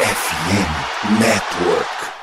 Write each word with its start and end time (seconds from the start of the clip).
FM 0.00 1.18
Network. 1.18 2.17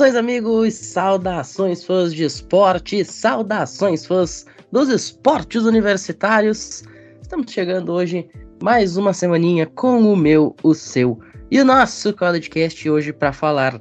Saudações, 0.00 0.16
amigos! 0.16 0.74
Saudações, 0.76 1.84
fãs 1.84 2.14
de 2.14 2.24
esporte! 2.24 3.04
Saudações, 3.04 4.06
fãs 4.06 4.46
dos 4.72 4.88
esportes 4.88 5.64
universitários! 5.64 6.84
Estamos 7.20 7.52
chegando 7.52 7.92
hoje 7.92 8.26
mais 8.62 8.96
uma 8.96 9.12
semaninha 9.12 9.66
com 9.66 10.10
o 10.10 10.16
meu, 10.16 10.56
o 10.62 10.72
seu 10.72 11.20
e 11.50 11.60
o 11.60 11.66
nosso 11.66 12.14
CollegeCast 12.14 12.88
hoje 12.88 13.12
para 13.12 13.30
falar 13.30 13.78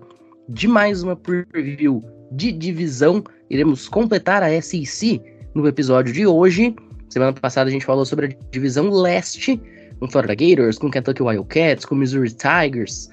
de 0.50 0.68
mais 0.68 1.04
uma 1.04 1.16
preview 1.16 2.04
de 2.34 2.52
divisão. 2.52 3.24
Iremos 3.50 3.88
completar 3.88 4.44
a 4.44 4.62
SEC 4.62 5.22
no 5.56 5.66
episódio 5.70 6.12
de 6.12 6.28
hoje. 6.28 6.76
Semana 7.08 7.32
passada 7.32 7.70
a 7.70 7.72
gente 7.72 7.86
falou 7.86 8.04
sobre 8.04 8.26
a 8.26 8.52
divisão 8.52 8.90
leste, 8.90 9.58
com 10.02 10.12
Florida 10.12 10.36
Gators, 10.36 10.78
com 10.78 10.92
Kentucky 10.92 11.24
Wildcats, 11.24 11.86
com 11.86 11.96
Missouri 11.96 12.34
Tigers, 12.34 13.10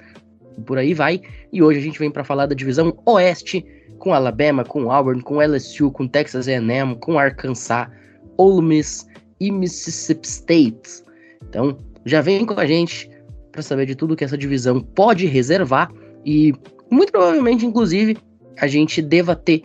por 0.65 0.77
aí 0.77 0.93
vai. 0.93 1.21
E 1.51 1.61
hoje 1.61 1.79
a 1.79 1.81
gente 1.81 1.99
vem 1.99 2.11
para 2.11 2.23
falar 2.23 2.45
da 2.45 2.55
divisão 2.55 2.97
Oeste, 3.05 3.65
com 3.99 4.13
Alabama, 4.13 4.63
com 4.63 4.91
Auburn, 4.91 5.21
com 5.21 5.41
LSU, 5.41 5.91
com 5.91 6.07
Texas 6.07 6.47
A&M, 6.47 6.95
com 6.97 7.17
Arkansas, 7.17 7.87
Ole 8.37 8.65
Miss 8.65 9.07
e 9.39 9.51
Mississippi 9.51 10.27
State. 10.27 11.03
Então, 11.49 11.77
já 12.05 12.21
vem 12.21 12.45
com 12.45 12.59
a 12.59 12.65
gente 12.65 13.09
para 13.51 13.61
saber 13.61 13.85
de 13.85 13.95
tudo 13.95 14.15
que 14.15 14.23
essa 14.23 14.37
divisão 14.37 14.81
pode 14.81 15.25
reservar 15.25 15.91
e 16.25 16.53
muito 16.89 17.11
provavelmente, 17.11 17.65
inclusive, 17.65 18.17
a 18.59 18.67
gente 18.67 19.01
deva 19.01 19.35
ter 19.35 19.63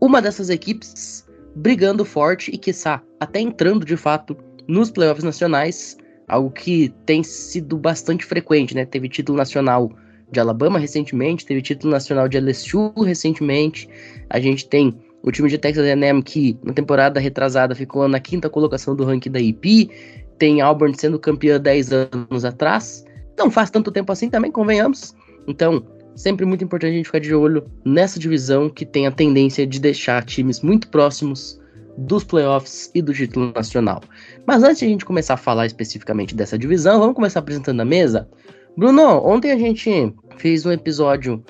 uma 0.00 0.20
dessas 0.20 0.50
equipes 0.50 1.24
brigando 1.56 2.04
forte 2.04 2.50
e, 2.50 2.58
quiçá, 2.58 3.00
até 3.20 3.40
entrando 3.40 3.86
de 3.86 3.96
fato 3.96 4.36
nos 4.66 4.90
playoffs 4.90 5.24
nacionais, 5.24 5.96
algo 6.26 6.50
que 6.50 6.92
tem 7.06 7.22
sido 7.22 7.76
bastante 7.76 8.24
frequente, 8.24 8.74
né? 8.74 8.84
Teve 8.84 9.08
título 9.08 9.38
nacional 9.38 9.90
de 10.30 10.40
Alabama 10.40 10.78
recentemente, 10.78 11.46
teve 11.46 11.62
título 11.62 11.92
nacional 11.92 12.28
de 12.28 12.38
LSU 12.38 12.92
recentemente. 13.04 13.88
A 14.28 14.40
gente 14.40 14.68
tem 14.68 14.96
o 15.22 15.30
time 15.30 15.48
de 15.48 15.58
Texas 15.58 15.84
A&M 15.86 16.22
que 16.22 16.58
na 16.62 16.72
temporada 16.72 17.20
retrasada 17.20 17.74
ficou 17.74 18.06
na 18.08 18.20
quinta 18.20 18.50
colocação 18.50 18.94
do 18.94 19.04
ranking 19.04 19.30
da 19.30 19.40
IP. 19.40 19.90
Tem 20.38 20.60
Auburn 20.60 20.94
sendo 20.98 21.18
campeã 21.18 21.58
10 21.58 21.92
anos 21.92 22.44
atrás. 22.44 23.04
Não 23.38 23.50
faz 23.50 23.70
tanto 23.70 23.90
tempo 23.90 24.12
assim 24.12 24.28
também, 24.28 24.50
convenhamos. 24.50 25.14
Então, 25.46 25.84
sempre 26.14 26.44
muito 26.44 26.64
importante 26.64 26.92
a 26.92 26.96
gente 26.96 27.06
ficar 27.06 27.20
de 27.20 27.34
olho 27.34 27.64
nessa 27.84 28.18
divisão 28.18 28.68
que 28.68 28.84
tem 28.84 29.06
a 29.06 29.10
tendência 29.10 29.66
de 29.66 29.80
deixar 29.80 30.24
times 30.24 30.60
muito 30.60 30.88
próximos 30.88 31.60
dos 31.96 32.24
playoffs 32.24 32.90
e 32.94 33.00
do 33.00 33.12
título 33.12 33.52
nacional. 33.54 34.02
Mas 34.46 34.62
antes 34.62 34.78
de 34.80 34.84
a 34.84 34.88
gente 34.88 35.04
começar 35.04 35.34
a 35.34 35.38
falar 35.38 35.66
especificamente 35.66 36.34
dessa 36.34 36.58
divisão, 36.58 36.98
vamos 36.98 37.14
começar 37.14 37.40
apresentando 37.40 37.80
a 37.80 37.84
mesa. 37.84 38.28
Bruno, 38.76 39.24
ontem 39.24 39.52
a 39.52 39.58
gente 39.58 40.12
fez 40.36 40.66
um 40.66 40.72
episódio 40.72 41.44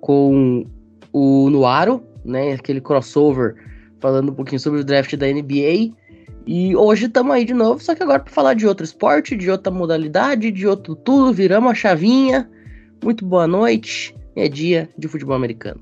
com 0.00 0.64
o 1.12 1.50
Nuaro, 1.50 2.02
né? 2.24 2.52
Aquele 2.52 2.80
crossover 2.80 3.56
falando 4.00 4.30
um 4.30 4.34
pouquinho 4.34 4.60
sobre 4.60 4.80
o 4.80 4.84
draft 4.84 5.14
da 5.16 5.26
NBA. 5.26 5.92
E 6.46 6.76
hoje 6.76 7.06
estamos 7.06 7.34
aí 7.34 7.44
de 7.44 7.52
novo, 7.52 7.82
só 7.82 7.94
que 7.94 8.02
agora 8.02 8.20
para 8.20 8.32
falar 8.32 8.54
de 8.54 8.66
outro 8.66 8.84
esporte, 8.84 9.36
de 9.36 9.50
outra 9.50 9.72
modalidade, 9.72 10.50
de 10.50 10.66
outro 10.66 10.94
tudo, 10.94 11.32
viramos 11.32 11.72
a 11.72 11.74
chavinha. 11.74 12.48
Muito 13.02 13.24
boa 13.24 13.46
noite. 13.46 14.14
É 14.36 14.48
dia 14.48 14.88
de 14.96 15.08
futebol 15.08 15.34
americano. 15.34 15.80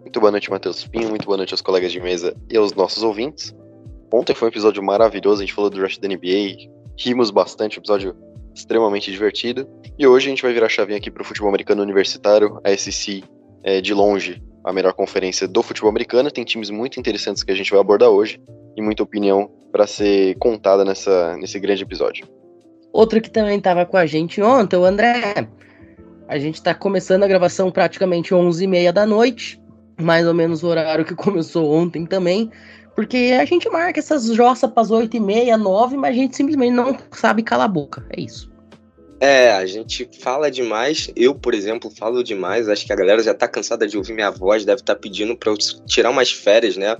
Muito 0.00 0.18
boa 0.18 0.30
noite, 0.30 0.50
Matheus 0.50 0.86
Pinho. 0.86 1.10
Muito 1.10 1.26
boa 1.26 1.36
noite 1.36 1.52
aos 1.52 1.60
colegas 1.60 1.92
de 1.92 2.00
mesa 2.00 2.34
e 2.50 2.56
aos 2.56 2.72
nossos 2.72 3.02
ouvintes. 3.02 3.54
Ontem 4.10 4.34
foi 4.34 4.48
um 4.48 4.50
episódio 4.50 4.82
maravilhoso, 4.82 5.42
a 5.42 5.44
gente 5.44 5.52
falou 5.52 5.68
do 5.68 5.76
draft 5.76 6.00
da 6.00 6.08
NBA, 6.08 6.70
rimos 6.98 7.30
bastante, 7.30 7.78
episódio 7.78 8.16
extremamente 8.58 9.10
divertido. 9.10 9.68
E 9.98 10.06
hoje 10.06 10.26
a 10.26 10.30
gente 10.30 10.42
vai 10.42 10.52
virar 10.52 10.66
a 10.66 10.68
chavinha 10.68 10.98
aqui 10.98 11.10
para 11.10 11.22
o 11.22 11.24
futebol 11.24 11.48
americano 11.48 11.82
universitário, 11.82 12.60
a 12.64 12.76
SEC 12.76 13.24
é 13.62 13.80
de 13.80 13.94
longe 13.94 14.42
a 14.64 14.72
melhor 14.72 14.92
conferência 14.92 15.48
do 15.48 15.62
futebol 15.62 15.88
americano. 15.88 16.30
Tem 16.30 16.44
times 16.44 16.70
muito 16.70 16.98
interessantes 17.00 17.42
que 17.42 17.50
a 17.50 17.54
gente 17.54 17.70
vai 17.70 17.80
abordar 17.80 18.10
hoje 18.10 18.40
e 18.76 18.82
muita 18.82 19.02
opinião 19.02 19.50
para 19.72 19.86
ser 19.86 20.36
contada 20.38 20.84
nessa, 20.84 21.36
nesse 21.36 21.58
grande 21.58 21.82
episódio. 21.82 22.26
Outro 22.92 23.20
que 23.20 23.30
também 23.30 23.58
estava 23.58 23.86
com 23.86 23.96
a 23.96 24.06
gente 24.06 24.42
ontem, 24.42 24.76
o 24.76 24.84
André. 24.84 25.48
A 26.26 26.38
gente 26.38 26.56
está 26.56 26.74
começando 26.74 27.22
a 27.22 27.28
gravação 27.28 27.70
praticamente 27.70 28.34
11h30 28.34 28.92
da 28.92 29.06
noite, 29.06 29.60
mais 30.00 30.26
ou 30.26 30.34
menos 30.34 30.62
o 30.62 30.68
horário 30.68 31.04
que 31.04 31.14
começou 31.14 31.70
ontem 31.70 32.04
também. 32.04 32.50
Porque 32.98 33.32
a 33.40 33.44
gente 33.44 33.70
marca 33.70 34.00
essas 34.00 34.26
jossas 34.34 34.68
para 34.68 34.82
as 34.82 34.90
8 34.90 35.16
e 35.16 35.20
meia, 35.20 35.56
9, 35.56 35.96
mas 35.96 36.10
a 36.10 36.18
gente 36.18 36.36
simplesmente 36.36 36.72
não 36.72 36.98
sabe 37.12 37.44
calar 37.44 37.66
a 37.66 37.68
boca. 37.68 38.04
É 38.10 38.20
isso. 38.20 38.50
É, 39.20 39.52
a 39.52 39.64
gente 39.66 40.10
fala 40.20 40.50
demais. 40.50 41.08
Eu, 41.14 41.32
por 41.32 41.54
exemplo, 41.54 41.92
falo 41.96 42.24
demais. 42.24 42.68
Acho 42.68 42.84
que 42.84 42.92
a 42.92 42.96
galera 42.96 43.22
já 43.22 43.32
tá 43.32 43.46
cansada 43.46 43.86
de 43.86 43.96
ouvir 43.96 44.14
minha 44.14 44.32
voz, 44.32 44.64
deve 44.64 44.80
estar 44.80 44.96
tá 44.96 45.00
pedindo 45.00 45.36
para 45.36 45.48
eu 45.48 45.56
tirar 45.86 46.10
umas 46.10 46.32
férias, 46.32 46.76
né? 46.76 46.96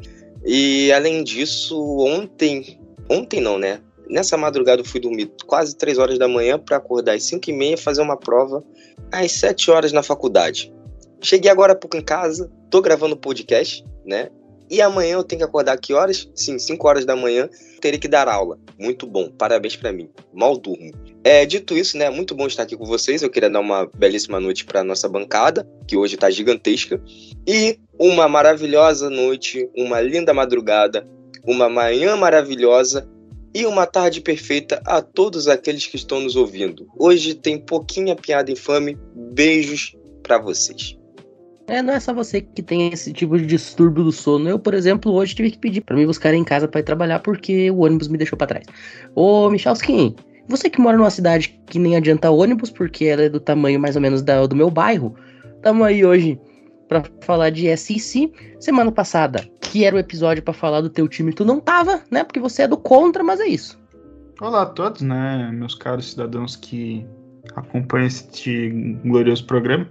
E 0.46 0.92
além 0.92 1.24
disso, 1.24 1.76
ontem. 1.98 2.78
Ontem 3.10 3.40
não, 3.40 3.58
né? 3.58 3.80
Nessa 4.08 4.36
madrugada 4.36 4.80
eu 4.80 4.86
fui 4.86 5.00
dormir 5.00 5.32
quase 5.48 5.76
3 5.76 5.98
horas 5.98 6.16
da 6.16 6.28
manhã 6.28 6.60
para 6.60 6.76
acordar 6.76 7.14
às 7.14 7.24
5 7.24 7.50
e 7.50 7.52
meia 7.52 7.76
fazer 7.76 8.02
uma 8.02 8.16
prova 8.16 8.62
às 9.10 9.32
7 9.32 9.68
horas 9.72 9.90
na 9.90 10.04
faculdade. 10.04 10.72
Cheguei 11.20 11.50
agora 11.50 11.72
há 11.72 11.76
pouco 11.76 11.96
em 11.96 12.02
casa, 12.02 12.48
tô 12.70 12.80
gravando 12.80 13.16
podcast, 13.16 13.84
né? 14.06 14.30
E 14.70 14.82
amanhã 14.82 15.14
eu 15.14 15.24
tenho 15.24 15.40
que 15.40 15.44
acordar 15.44 15.78
que 15.78 15.94
horas? 15.94 16.28
Sim, 16.34 16.58
5 16.58 16.86
horas 16.86 17.04
da 17.04 17.16
manhã, 17.16 17.48
terei 17.80 17.98
que 17.98 18.08
dar 18.08 18.28
aula. 18.28 18.58
Muito 18.78 19.06
bom, 19.06 19.30
parabéns 19.30 19.76
para 19.76 19.92
mim. 19.92 20.10
Mal 20.32 20.56
durmo. 20.56 20.92
É, 21.24 21.44
dito 21.46 21.76
isso, 21.76 21.96
né, 21.96 22.10
muito 22.10 22.34
bom 22.34 22.46
estar 22.46 22.62
aqui 22.62 22.76
com 22.76 22.84
vocês. 22.84 23.22
Eu 23.22 23.30
queria 23.30 23.50
dar 23.50 23.60
uma 23.60 23.86
belíssima 23.96 24.38
noite 24.38 24.64
para 24.64 24.84
nossa 24.84 25.08
bancada, 25.08 25.68
que 25.86 25.96
hoje 25.96 26.14
está 26.14 26.30
gigantesca, 26.30 27.00
e 27.46 27.78
uma 27.98 28.28
maravilhosa 28.28 29.08
noite, 29.08 29.68
uma 29.76 30.00
linda 30.00 30.34
madrugada, 30.34 31.06
uma 31.46 31.68
manhã 31.68 32.16
maravilhosa 32.16 33.08
e 33.54 33.64
uma 33.64 33.86
tarde 33.86 34.20
perfeita 34.20 34.80
a 34.84 35.00
todos 35.00 35.48
aqueles 35.48 35.86
que 35.86 35.96
estão 35.96 36.20
nos 36.20 36.36
ouvindo. 36.36 36.86
Hoje 36.96 37.34
tem 37.34 37.58
pouquinha 37.58 38.14
piada 38.14 38.52
infame. 38.52 38.98
Beijos 39.14 39.96
para 40.22 40.38
vocês. 40.38 40.97
É, 41.68 41.82
não 41.82 41.92
é 41.92 42.00
só 42.00 42.14
você 42.14 42.40
que 42.40 42.62
tem 42.62 42.90
esse 42.90 43.12
tipo 43.12 43.36
de 43.36 43.44
distúrbio 43.44 44.02
do 44.02 44.10
sono. 44.10 44.48
Eu, 44.48 44.58
por 44.58 44.72
exemplo, 44.72 45.12
hoje 45.12 45.34
tive 45.34 45.50
que 45.50 45.58
pedir 45.58 45.82
para 45.82 45.94
me 45.94 46.06
buscar 46.06 46.32
em 46.32 46.42
casa 46.42 46.66
para 46.66 46.80
ir 46.80 46.84
trabalhar 46.84 47.18
porque 47.18 47.70
o 47.70 47.80
ônibus 47.80 48.08
me 48.08 48.16
deixou 48.16 48.38
para 48.38 48.46
trás. 48.46 48.66
Ô, 49.14 49.50
Michalski, 49.50 50.16
você 50.48 50.70
que 50.70 50.80
mora 50.80 50.96
numa 50.96 51.10
cidade 51.10 51.60
que 51.66 51.78
nem 51.78 51.94
adianta 51.94 52.30
ônibus 52.30 52.70
porque 52.70 53.04
ela 53.04 53.22
é 53.22 53.28
do 53.28 53.38
tamanho 53.38 53.78
mais 53.78 53.96
ou 53.96 54.02
menos 54.02 54.22
da, 54.22 54.46
do 54.46 54.56
meu 54.56 54.70
bairro, 54.70 55.14
tamo 55.60 55.84
aí 55.84 56.06
hoje 56.06 56.40
para 56.88 57.04
falar 57.20 57.50
de 57.50 57.76
SEC. 57.76 58.32
Semana 58.58 58.90
passada, 58.90 59.46
que 59.60 59.84
era 59.84 59.94
o 59.94 59.98
episódio 59.98 60.42
para 60.42 60.54
falar 60.54 60.80
do 60.80 60.88
teu 60.88 61.06
time, 61.06 61.34
tu 61.34 61.44
não 61.44 61.60
tava, 61.60 62.02
né? 62.10 62.24
Porque 62.24 62.40
você 62.40 62.62
é 62.62 62.68
do 62.68 62.78
contra, 62.78 63.22
mas 63.22 63.40
é 63.40 63.46
isso. 63.46 63.78
Olá 64.40 64.62
a 64.62 64.66
todos, 64.66 65.02
né, 65.02 65.50
meus 65.52 65.74
caros 65.74 66.12
cidadãos 66.12 66.56
que 66.56 67.04
acompanham 67.54 68.06
este 68.06 68.70
glorioso 69.04 69.44
programa. 69.44 69.86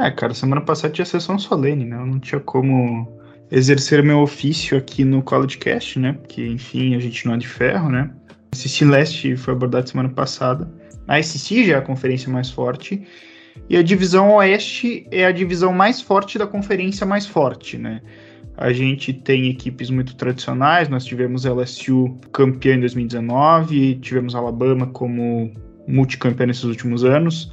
É, 0.00 0.10
cara, 0.10 0.32
semana 0.32 0.62
passada 0.62 0.94
tinha 0.94 1.04
sessão 1.04 1.38
solene, 1.38 1.84
né? 1.84 1.96
Eu 1.96 2.06
não 2.06 2.18
tinha 2.18 2.40
como 2.40 3.20
exercer 3.50 4.02
meu 4.02 4.20
ofício 4.20 4.78
aqui 4.78 5.04
no 5.04 5.22
CollegeCast, 5.22 5.98
né? 5.98 6.14
Porque, 6.14 6.46
enfim, 6.46 6.94
a 6.94 6.98
gente 6.98 7.26
não 7.26 7.34
é 7.34 7.36
de 7.36 7.46
ferro, 7.46 7.90
né? 7.90 8.10
A 8.50 8.56
SEC 8.56 8.88
Leste 8.88 9.36
foi 9.36 9.52
abordado 9.52 9.90
semana 9.90 10.08
passada. 10.08 10.72
A 11.06 11.22
SEC 11.22 11.66
já 11.66 11.74
é 11.74 11.78
a 11.78 11.82
conferência 11.82 12.32
mais 12.32 12.48
forte. 12.48 13.06
E 13.68 13.76
a 13.76 13.82
divisão 13.82 14.36
Oeste 14.36 15.06
é 15.10 15.26
a 15.26 15.32
divisão 15.32 15.70
mais 15.70 16.00
forte 16.00 16.38
da 16.38 16.46
conferência 16.46 17.04
mais 17.04 17.26
forte, 17.26 17.76
né? 17.76 18.00
A 18.56 18.72
gente 18.72 19.12
tem 19.12 19.50
equipes 19.50 19.90
muito 19.90 20.16
tradicionais, 20.16 20.88
nós 20.88 21.04
tivemos 21.04 21.44
LSU 21.44 22.18
campeã 22.32 22.76
em 22.76 22.80
2019, 22.80 23.96
tivemos 23.96 24.34
Alabama 24.34 24.86
como 24.86 25.52
multicampeã 25.86 26.46
nesses 26.46 26.64
últimos 26.64 27.04
anos. 27.04 27.52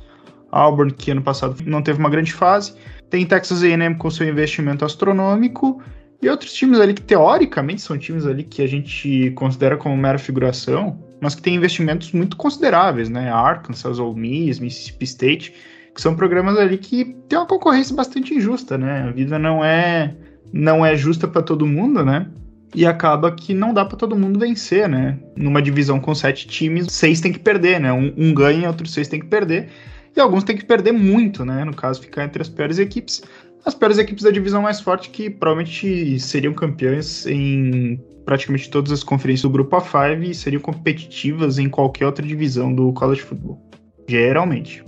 Auburn, 0.58 0.94
que 0.94 1.12
ano 1.12 1.22
passado 1.22 1.56
não 1.66 1.82
teve 1.82 2.00
uma 2.00 2.10
grande 2.10 2.34
fase. 2.34 2.74
Tem 3.10 3.26
Texas 3.26 3.64
A&M 3.64 3.96
com 3.96 4.10
seu 4.10 4.28
investimento 4.28 4.84
astronômico 4.84 5.82
e 6.22 6.30
outros 6.30 6.52
times 6.54 6.80
ali 6.80 6.94
que 6.94 7.02
teoricamente 7.02 7.82
são 7.82 7.98
times 7.98 8.26
ali 8.26 8.44
que 8.44 8.62
a 8.62 8.68
gente 8.68 9.32
considera 9.36 9.78
como 9.78 9.96
mera 9.96 10.18
figuração, 10.18 11.00
mas 11.22 11.36
que 11.36 11.42
têm 11.42 11.56
investimentos 11.56 12.12
muito 12.12 12.36
consideráveis, 12.36 13.10
né? 13.10 13.32
Arkansas, 13.32 14.00
Ole 14.00 14.20
Miss, 14.20 14.60
Mississippi 14.60 15.06
State. 15.06 15.54
são 15.96 16.16
programas 16.16 16.58
ali 16.58 16.78
que 16.78 17.16
tem 17.28 17.38
uma 17.38 17.48
concorrência 17.48 17.96
bastante 17.96 18.34
injusta, 18.34 18.78
né? 18.78 19.04
A 19.10 19.12
vida 19.12 19.38
não 19.38 19.64
é 19.64 20.16
não 20.52 20.86
é 20.86 20.96
justa 20.96 21.28
para 21.28 21.42
todo 21.42 21.68
mundo, 21.68 22.04
né? 22.04 22.28
E 22.76 22.86
acaba 22.86 23.32
que 23.32 23.54
não 23.54 23.74
dá 23.74 23.86
para 23.86 23.98
todo 23.98 24.16
mundo 24.16 24.40
vencer, 24.40 24.90
né? 24.90 25.20
Numa 25.36 25.62
divisão 25.62 26.00
com 26.00 26.14
sete 26.16 26.48
times, 26.48 26.88
seis 26.90 27.22
tem 27.22 27.32
que 27.32 27.40
perder, 27.40 27.80
né? 27.80 27.94
Um, 27.94 28.14
um 28.18 28.34
ganha, 28.34 28.68
outros 28.68 28.92
seis 28.92 29.08
tem 29.08 29.20
que 29.20 29.28
perder. 29.28 29.70
E 30.18 30.20
alguns 30.20 30.44
tem 30.44 30.58
que 30.58 30.66
perder 30.66 30.92
muito, 30.92 31.46
né? 31.46 31.64
No 31.64 31.76
caso, 31.76 32.02
ficar 32.02 32.26
entre 32.26 32.42
as 32.42 32.50
piores 32.50 32.80
equipes. 32.80 33.22
As 33.64 33.76
piores 33.76 34.00
equipes 34.00 34.24
da 34.24 34.32
divisão 34.32 34.64
mais 34.64 34.82
forte 34.82 35.12
que 35.12 35.30
provavelmente 35.30 36.20
seriam 36.20 36.54
campeãs 36.54 37.28
em 37.28 38.04
praticamente 38.26 38.70
todas 38.72 38.92
as 38.92 39.04
conferências 39.04 39.44
do 39.44 39.50
grupo 39.52 39.78
A5 39.78 40.28
e 40.28 40.34
seriam 40.34 40.60
competitivas 40.60 41.60
em 41.60 41.70
qualquer 41.70 42.08
outra 42.08 42.26
divisão 42.26 42.74
do 42.74 42.92
college 42.94 43.22
football. 43.22 43.62
Geralmente. 44.08 44.84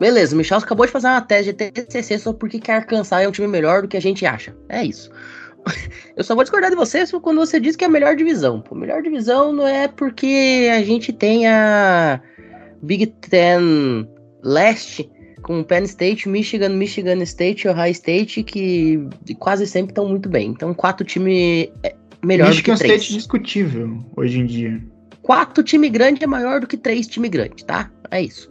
Beleza, 0.00 0.34
o 0.34 0.38
Michel 0.38 0.58
acabou 0.58 0.86
de 0.86 0.92
fazer 0.92 1.08
uma 1.08 1.20
tese 1.20 1.52
de 1.52 1.70
TCC 1.70 2.18
só 2.18 2.32
porque 2.32 2.58
quer 2.58 2.76
Arkansas 2.76 3.22
é 3.22 3.28
um 3.28 3.32
time 3.32 3.48
melhor 3.48 3.82
do 3.82 3.88
que 3.88 3.96
a 3.96 4.00
gente 4.00 4.24
acha. 4.24 4.56
É 4.70 4.82
isso. 4.82 5.10
Eu 6.16 6.24
só 6.24 6.34
vou 6.34 6.44
discordar 6.44 6.70
de 6.70 6.76
você 6.76 7.04
quando 7.20 7.38
você 7.38 7.60
diz 7.60 7.76
que 7.76 7.84
é 7.84 7.88
a 7.88 7.90
melhor 7.90 8.16
divisão. 8.16 8.64
A 8.70 8.74
melhor 8.74 9.02
divisão 9.02 9.52
não 9.52 9.66
é 9.66 9.86
porque 9.86 10.70
a 10.72 10.82
gente 10.82 11.12
tem 11.12 11.46
a 11.46 12.20
Big 12.82 13.06
Ten 13.06 14.08
Leste 14.46 15.10
com 15.42 15.62
Penn 15.62 15.84
State, 15.84 16.28
Michigan, 16.28 16.70
Michigan 16.70 17.22
State, 17.22 17.68
Ohio 17.68 17.92
State, 17.92 18.42
que 18.42 19.08
quase 19.38 19.66
sempre 19.66 19.90
estão 19.90 20.08
muito 20.08 20.28
bem. 20.28 20.50
Então, 20.50 20.72
quatro 20.72 21.04
times 21.04 21.68
é 21.82 21.94
melhor 22.24 22.48
Michigan 22.48 22.74
do 22.74 22.78
que 22.78 22.84
três. 22.84 23.02
State 23.02 23.14
discutível 23.14 24.04
hoje 24.16 24.40
em 24.40 24.46
dia. 24.46 24.82
Quatro 25.22 25.62
time 25.62 25.88
grande 25.88 26.22
é 26.22 26.26
maior 26.26 26.60
do 26.60 26.66
que 26.66 26.76
três 26.76 27.06
time 27.06 27.28
grande, 27.28 27.64
tá? 27.64 27.90
É 28.10 28.22
isso. 28.22 28.48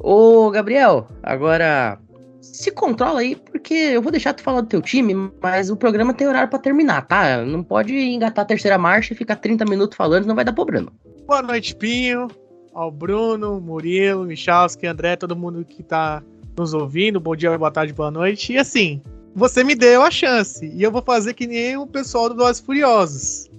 Ô, 0.00 0.50
Gabriel, 0.50 1.08
agora 1.22 1.98
se 2.40 2.70
controla 2.70 3.20
aí, 3.20 3.34
porque 3.34 3.74
eu 3.74 4.00
vou 4.00 4.12
deixar 4.12 4.32
tu 4.32 4.42
falar 4.42 4.60
do 4.60 4.68
teu 4.68 4.80
time, 4.80 5.14
mas 5.42 5.70
o 5.70 5.76
programa 5.76 6.14
tem 6.14 6.28
horário 6.28 6.48
para 6.48 6.58
terminar, 6.58 7.02
tá? 7.02 7.44
Não 7.44 7.62
pode 7.62 7.94
engatar 7.94 8.44
a 8.44 8.48
terceira 8.48 8.78
marcha 8.78 9.12
e 9.12 9.16
ficar 9.16 9.36
30 9.36 9.64
minutos 9.64 9.96
falando, 9.96 10.26
não 10.26 10.36
vai 10.36 10.44
dar 10.44 10.52
problema. 10.52 10.92
Boa 11.26 11.42
noite, 11.42 11.74
Pinho, 11.74 12.28
ao 12.78 12.92
Bruno, 12.92 13.60
Murilo, 13.60 14.24
Michalski, 14.24 14.86
André, 14.86 15.16
todo 15.16 15.34
mundo 15.34 15.64
que 15.64 15.82
tá 15.82 16.22
nos 16.56 16.72
ouvindo. 16.72 17.18
Bom 17.18 17.34
dia, 17.34 17.58
boa 17.58 17.72
tarde, 17.72 17.92
boa 17.92 18.08
noite. 18.08 18.52
E 18.52 18.58
assim, 18.58 19.02
você 19.34 19.64
me 19.64 19.74
deu 19.74 20.00
a 20.00 20.12
chance, 20.12 20.64
e 20.64 20.80
eu 20.80 20.92
vou 20.92 21.02
fazer 21.02 21.34
que 21.34 21.44
nem 21.44 21.76
o 21.76 21.88
pessoal 21.88 22.28
do 22.28 22.36
Velozes 22.36 22.62
Furiosos. 22.62 23.50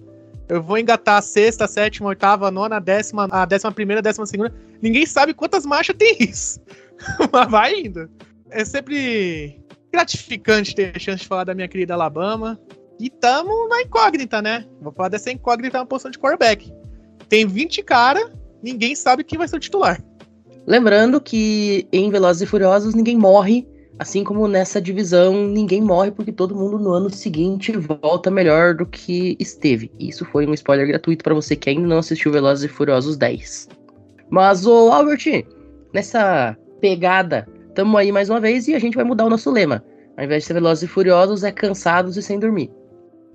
Eu 0.48 0.63
vou 0.63 0.77
engatar 0.77 1.18
a 1.18 1.21
sexta, 1.21 1.66
a 1.66 1.68
sétima, 1.68 2.07
a 2.07 2.12
oitava, 2.12 2.48
a 2.48 2.51
nona, 2.51 2.77
a 2.77 2.80
décima, 2.80 3.27
a 3.30 3.44
décima 3.44 3.74
primeira, 3.74 4.00
a 4.00 4.01
décima 4.01 4.25
segunda. 4.25 4.56
Ninguém 4.81 5.06
sabe 5.06 5.33
quantas 5.33 5.66
marchas 5.66 5.98
tem 5.98 6.16
isso. 6.21 6.62
Mas 7.30 7.51
vai 7.51 7.77
indo. 7.77 8.10
É 8.50 8.63
sempre 8.63 9.60
gratificante 9.92 10.74
ter 10.74 10.94
a 10.95 11.00
chance 11.00 11.24
de 11.24 11.27
falar 11.27 11.44
da 11.44 11.54
minha 11.54 11.68
querida 11.68 11.94
Alabama. 11.94 12.57
E 12.98 13.10
tamo 13.10 13.68
na 13.68 13.81
incógnita, 13.81 14.42
né? 14.42 14.66
Vou 14.81 14.94
falar 14.94 15.10
dessa 15.10 15.30
incógnita 15.30 15.77
na 15.77 15.86
posição 15.86 16.10
de 16.10 16.18
quarterback. 16.18 16.74
Tem 17.27 17.45
20 17.45 17.83
cara, 17.83 18.38
ninguém 18.61 18.95
sabe 18.95 19.23
quem 19.23 19.38
vai 19.38 19.47
ser 19.47 19.57
o 19.57 19.59
titular. 19.59 20.03
Lembrando 20.67 21.19
que 21.19 21.88
em 21.91 22.09
Velozes 22.09 22.41
e 22.41 22.45
Furiosos 22.45 22.94
ninguém 22.94 23.17
morre 23.17 23.67
Assim 24.00 24.23
como 24.23 24.47
nessa 24.47 24.81
divisão, 24.81 25.45
ninguém 25.45 25.81
morre 25.81 26.09
porque 26.09 26.31
todo 26.31 26.56
mundo 26.56 26.79
no 26.79 26.94
ano 26.94 27.09
seguinte 27.09 27.73
volta 27.73 28.31
melhor 28.31 28.73
do 28.73 28.85
que 28.85 29.35
esteve. 29.38 29.91
Isso 30.00 30.23
foi 30.23 30.47
um 30.47 30.53
spoiler 30.53 30.88
gratuito 30.88 31.21
para 31.21 31.33
você 31.33 31.53
que 31.53 31.69
ainda 31.69 31.85
não 31.85 31.97
assistiu 31.97 32.31
Velozes 32.31 32.63
e 32.63 32.73
Furiosos 32.73 33.17
10. 33.17 33.67
Mas, 34.29 34.65
ô 34.65 34.89
Albert, 34.89 35.45
nessa 35.94 36.57
pegada, 36.79 37.45
tamo 37.75 37.97
aí 37.97 38.09
mais 38.09 38.29
uma 38.29 38.39
vez 38.39 38.69
e 38.69 38.73
a 38.73 38.79
gente 38.79 38.95
vai 38.95 39.03
mudar 39.03 39.25
o 39.25 39.29
nosso 39.29 39.51
lema. 39.51 39.83
Ao 40.15 40.23
invés 40.23 40.44
de 40.44 40.47
ser 40.47 40.53
Velozes 40.53 40.83
e 40.83 40.88
Furiosos, 40.88 41.44
é 41.44 41.51
cansados 41.51 42.15
e 42.15 42.21
sem 42.21 42.39
dormir. 42.39 42.71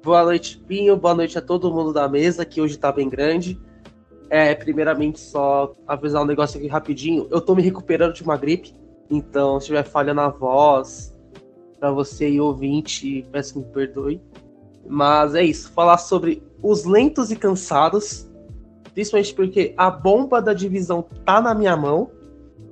Boa 0.02 0.24
noite, 0.24 0.64
Pinho. 0.66 0.96
Boa 0.96 1.14
noite 1.14 1.36
a 1.36 1.42
todo 1.42 1.70
mundo 1.70 1.92
da 1.92 2.08
mesa, 2.08 2.42
que 2.42 2.62
hoje 2.62 2.78
tá 2.78 2.90
bem 2.90 3.10
grande. 3.10 3.60
É, 4.30 4.54
primeiramente, 4.54 5.20
só 5.20 5.72
avisar 5.86 6.22
um 6.22 6.26
negócio 6.26 6.58
aqui 6.58 6.66
rapidinho. 6.66 7.26
Eu 7.30 7.40
tô 7.40 7.54
me 7.54 7.62
recuperando 7.62 8.14
de 8.14 8.22
uma 8.22 8.36
gripe. 8.36 8.74
Então, 9.10 9.60
se 9.60 9.66
tiver 9.66 9.84
falha 9.84 10.14
na 10.14 10.28
voz, 10.28 11.14
para 11.78 11.92
você 11.92 12.30
e 12.30 12.40
ouvinte, 12.40 13.26
peço 13.30 13.52
que 13.52 13.58
me 13.58 13.64
perdoe. 13.66 14.20
Mas 14.86 15.34
é 15.34 15.42
isso, 15.42 15.70
falar 15.72 15.98
sobre 15.98 16.42
os 16.62 16.84
lentos 16.84 17.30
e 17.30 17.36
cansados, 17.36 18.28
principalmente 18.92 19.34
porque 19.34 19.74
a 19.76 19.90
bomba 19.90 20.40
da 20.40 20.52
divisão 20.52 21.04
tá 21.24 21.40
na 21.40 21.54
minha 21.54 21.76
mão, 21.76 22.10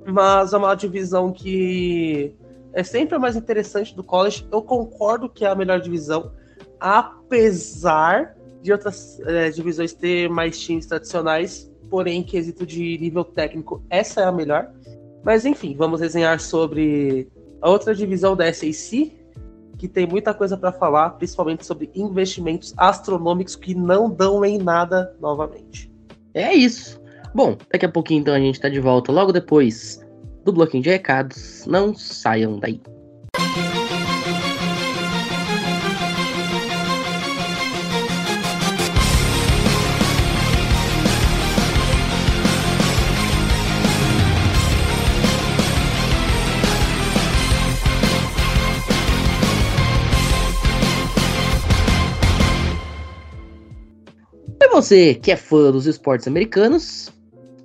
mas 0.05 0.53
é 0.53 0.57
uma 0.57 0.75
divisão 0.75 1.31
que 1.31 2.35
é 2.73 2.83
sempre 2.83 3.15
a 3.15 3.19
mais 3.19 3.35
interessante 3.35 3.95
do 3.95 4.03
college. 4.03 4.47
Eu 4.51 4.61
concordo 4.61 5.29
que 5.29 5.45
é 5.45 5.49
a 5.49 5.55
melhor 5.55 5.79
divisão, 5.79 6.31
apesar 6.79 8.35
de 8.63 8.71
outras 8.71 9.19
é, 9.25 9.49
divisões 9.49 9.93
ter 9.93 10.29
mais 10.29 10.57
times 10.59 10.85
tradicionais, 10.85 11.69
porém, 11.89 12.21
em 12.21 12.23
quesito 12.23 12.65
de 12.65 12.97
nível 12.97 13.25
técnico, 13.25 13.83
essa 13.89 14.21
é 14.21 14.23
a 14.23 14.31
melhor. 14.31 14.71
Mas 15.23 15.45
enfim, 15.45 15.75
vamos 15.77 15.99
resenhar 15.99 16.39
sobre 16.39 17.27
a 17.61 17.69
outra 17.69 17.93
divisão 17.93 18.35
da 18.35 18.51
SEC, 18.51 19.11
que 19.77 19.87
tem 19.87 20.07
muita 20.07 20.33
coisa 20.33 20.55
para 20.57 20.71
falar, 20.71 21.11
principalmente 21.11 21.65
sobre 21.65 21.91
investimentos 21.93 22.73
astronômicos 22.77 23.55
que 23.55 23.75
não 23.75 24.09
dão 24.09 24.43
em 24.45 24.57
nada 24.57 25.13
novamente. 25.19 25.91
É 26.33 26.53
isso. 26.53 27.01
Bom, 27.35 27.57
daqui 27.71 27.85
a 27.85 27.89
pouquinho 27.89 28.21
então 28.21 28.33
a 28.33 28.39
gente 28.39 28.59
tá 28.59 28.69
de 28.69 28.79
volta 28.79 29.11
logo 29.11 29.31
depois 29.31 30.01
do 30.45 30.53
bloquinho 30.53 30.83
de 30.83 30.89
recados. 30.89 31.65
Não 31.67 31.93
saiam 31.93 32.59
daí. 32.59 32.81
Você 54.73 55.13
que 55.13 55.31
é 55.31 55.35
fã 55.35 55.71
dos 55.71 55.85
esportes 55.85 56.27
americanos, 56.27 57.13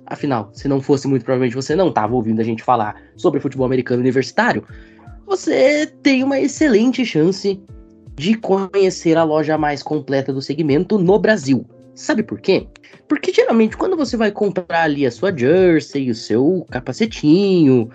afinal, 0.05 0.51
se 0.53 0.67
não 0.67 0.79
fosse 0.79 1.07
muito 1.07 1.25
provavelmente 1.25 1.55
você 1.55 1.75
não 1.75 1.89
estava 1.89 2.13
ouvindo 2.13 2.39
a 2.39 2.43
gente 2.43 2.61
falar 2.61 3.01
sobre 3.17 3.39
futebol 3.39 3.65
americano 3.65 3.99
universitário, 3.99 4.63
você 5.25 5.87
tem 6.03 6.23
uma 6.23 6.39
excelente 6.39 7.03
chance 7.03 7.59
de 8.15 8.35
conhecer 8.35 9.17
a 9.17 9.23
loja 9.23 9.57
mais 9.57 9.81
completa 9.81 10.31
do 10.31 10.41
segmento 10.41 10.99
no 10.99 11.17
Brasil. 11.17 11.65
Sabe 11.95 12.21
por 12.21 12.39
quê? 12.39 12.67
Porque 13.07 13.33
geralmente 13.33 13.75
quando 13.75 13.97
você 13.97 14.15
vai 14.15 14.31
comprar 14.31 14.83
ali 14.83 15.05
a 15.05 15.11
sua 15.11 15.35
jersey, 15.35 16.11
o 16.11 16.15
seu 16.15 16.63
capacetinho, 16.69 17.89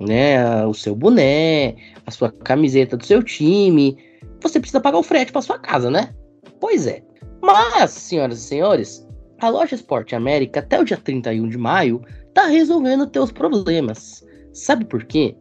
né, 0.00 0.64
o 0.66 0.72
seu 0.72 0.94
boné, 0.94 1.74
a 2.06 2.10
sua 2.12 2.30
camiseta 2.30 2.96
do 2.96 3.04
seu 3.04 3.24
time, 3.24 3.98
você 4.40 4.60
precisa 4.60 4.80
pagar 4.80 4.98
o 4.98 5.02
frete 5.02 5.32
para 5.32 5.42
sua 5.42 5.58
casa, 5.58 5.90
né? 5.90 6.14
Pois 6.60 6.86
é. 6.86 7.02
Mas, 7.42 7.90
senhoras 7.90 8.38
e 8.38 8.42
senhores, 8.42 9.06
a 9.40 9.48
loja 9.48 9.74
Esporte 9.74 10.14
América, 10.14 10.60
até 10.60 10.80
o 10.80 10.84
dia 10.84 10.96
31 10.96 11.48
de 11.48 11.58
maio, 11.58 12.00
tá 12.32 12.46
resolvendo 12.46 13.08
teus 13.08 13.32
problemas. 13.32 14.24
Sabe 14.52 14.84
por 14.84 15.04
quê? 15.04 15.34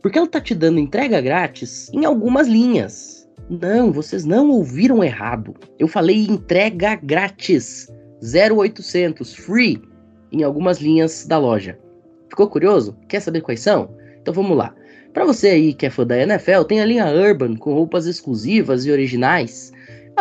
Porque 0.00 0.16
ela 0.16 0.28
tá 0.28 0.40
te 0.40 0.54
dando 0.54 0.78
entrega 0.78 1.20
grátis 1.20 1.92
em 1.92 2.04
algumas 2.04 2.46
linhas. 2.46 3.28
Não, 3.50 3.90
vocês 3.90 4.24
não 4.24 4.50
ouviram 4.50 5.02
errado. 5.02 5.54
Eu 5.78 5.88
falei 5.88 6.26
entrega 6.26 6.94
grátis. 6.94 7.88
0800 8.22 9.34
free 9.34 9.82
em 10.30 10.44
algumas 10.44 10.80
linhas 10.80 11.26
da 11.26 11.38
loja. 11.38 11.78
Ficou 12.28 12.48
curioso? 12.48 12.96
Quer 13.08 13.20
saber 13.20 13.40
quais 13.40 13.60
são? 13.60 13.96
Então 14.20 14.32
vamos 14.32 14.56
lá. 14.56 14.74
Para 15.12 15.24
você 15.24 15.48
aí 15.48 15.74
que 15.74 15.86
é 15.86 15.90
fã 15.90 16.06
da 16.06 16.18
NFL, 16.18 16.62
tem 16.68 16.80
a 16.80 16.84
linha 16.84 17.06
Urban 17.06 17.56
com 17.56 17.74
roupas 17.74 18.06
exclusivas 18.06 18.86
e 18.86 18.92
originais 18.92 19.72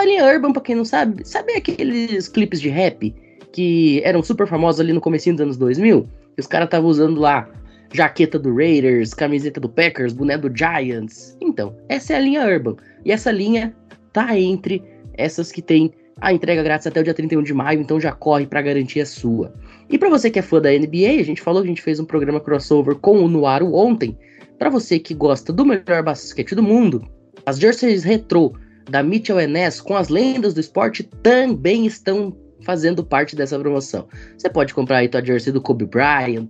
a 0.01 0.05
linha 0.05 0.25
Urban, 0.25 0.53
pra 0.53 0.61
quem 0.61 0.75
não 0.75 0.85
sabe, 0.85 1.27
sabe 1.27 1.53
aqueles 1.53 2.27
clipes 2.27 2.61
de 2.61 2.69
rap 2.69 3.13
que 3.51 4.01
eram 4.03 4.21
super 4.21 4.47
famosos 4.47 4.79
ali 4.79 4.93
no 4.93 5.01
começo 5.01 5.31
dos 5.31 5.41
anos 5.41 5.57
2000? 5.57 6.07
Que 6.35 6.41
os 6.41 6.47
caras 6.47 6.67
estavam 6.67 6.89
usando 6.89 7.19
lá 7.19 7.49
jaqueta 7.93 8.37
do 8.37 8.53
Raiders, 8.53 9.13
camiseta 9.13 9.59
do 9.59 9.69
Packers, 9.69 10.13
boné 10.13 10.37
do 10.37 10.55
Giants. 10.55 11.37
Então, 11.41 11.75
essa 11.89 12.13
é 12.13 12.17
a 12.17 12.19
linha 12.19 12.45
Urban. 12.45 12.75
E 13.05 13.11
essa 13.11 13.31
linha 13.31 13.75
tá 14.13 14.37
entre 14.37 14.83
essas 15.13 15.51
que 15.51 15.61
tem 15.61 15.91
a 16.19 16.33
entrega 16.33 16.63
grátis 16.63 16.87
até 16.87 16.99
o 16.99 17.03
dia 17.03 17.13
31 17.13 17.43
de 17.43 17.53
maio, 17.53 17.79
então 17.79 17.99
já 17.99 18.11
corre 18.11 18.45
para 18.45 18.61
garantir 18.61 19.01
a 19.01 19.05
sua. 19.05 19.53
E 19.89 19.97
para 19.97 20.09
você 20.09 20.29
que 20.29 20.39
é 20.39 20.41
fã 20.41 20.59
da 20.59 20.71
NBA, 20.71 21.19
a 21.19 21.23
gente 21.23 21.41
falou 21.41 21.61
que 21.61 21.67
a 21.67 21.69
gente 21.69 21.81
fez 21.81 21.99
um 21.99 22.05
programa 22.05 22.39
crossover 22.39 22.95
com 22.95 23.19
o 23.19 23.27
Nuaro 23.27 23.73
ontem. 23.73 24.17
Para 24.57 24.69
você 24.69 24.97
que 24.97 25.13
gosta 25.13 25.53
do 25.53 25.65
melhor 25.65 26.03
basquete 26.03 26.55
do 26.55 26.63
mundo, 26.63 27.07
as 27.45 27.59
jerseys 27.59 28.03
retrô 28.03 28.53
da 28.89 29.03
Mitchell 29.03 29.47
Ness 29.47 29.81
com 29.81 29.95
as 29.95 30.09
lendas 30.09 30.53
do 30.53 30.59
esporte 30.59 31.03
também 31.21 31.85
estão 31.85 32.35
fazendo 32.61 33.05
parte 33.05 33.35
dessa 33.35 33.57
promoção. 33.59 34.07
Você 34.37 34.49
pode 34.49 34.73
comprar 34.73 34.97
aí 34.97 35.09
tua 35.09 35.23
jersey 35.23 35.53
do 35.53 35.61
Kobe 35.61 35.85
Bryant, 35.85 36.49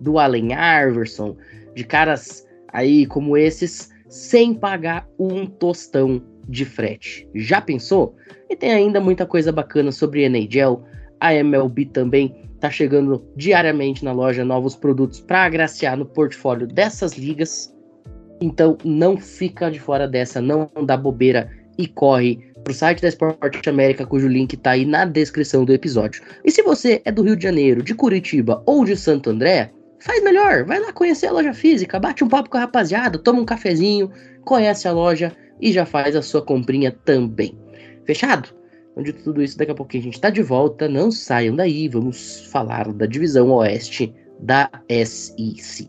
do 0.00 0.18
Allen 0.18 0.50
Iverson, 0.52 1.36
de 1.74 1.84
caras 1.84 2.46
aí 2.68 3.06
como 3.06 3.36
esses 3.36 3.90
sem 4.08 4.54
pagar 4.54 5.08
um 5.18 5.46
tostão 5.46 6.22
de 6.48 6.64
frete. 6.64 7.28
Já 7.34 7.60
pensou? 7.60 8.16
E 8.48 8.56
tem 8.56 8.72
ainda 8.72 9.00
muita 9.00 9.24
coisa 9.24 9.52
bacana 9.52 9.92
sobre 9.92 10.24
NHL, 10.24 10.82
a 11.20 11.34
MLB 11.34 11.86
também 11.86 12.48
tá 12.58 12.70
chegando 12.70 13.24
diariamente 13.36 14.04
na 14.04 14.12
loja 14.12 14.44
novos 14.44 14.74
produtos 14.74 15.20
para 15.20 15.44
agraciar 15.44 15.96
no 15.96 16.04
portfólio 16.04 16.66
dessas 16.66 17.12
ligas. 17.16 17.74
Então 18.40 18.76
não 18.84 19.16
fica 19.16 19.70
de 19.70 19.78
fora 19.78 20.08
dessa, 20.08 20.40
não 20.40 20.70
dá 20.84 20.96
bobeira 20.96 21.50
e 21.80 21.88
corre 21.88 22.38
pro 22.62 22.74
site 22.74 23.00
da 23.00 23.08
Sport 23.08 23.66
América, 23.66 24.06
cujo 24.06 24.28
link 24.28 24.56
tá 24.56 24.72
aí 24.72 24.84
na 24.84 25.04
descrição 25.04 25.64
do 25.64 25.72
episódio. 25.72 26.22
E 26.44 26.50
se 26.50 26.62
você 26.62 27.00
é 27.04 27.10
do 27.10 27.22
Rio 27.22 27.36
de 27.36 27.42
Janeiro, 27.42 27.82
de 27.82 27.94
Curitiba 27.94 28.62
ou 28.66 28.84
de 28.84 28.96
Santo 28.96 29.30
André, 29.30 29.72
faz 29.98 30.22
melhor, 30.22 30.64
vai 30.64 30.80
lá 30.80 30.92
conhecer 30.92 31.26
a 31.26 31.32
loja 31.32 31.52
física, 31.52 31.98
bate 31.98 32.22
um 32.22 32.28
papo 32.28 32.50
com 32.50 32.56
a 32.56 32.60
rapaziada, 32.60 33.18
toma 33.18 33.40
um 33.40 33.44
cafezinho, 33.44 34.10
conhece 34.44 34.86
a 34.86 34.92
loja 34.92 35.32
e 35.60 35.72
já 35.72 35.86
faz 35.86 36.16
a 36.16 36.22
sua 36.22 36.42
comprinha 36.42 36.90
também. 37.04 37.58
Fechado? 38.04 38.48
Então, 38.92 39.02
de 39.02 39.12
tudo 39.12 39.42
isso, 39.42 39.56
daqui 39.56 39.70
a 39.70 39.74
pouquinho 39.74 40.02
a 40.02 40.04
gente 40.04 40.20
tá 40.20 40.30
de 40.30 40.42
volta. 40.42 40.88
Não 40.88 41.10
saiam 41.10 41.54
daí, 41.54 41.88
vamos 41.88 42.48
falar 42.50 42.92
da 42.92 43.06
divisão 43.06 43.50
oeste 43.50 44.12
da 44.40 44.70
SEC. 44.88 45.88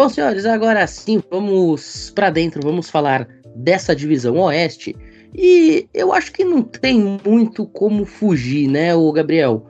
Bom, 0.00 0.08
senhores, 0.08 0.46
agora 0.46 0.86
sim, 0.86 1.22
vamos 1.30 2.10
para 2.14 2.30
dentro, 2.30 2.62
vamos 2.64 2.88
falar 2.88 3.28
dessa 3.54 3.94
divisão 3.94 4.38
oeste. 4.38 4.96
E 5.36 5.86
eu 5.92 6.10
acho 6.10 6.32
que 6.32 6.42
não 6.42 6.62
tem 6.62 7.20
muito 7.22 7.66
como 7.66 8.06
fugir, 8.06 8.66
né, 8.66 8.94
o 8.94 9.12
Gabriel? 9.12 9.66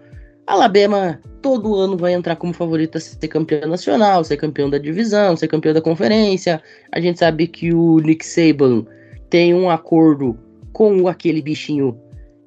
Alabama 0.47 1.21
todo 1.43 1.75
ano 1.75 1.97
vai 1.97 2.13
entrar 2.13 2.37
como 2.37 2.53
favorita 2.53 2.99
a 2.99 3.01
ser 3.01 3.27
campeão 3.27 3.69
nacional, 3.69 4.23
ser 4.23 4.37
campeão 4.37 4.71
da 4.71 4.79
divisão, 4.79 5.37
ser 5.37 5.49
campeão 5.49 5.75
da 5.75 5.83
conferência. 5.83 6.63
A 6.93 7.01
gente 7.01 7.19
sabe 7.19 7.49
que 7.49 7.75
o 7.75 7.99
Nick 7.99 8.25
Saban 8.25 8.87
tem 9.31 9.53
um 9.53 9.69
acordo 9.69 10.39
com 10.73 11.09
aquele 11.09 11.43
bichinho 11.43 11.99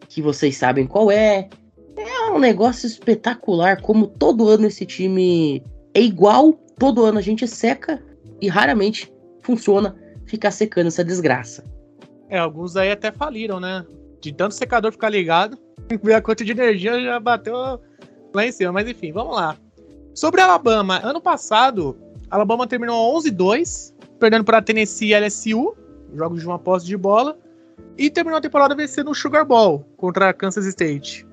que 0.07 0.21
vocês 0.21 0.55
sabem 0.55 0.87
qual 0.87 1.11
é. 1.11 1.49
É 1.97 2.31
um 2.31 2.39
negócio 2.39 2.87
espetacular, 2.87 3.81
como 3.81 4.07
todo 4.07 4.47
ano 4.47 4.67
esse 4.67 4.85
time 4.85 5.61
é 5.93 5.99
igual 5.99 6.62
todo 6.77 7.05
ano 7.05 7.19
a 7.19 7.21
gente 7.21 7.47
seca 7.47 8.01
e 8.41 8.47
raramente 8.47 9.11
funciona 9.41 9.95
ficar 10.25 10.51
secando 10.51 10.87
essa 10.87 11.03
desgraça. 11.03 11.63
É, 12.29 12.39
alguns 12.39 12.75
aí 12.75 12.91
até 12.91 13.11
faliram, 13.11 13.59
né? 13.59 13.85
De 14.19 14.33
tanto 14.33 14.55
secador 14.55 14.91
ficar 14.91 15.09
ligado, 15.09 15.57
a 16.15 16.21
conta 16.21 16.43
de 16.43 16.51
energia 16.51 16.99
já 17.01 17.19
bateu 17.19 17.55
lá 18.33 18.45
em 18.45 18.51
cima. 18.51 18.71
Mas 18.71 18.87
enfim, 18.87 19.11
vamos 19.11 19.35
lá. 19.35 19.57
Sobre 20.13 20.41
Alabama, 20.41 20.99
ano 21.03 21.21
passado, 21.21 21.97
Alabama 22.29 22.67
terminou 22.67 23.15
11-2, 23.19 23.93
perdendo 24.19 24.43
para 24.43 24.61
Tennessee 24.61 25.11
e 25.11 25.19
LSU, 25.19 25.75
jogos 26.15 26.41
de 26.41 26.47
uma 26.47 26.59
posse 26.59 26.85
de 26.85 26.95
bola, 26.95 27.37
e 27.97 28.09
terminou 28.09 28.37
a 28.37 28.41
temporada 28.41 28.75
vencendo 28.75 29.11
o 29.11 29.15
Sugar 29.15 29.45
Bowl 29.45 29.85
contra 29.97 30.33
Kansas 30.33 30.65
State. 30.65 31.27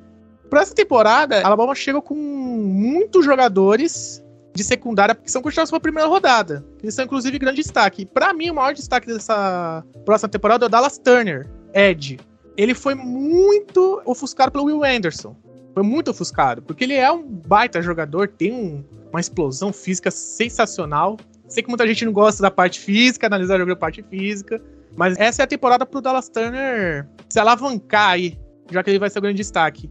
Para 0.49 0.63
essa 0.63 0.75
temporada, 0.75 1.41
Alabama 1.43 1.75
chega 1.75 2.03
com 2.03 2.15
muitos 2.15 3.25
jogadores 3.25 4.23
de 4.55 4.65
secundária 4.65 5.15
que 5.15 5.31
são 5.31 5.43
continuados 5.43 5.71
para 5.71 5.81
primeira 5.81 6.09
rodada. 6.09 6.65
Eles 6.83 6.95
são, 6.95 7.05
inclusive, 7.05 7.39
grande 7.39 7.63
destaque. 7.63 8.05
Para 8.05 8.33
mim, 8.33 8.51
o 8.51 8.55
maior 8.55 8.75
destaque 8.75 9.07
dessa 9.07 9.85
próxima 10.05 10.29
temporada 10.29 10.65
é 10.65 10.67
o 10.67 10.69
Dallas 10.69 10.99
Turner, 10.99 11.49
Ed. 11.73 12.19
Ele 12.57 12.75
foi 12.75 12.95
muito 12.95 14.03
ofuscado 14.05 14.53
pelo 14.53 14.65
Will 14.65 14.85
Anderson. 14.85 15.37
Foi 15.73 15.83
muito 15.83 16.11
ofuscado, 16.11 16.63
porque 16.63 16.85
ele 16.85 16.95
é 16.95 17.11
um 17.11 17.23
baita 17.23 17.81
jogador, 17.81 18.29
tem 18.29 18.53
um, 18.53 18.85
uma 19.11 19.21
explosão 19.21 19.73
física 19.73 20.11
sensacional. 20.11 21.17
Sei 21.49 21.63
que 21.63 21.69
muita 21.69 21.87
gente 21.87 22.05
não 22.05 22.13
gosta 22.13 22.43
da 22.43 22.51
parte 22.51 22.81
física, 22.81 23.27
analisar 23.27 23.55
o 23.55 23.59
jogo 23.59 23.71
da 23.71 23.77
parte 23.77 24.03
física, 24.03 24.61
mas 24.97 25.17
essa 25.19 25.43
é 25.43 25.45
a 25.45 25.47
temporada 25.47 25.87
pro 25.87 26.01
Dallas 26.01 26.29
Turner 26.29 27.09
se 27.29 27.39
alavancar 27.39 28.11
aí, 28.11 28.37
já 28.71 28.83
que 28.83 28.91
ele 28.91 28.99
vai 28.99 29.09
ser 29.09 29.21
o 29.21 29.23
grande 29.23 29.37
destaque. 29.37 29.89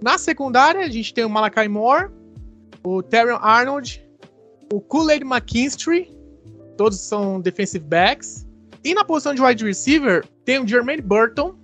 Na 0.00 0.16
secundária, 0.16 0.80
a 0.80 0.88
gente 0.88 1.12
tem 1.12 1.24
o 1.24 1.30
Malakai 1.30 1.68
Moore, 1.68 2.10
o 2.82 3.02
Terry 3.02 3.36
Arnold, 3.40 4.04
o 4.72 4.80
Kool-Aid 4.80 5.24
McKinstry, 5.24 6.14
todos 6.76 7.00
são 7.00 7.40
defensive 7.40 7.84
backs. 7.84 8.46
E 8.84 8.94
na 8.94 9.04
posição 9.04 9.34
de 9.34 9.42
wide 9.42 9.64
receiver, 9.64 10.24
tem 10.44 10.60
o 10.60 10.66
Jermaine 10.66 11.02
Burton, 11.02 11.54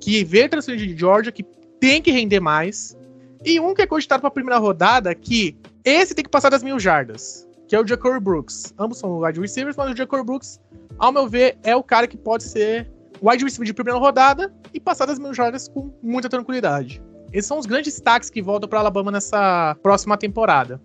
que 0.00 0.24
veio 0.24 0.48
transferido 0.48 0.86
de 0.86 0.98
Georgia, 0.98 1.32
que 1.32 1.42
tem 1.80 2.00
que 2.00 2.10
render 2.10 2.40
mais. 2.40 2.96
E 3.44 3.58
um 3.58 3.74
que 3.74 3.82
é 3.82 3.86
cogitado 3.86 4.20
para 4.20 4.28
a 4.28 4.32
primeira 4.32 4.58
rodada, 4.58 5.14
que 5.14 5.56
esse 5.84 6.14
tem 6.14 6.24
que 6.24 6.30
passar 6.30 6.50
das 6.50 6.62
mil 6.62 6.78
jardas, 6.78 7.48
que 7.66 7.74
é 7.74 7.80
o 7.80 7.86
Jacory 7.86 8.20
Brooks. 8.20 8.74
Ambos 8.78 8.98
são 8.98 9.20
wide 9.20 9.40
receivers, 9.40 9.76
mas 9.76 9.90
o 9.92 9.96
Jacory 9.96 10.24
Brooks, 10.24 10.60
ao 10.98 11.12
meu 11.12 11.28
ver, 11.28 11.58
é 11.62 11.74
o 11.74 11.82
cara 11.82 12.06
que 12.06 12.16
pode 12.16 12.44
ser 12.44 12.90
wide 13.22 13.44
receiver 13.44 13.66
de 13.66 13.74
primeira 13.74 13.98
rodada 13.98 14.54
e 14.72 14.80
passar 14.80 15.06
das 15.06 15.18
mil 15.18 15.34
jardas 15.34 15.68
com 15.68 15.92
muita 16.02 16.28
tranquilidade. 16.28 17.02
Esses 17.32 17.46
são 17.46 17.58
os 17.58 17.66
grandes 17.66 17.94
destaques 17.94 18.28
que 18.28 18.42
voltam 18.42 18.68
para 18.68 18.80
Alabama 18.80 19.10
nessa 19.10 19.76
próxima 19.82 20.16
temporada. 20.16 20.80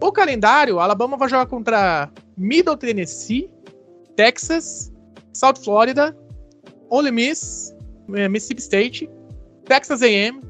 O 0.00 0.12
calendário, 0.12 0.80
Alabama 0.80 1.16
vai 1.16 1.28
jogar 1.28 1.46
contra 1.46 2.10
Middle 2.36 2.76
Tennessee, 2.76 3.50
Texas, 4.16 4.92
South 5.32 5.56
Florida, 5.62 6.16
Ole 6.90 7.10
Miss, 7.10 7.74
eh, 8.14 8.28
Mississippi 8.28 8.62
State, 8.62 9.10
Texas 9.64 10.02
A&M, 10.02 10.42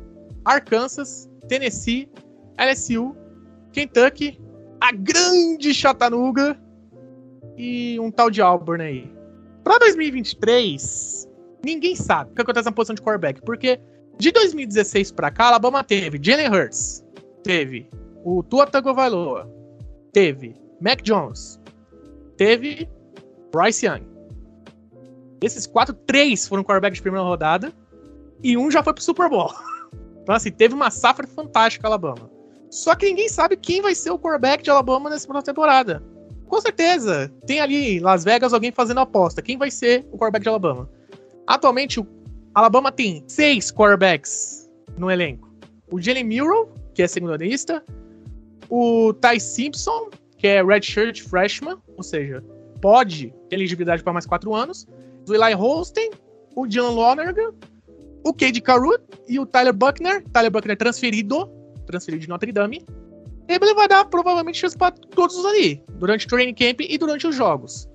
Arkansas, 0.45 1.31
Tennessee, 1.49 2.09
LSU, 2.59 3.15
Kentucky, 3.73 4.41
a 4.81 4.93
grande 4.93 5.73
Chattanooga 5.73 6.59
e 7.57 7.99
um 8.01 8.11
tal 8.11 8.31
de 8.31 8.43
Auburn 8.43 8.83
aí. 8.83 9.12
Para 9.62 9.79
2023, 9.79 11.29
ninguém 11.65 11.95
sabe 11.95 12.33
o 12.33 12.35
que 12.35 12.43
acontece 12.43 12.67
na 12.67 12.73
posição 12.73 12.95
de 12.95 13.03
quarterback, 13.03 13.41
porque 13.43 13.79
de 14.23 14.31
2016 14.31 15.11
para 15.11 15.33
cá, 15.33 15.49
Alabama 15.49 15.83
teve 15.83 16.17
Jalen 16.23 16.49
Hurts, 16.49 17.05
teve 17.43 17.91
o 18.25 18.41
Tua 18.45 18.69
Tagovailoa, 18.69 19.50
teve 20.12 20.55
Mac 20.81 21.02
Jones, 21.02 21.61
teve 22.37 22.88
Bryce 23.52 23.85
Young. 23.85 24.07
Esses 25.43 25.67
quatro, 25.67 25.93
três 26.07 26.47
foram 26.47 26.62
quarterbacks 26.62 26.99
de 26.99 27.02
primeira 27.02 27.26
rodada 27.26 27.73
e 28.45 28.57
um 28.57 28.71
já 28.71 28.81
foi 28.81 28.95
pro 28.95 29.02
Super 29.02 29.29
Bowl. 29.29 29.52
Então, 30.23 30.37
assim, 30.37 30.52
teve 30.52 30.73
uma 30.73 30.88
safra 30.88 31.26
fantástica 31.26 31.88
Alabama. 31.88 32.31
Só 32.71 32.95
que 32.95 33.07
ninguém 33.07 33.29
sabe 33.29 33.57
quem 33.57 33.83
vai 33.83 33.93
ser 33.93 34.12
o 34.12 34.19
quarterback 34.21 34.62
de 34.62 34.71
Alabama 34.71 35.11
nessa 35.11 35.26
próxima 35.26 35.43
temporada. 35.52 36.00
Com 36.47 36.61
certeza, 36.61 37.29
tem 37.45 37.61
ali 37.61 37.97
em 37.97 37.99
Las 37.99 38.23
Vegas 38.23 38.52
alguém 38.52 38.71
fazendo 38.71 39.00
aposta. 39.00 39.43
Quem 39.43 39.59
vai 39.59 39.69
ser 39.69 40.07
o 40.12 40.17
quarterback 40.17 40.45
de 40.45 40.49
Alabama? 40.49 40.88
Atualmente, 41.45 41.99
o 41.99 42.07
Alabama 42.55 42.93
tem 42.93 43.25
seis 43.29 43.73
quarterbacks 43.73 44.71
no 44.99 45.11
elenco. 45.11 45.51
O 45.91 46.01
Jalen 46.01 46.25
Murrow, 46.25 46.69
que 46.95 47.03
é 47.03 47.09
secundarista. 47.09 47.83
O 48.69 49.15
Ty 49.15 49.41
Simpson, 49.41 50.11
que 50.37 50.47
é 50.47 50.63
redshirt 50.63 51.23
freshman, 51.23 51.79
ou 51.97 52.03
seja, 52.03 52.45
pode 52.81 53.33
ter 53.49 53.57
elegibilidade 53.57 54.03
para 54.03 54.13
mais 54.13 54.27
quatro 54.27 54.55
anos. 54.55 54.87
O 55.27 55.35
Eli 55.35 55.55
Holstein, 55.55 56.11
o 56.55 56.67
John 56.67 56.91
Lonergan, 56.95 57.55
o 58.25 58.35
Cade 58.35 58.61
Carruth 58.61 59.03
e 59.29 59.39
o 59.39 59.47
Tyler 59.47 59.73
Buckner. 59.73 60.23
Tyler 60.31 60.51
Buckner 60.51 60.77
transferido, 60.77 61.49
transferido 61.87 62.23
de 62.23 62.29
Notre 62.29 62.53
Dame. 62.53 62.85
Ele 63.49 63.75
vai 63.75 63.89
dar 63.89 64.05
provavelmente 64.05 64.59
chance 64.59 64.77
para 64.77 64.93
todos 64.93 65.45
ali, 65.47 65.83
durante 65.95 66.27
o 66.27 66.29
training 66.29 66.55
camp 66.55 66.81
e 66.81 66.99
durante 66.99 67.27
os 67.27 67.35
jogos 67.35 67.91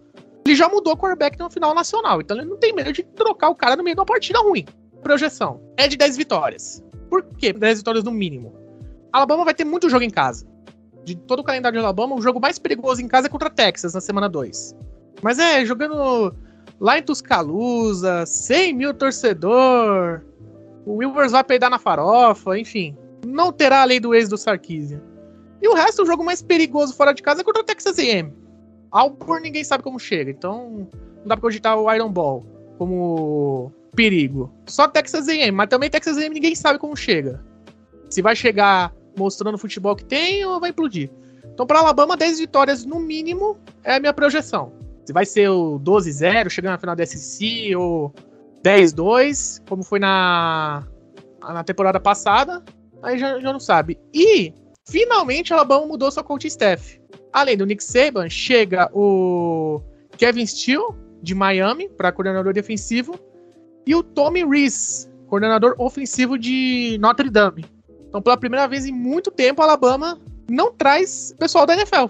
ele 0.48 0.56
já 0.56 0.70
mudou 0.70 0.94
o 0.94 0.98
quarterback 0.98 1.38
no 1.38 1.50
final 1.50 1.76
nacional. 1.76 2.22
Então 2.22 2.38
ele 2.38 2.48
não 2.48 2.58
tem 2.58 2.74
medo 2.74 2.94
de 2.94 3.04
trocar 3.04 3.50
o 3.50 3.56
cara 3.56 3.76
no 3.76 3.84
meio 3.84 3.96
de 3.96 4.00
uma 4.00 4.06
partida 4.06 4.40
ruim. 4.40 4.66
Projeção 5.04 5.62
é 5.78 5.88
de 5.88 5.98
10 5.98 6.18
vitórias. 6.18 6.84
Por 7.10 7.24
quê? 7.38 7.52
10 7.52 7.80
vitórias 7.80 8.04
no 8.04 8.12
mínimo. 8.12 8.54
Alabama 9.12 9.46
vai 9.46 9.54
ter 9.54 9.66
muito 9.66 9.90
jogo 9.90 10.04
em 10.04 10.10
casa. 10.10 10.48
De 11.04 11.16
todo 11.16 11.40
o 11.40 11.44
calendário 11.44 11.78
de 11.78 11.84
Alabama, 11.84 12.16
o 12.16 12.22
jogo 12.22 12.40
mais 12.40 12.60
perigoso 12.60 13.02
em 13.02 13.08
casa 13.08 13.28
é 13.28 13.30
contra 13.30 13.50
Texas 13.50 13.94
na 13.94 14.02
semana 14.02 14.28
2. 14.28 14.76
Mas 15.22 15.40
é, 15.40 15.66
jogando 15.66 16.36
lá 16.80 16.98
em 16.98 17.04
Tuscaloosa, 17.04 18.26
100 18.26 18.74
mil 18.74 18.94
torcedor, 18.94 20.22
o 20.86 20.96
Wilvers 20.96 21.32
vai 21.32 21.44
peidar 21.44 21.70
na 21.70 21.80
farofa, 21.80 22.58
enfim. 22.58 22.96
Não 23.26 23.52
terá 23.52 23.82
a 23.82 23.86
lei 23.86 24.00
do 24.00 24.14
ex 24.14 24.30
do 24.30 24.38
Sarkisian. 24.38 25.02
E 25.62 25.68
o 25.68 25.74
resto, 25.74 26.04
o 26.04 26.06
jogo 26.06 26.24
mais 26.24 26.42
perigoso 26.42 26.94
fora 26.94 27.14
de 27.14 27.22
casa 27.22 27.42
é 27.42 27.44
contra 27.44 27.62
o 27.62 27.66
Texas 27.66 27.98
A&M. 27.98 28.34
Auburn 28.92 29.42
ninguém 29.42 29.64
sabe 29.64 29.84
como 29.84 30.00
chega, 30.00 30.32
então 30.32 30.88
não 31.18 31.26
dá 31.26 31.36
pra 31.36 31.42
cogitar 31.42 31.78
o 31.78 31.94
Iron 31.94 32.12
Ball 32.12 32.46
como 32.78 33.72
perigo. 33.96 34.54
Só 34.68 34.88
Texas 34.88 35.28
A&M, 35.28 35.52
mas 35.52 35.68
também 35.68 35.90
Texas 35.90 36.18
A&M 36.18 36.34
ninguém 36.34 36.56
sabe 36.56 36.80
como 36.80 36.96
chega. 36.96 37.44
Se 38.10 38.22
vai 38.22 38.36
chegar 38.36 38.94
mostrando 39.18 39.56
o 39.56 39.58
futebol 39.58 39.96
que 39.96 40.06
tem 40.06 40.46
ou 40.46 40.60
vai 40.60 40.70
implodir. 40.70 41.10
Então, 41.46 41.66
para 41.66 41.80
Alabama, 41.80 42.16
10 42.16 42.40
vitórias 42.40 42.86
no 42.86 43.00
mínimo 43.00 43.58
é 43.84 43.96
a 43.96 44.00
minha 44.00 44.14
projeção. 44.14 44.72
Se 45.04 45.12
vai 45.12 45.26
ser 45.26 45.50
o 45.50 45.80
12-0, 45.80 46.50
chegando 46.50 46.74
na 46.74 46.78
final 46.78 46.96
da 46.96 47.06
SEC, 47.06 47.76
ou 47.76 48.14
10-2, 48.64 49.62
como 49.68 49.84
foi 49.84 50.00
na, 50.00 50.84
na 51.42 51.64
temporada 51.64 52.00
passada, 52.00 52.64
aí 53.02 53.18
já, 53.18 53.40
já 53.40 53.52
não 53.52 53.60
sabe. 53.60 53.98
E, 54.14 54.54
finalmente, 54.90 55.54
a 55.54 55.58
Alabama 55.58 55.86
mudou 55.86 56.12
sua 56.12 56.24
coach 56.24 56.48
staff. 56.48 57.00
Além 57.32 57.58
do 57.58 57.66
Nick 57.66 57.84
Saban, 57.84 58.30
chega 58.30 58.90
o 58.94 59.82
Kevin 60.18 60.46
Steele, 60.46 60.88
de 61.22 61.36
Miami, 61.36 61.90
para 61.90 62.12
coordenador 62.12 62.54
defensivo, 62.54 63.20
e 63.86 63.96
o 63.96 64.04
Tommy 64.04 64.46
Reese, 64.46 65.10
coordenador 65.28 65.76
ofensivo 65.78 66.38
de 66.38 66.98
Notre 67.00 67.30
Dame. 67.30 67.66
Então, 68.08 68.22
pela 68.22 68.38
primeira 68.38 68.68
vez 68.68 68.86
em 68.86 68.92
muito 68.92 69.30
tempo, 69.32 69.62
a 69.62 69.66
Alabama 69.66 70.20
não 70.50 70.72
traz 70.72 71.34
pessoal 71.38 71.66
da 71.66 71.74
NFL, 71.74 72.06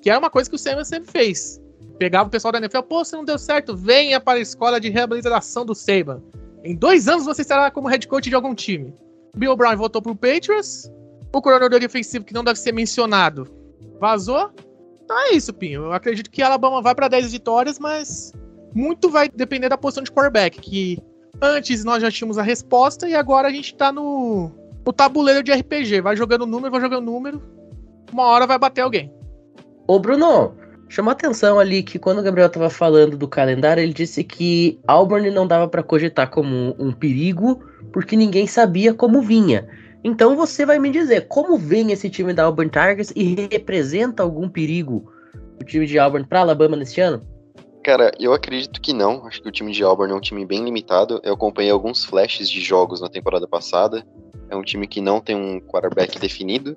que 0.00 0.10
é 0.10 0.16
uma 0.16 0.30
coisa 0.30 0.48
que 0.48 0.56
o 0.56 0.58
Saban 0.58 0.84
sempre 0.84 1.10
fez. 1.10 1.60
Pegava 1.98 2.28
o 2.28 2.30
pessoal 2.30 2.52
da 2.52 2.58
NFL, 2.58 2.82
pô, 2.82 3.04
se 3.04 3.12
não 3.12 3.24
deu 3.24 3.38
certo, 3.38 3.76
venha 3.76 4.20
para 4.20 4.38
a 4.38 4.42
escola 4.42 4.80
de 4.80 4.88
reabilitação 4.88 5.64
do 5.64 5.74
Saban. 5.74 6.22
Em 6.64 6.74
dois 6.74 7.08
anos 7.08 7.24
você 7.24 7.42
estará 7.42 7.70
como 7.70 7.88
head 7.88 8.06
coach 8.08 8.28
de 8.28 8.34
algum 8.34 8.54
time. 8.54 8.94
Bill 9.36 9.56
Brown 9.56 9.76
voltou 9.76 10.00
pro 10.00 10.14
Patriots, 10.14 10.90
o 11.32 11.42
coordenador 11.42 11.80
defensivo 11.80 12.24
que 12.24 12.34
não 12.34 12.44
deve 12.44 12.58
ser 12.58 12.72
mencionado 12.72 13.48
vazou. 14.00 14.50
Então 15.04 15.18
é 15.18 15.34
isso, 15.34 15.52
Pinho. 15.52 15.84
Eu 15.84 15.92
acredito 15.92 16.30
que 16.30 16.42
Alabama 16.42 16.82
vai 16.82 16.94
para 16.94 17.08
10 17.08 17.32
vitórias, 17.32 17.78
mas 17.78 18.32
muito 18.74 19.10
vai 19.10 19.28
depender 19.28 19.68
da 19.68 19.78
posição 19.78 20.04
de 20.04 20.10
quarterback, 20.10 20.60
que 20.60 20.98
antes 21.40 21.84
nós 21.84 22.02
já 22.02 22.10
tínhamos 22.10 22.38
a 22.38 22.42
resposta 22.42 23.08
e 23.08 23.14
agora 23.14 23.48
a 23.48 23.50
gente 23.50 23.74
tá 23.74 23.92
no, 23.92 24.50
no 24.84 24.92
tabuleiro 24.92 25.42
de 25.42 25.52
RPG. 25.52 26.00
Vai 26.00 26.16
jogando 26.16 26.46
número, 26.46 26.70
vai 26.70 26.80
jogando 26.80 27.04
número 27.04 27.42
uma 28.12 28.24
hora 28.24 28.46
vai 28.46 28.58
bater 28.58 28.82
alguém. 28.82 29.10
Ô, 29.86 29.98
Bruno, 29.98 30.54
chamou 30.88 31.10
atenção 31.10 31.58
ali 31.58 31.82
que 31.82 31.98
quando 31.98 32.18
o 32.18 32.22
Gabriel 32.22 32.48
tava 32.48 32.70
falando 32.70 33.16
do 33.16 33.26
calendário, 33.26 33.82
ele 33.82 33.92
disse 33.92 34.22
que 34.22 34.78
Auburn 34.86 35.30
não 35.30 35.46
dava 35.46 35.66
para 35.66 35.82
cogitar 35.82 36.30
como 36.30 36.76
um 36.78 36.92
perigo, 36.92 37.64
porque 37.92 38.16
ninguém 38.16 38.46
sabia 38.46 38.94
como 38.94 39.22
vinha. 39.22 39.66
Então 40.04 40.34
você 40.36 40.66
vai 40.66 40.78
me 40.78 40.90
dizer, 40.90 41.28
como 41.28 41.56
vem 41.56 41.92
esse 41.92 42.10
time 42.10 42.32
da 42.32 42.44
Auburn 42.44 42.70
Tigers 42.70 43.12
e 43.14 43.48
representa 43.50 44.22
algum 44.22 44.48
perigo 44.48 45.12
o 45.60 45.64
time 45.64 45.86
de 45.86 45.98
Auburn 45.98 46.26
para 46.26 46.40
Alabama 46.40 46.76
neste 46.76 47.00
ano? 47.00 47.24
Cara, 47.84 48.12
eu 48.18 48.32
acredito 48.32 48.80
que 48.80 48.92
não. 48.92 49.26
Acho 49.26 49.42
que 49.42 49.48
o 49.48 49.52
time 49.52 49.72
de 49.72 49.82
Auburn 49.82 50.12
é 50.12 50.16
um 50.16 50.20
time 50.20 50.44
bem 50.44 50.64
limitado. 50.64 51.20
Eu 51.24 51.34
acompanhei 51.34 51.70
alguns 51.70 52.04
flashes 52.04 52.48
de 52.48 52.60
jogos 52.60 53.00
na 53.00 53.08
temporada 53.08 53.46
passada. 53.46 54.04
É 54.48 54.56
um 54.56 54.62
time 54.62 54.86
que 54.86 55.00
não 55.00 55.20
tem 55.20 55.36
um 55.36 55.60
quarterback 55.60 56.18
definido. 56.18 56.76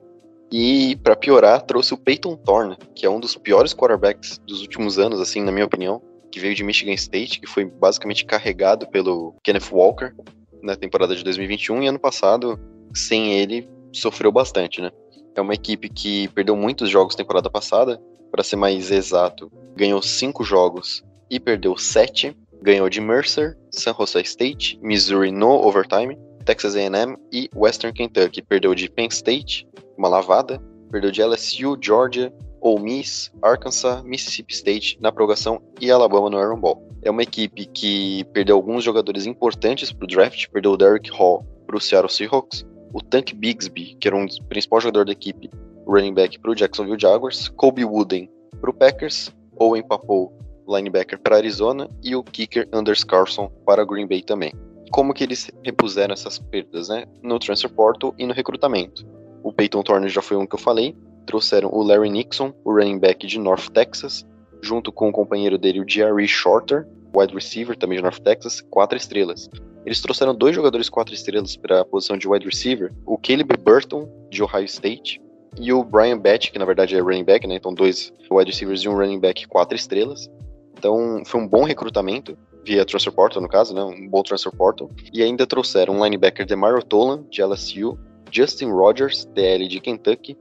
E, 0.51 0.95
para 0.97 1.15
piorar, 1.15 1.61
trouxe 1.61 1.93
o 1.93 1.97
Peyton 1.97 2.35
Thorne, 2.35 2.77
que 2.93 3.05
é 3.05 3.09
um 3.09 3.19
dos 3.19 3.35
piores 3.35 3.73
quarterbacks 3.73 4.39
dos 4.47 4.61
últimos 4.61 4.97
anos, 4.97 5.19
assim, 5.19 5.43
na 5.43 5.51
minha 5.51 5.65
opinião, 5.65 6.01
que 6.31 6.39
veio 6.39 6.55
de 6.55 6.63
Michigan 6.63 6.93
State, 6.93 7.39
que 7.39 7.47
foi 7.47 7.65
basicamente 7.65 8.25
carregado 8.25 8.87
pelo 8.87 9.35
Kenneth 9.43 9.71
Walker 9.71 10.13
na 10.61 10.75
temporada 10.75 11.15
de 11.15 11.23
2021 11.23 11.83
e 11.83 11.87
ano 11.87 11.99
passado, 11.99 12.59
sem 12.95 13.33
ele, 13.33 13.69
sofreu 13.91 14.31
bastante, 14.31 14.81
né? 14.81 14.91
É 15.35 15.41
uma 15.41 15.53
equipe 15.53 15.89
que 15.89 16.27
perdeu 16.29 16.55
muitos 16.55 16.89
jogos 16.89 17.15
temporada 17.15 17.49
passada, 17.49 18.01
para 18.31 18.43
ser 18.43 18.55
mais 18.55 18.91
exato, 18.91 19.51
ganhou 19.75 20.01
cinco 20.01 20.43
jogos 20.43 21.03
e 21.29 21.39
perdeu 21.39 21.77
sete. 21.77 22.35
Ganhou 22.61 22.89
de 22.89 22.99
Mercer, 22.99 23.57
San 23.69 23.93
Jose 23.93 24.21
State, 24.21 24.79
Missouri 24.81 25.31
no 25.31 25.51
overtime, 25.51 26.17
Texas 26.45 26.75
A&M 26.75 27.15
e 27.31 27.49
Western 27.55 27.93
Kentucky. 27.93 28.41
Perdeu 28.41 28.73
de 28.73 28.89
Penn 28.89 29.07
State, 29.11 29.67
uma 29.97 30.07
lavada, 30.07 30.59
perdeu 30.89 31.11
de 31.11 31.21
LSU, 31.21 31.77
Georgia, 31.79 32.33
Ole 32.59 32.81
Miss, 32.81 33.31
Arkansas, 33.41 34.03
Mississippi 34.03 34.53
State 34.53 34.97
na 34.99 35.11
prorrogação 35.11 35.61
e 35.79 35.91
Alabama 35.91 36.29
no 36.29 36.39
Iron 36.39 36.59
Bowl. 36.59 36.89
É 37.03 37.11
uma 37.11 37.21
equipe 37.21 37.67
que 37.67 38.23
perdeu 38.33 38.55
alguns 38.55 38.83
jogadores 38.83 39.27
importantes 39.27 39.91
para 39.91 40.05
o 40.05 40.07
draft, 40.07 40.47
perdeu 40.47 40.71
o 40.71 40.77
Derrick 40.77 41.11
Hall 41.11 41.45
para 41.67 41.77
o 41.77 41.81
Seattle 41.81 42.11
Seahawks, 42.11 42.65
o 42.95 43.01
Tank 43.01 43.33
Bigsby, 43.35 43.97
que 43.99 44.07
era 44.07 44.15
um 44.15 44.25
dos 44.25 44.39
principais 44.39 44.81
jogadores 44.81 45.07
da 45.07 45.11
equipe, 45.11 45.51
running 45.85 46.13
back 46.13 46.39
para 46.39 46.51
o 46.51 46.55
Jacksonville 46.55 46.97
Jaguars, 46.97 47.49
Kobe 47.49 47.83
Wooden 47.83 48.31
para 48.61 48.69
o 48.69 48.73
Packers, 48.73 49.35
Owen 49.57 49.83
Papou, 49.85 50.31
linebacker 50.65 51.19
para 51.19 51.35
Arizona 51.35 51.89
e 52.01 52.15
o 52.15 52.23
kicker 52.23 52.69
Anders 52.71 53.03
Carlson 53.03 53.51
para 53.65 53.83
Green 53.83 54.07
Bay 54.07 54.21
também. 54.21 54.53
Como 54.91 55.13
que 55.13 55.25
eles 55.25 55.51
repuseram 55.61 56.13
essas 56.13 56.39
perdas, 56.39 56.87
né? 56.87 57.03
No 57.21 57.37
transfer 57.37 57.69
portal 57.69 58.15
e 58.17 58.25
no 58.25 58.33
recrutamento. 58.33 59.05
O 59.43 59.51
Peyton 59.51 59.83
Turner 59.83 60.09
já 60.09 60.21
foi 60.21 60.37
um 60.37 60.47
que 60.47 60.55
eu 60.55 60.59
falei. 60.59 60.95
Trouxeram 61.25 61.69
o 61.73 61.83
Larry 61.83 62.09
Nixon, 62.09 62.53
o 62.63 62.71
running 62.71 62.97
back 62.97 63.27
de 63.27 63.37
North 63.37 63.67
Texas, 63.73 64.25
junto 64.61 64.89
com 64.89 65.09
o 65.09 65.11
companheiro 65.11 65.57
dele, 65.57 65.81
o 65.81 65.85
Jerry 65.85 66.29
Shorter, 66.29 66.87
wide 67.13 67.33
receiver 67.33 67.75
também 67.75 67.97
de 67.97 68.03
North 68.03 68.19
Texas, 68.19 68.61
quatro 68.61 68.97
estrelas. 68.97 69.49
Eles 69.85 70.01
trouxeram 70.01 70.33
dois 70.33 70.55
jogadores 70.55 70.89
quatro 70.89 71.13
estrelas 71.13 71.55
para 71.55 71.81
a 71.81 71.85
posição 71.85 72.17
de 72.17 72.27
wide 72.27 72.45
receiver, 72.45 72.91
o 73.05 73.17
Caleb 73.17 73.55
Burton, 73.57 74.09
de 74.31 74.41
Ohio 74.41 74.65
State, 74.65 75.21
e 75.57 75.71
o 75.71 75.83
Brian 75.83 76.17
Batch, 76.17 76.51
que 76.51 76.59
na 76.59 76.65
verdade 76.65 76.95
é 76.95 76.99
running 76.99 77.23
back, 77.23 77.47
né? 77.47 77.55
Então 77.55 77.73
dois 77.73 78.11
wide 78.29 78.51
receivers 78.51 78.81
e 78.81 78.89
um 78.89 78.95
running 78.95 79.19
back 79.19 79.47
quatro 79.47 79.75
estrelas. 79.75 80.29
Então 80.77 81.23
foi 81.25 81.39
um 81.39 81.47
bom 81.47 81.63
recrutamento, 81.63 82.37
via 82.65 82.83
transfer 82.83 83.11
portal 83.11 83.41
no 83.41 83.47
caso, 83.47 83.73
né? 83.73 83.83
Um 83.83 84.09
bom 84.09 84.23
transfer 84.23 84.51
portal. 84.51 84.89
E 85.13 85.21
ainda 85.21 85.45
trouxeram 85.45 85.95
um 85.95 86.03
linebacker 86.03 86.45
Demario 86.45 86.83
Tolan, 86.83 87.23
de 87.29 87.41
LSU, 87.43 87.97
Justin 88.31 88.71
Rogers, 88.71 89.25
DL 89.33 89.67
de 89.67 89.79
Kentucky, 89.79 90.35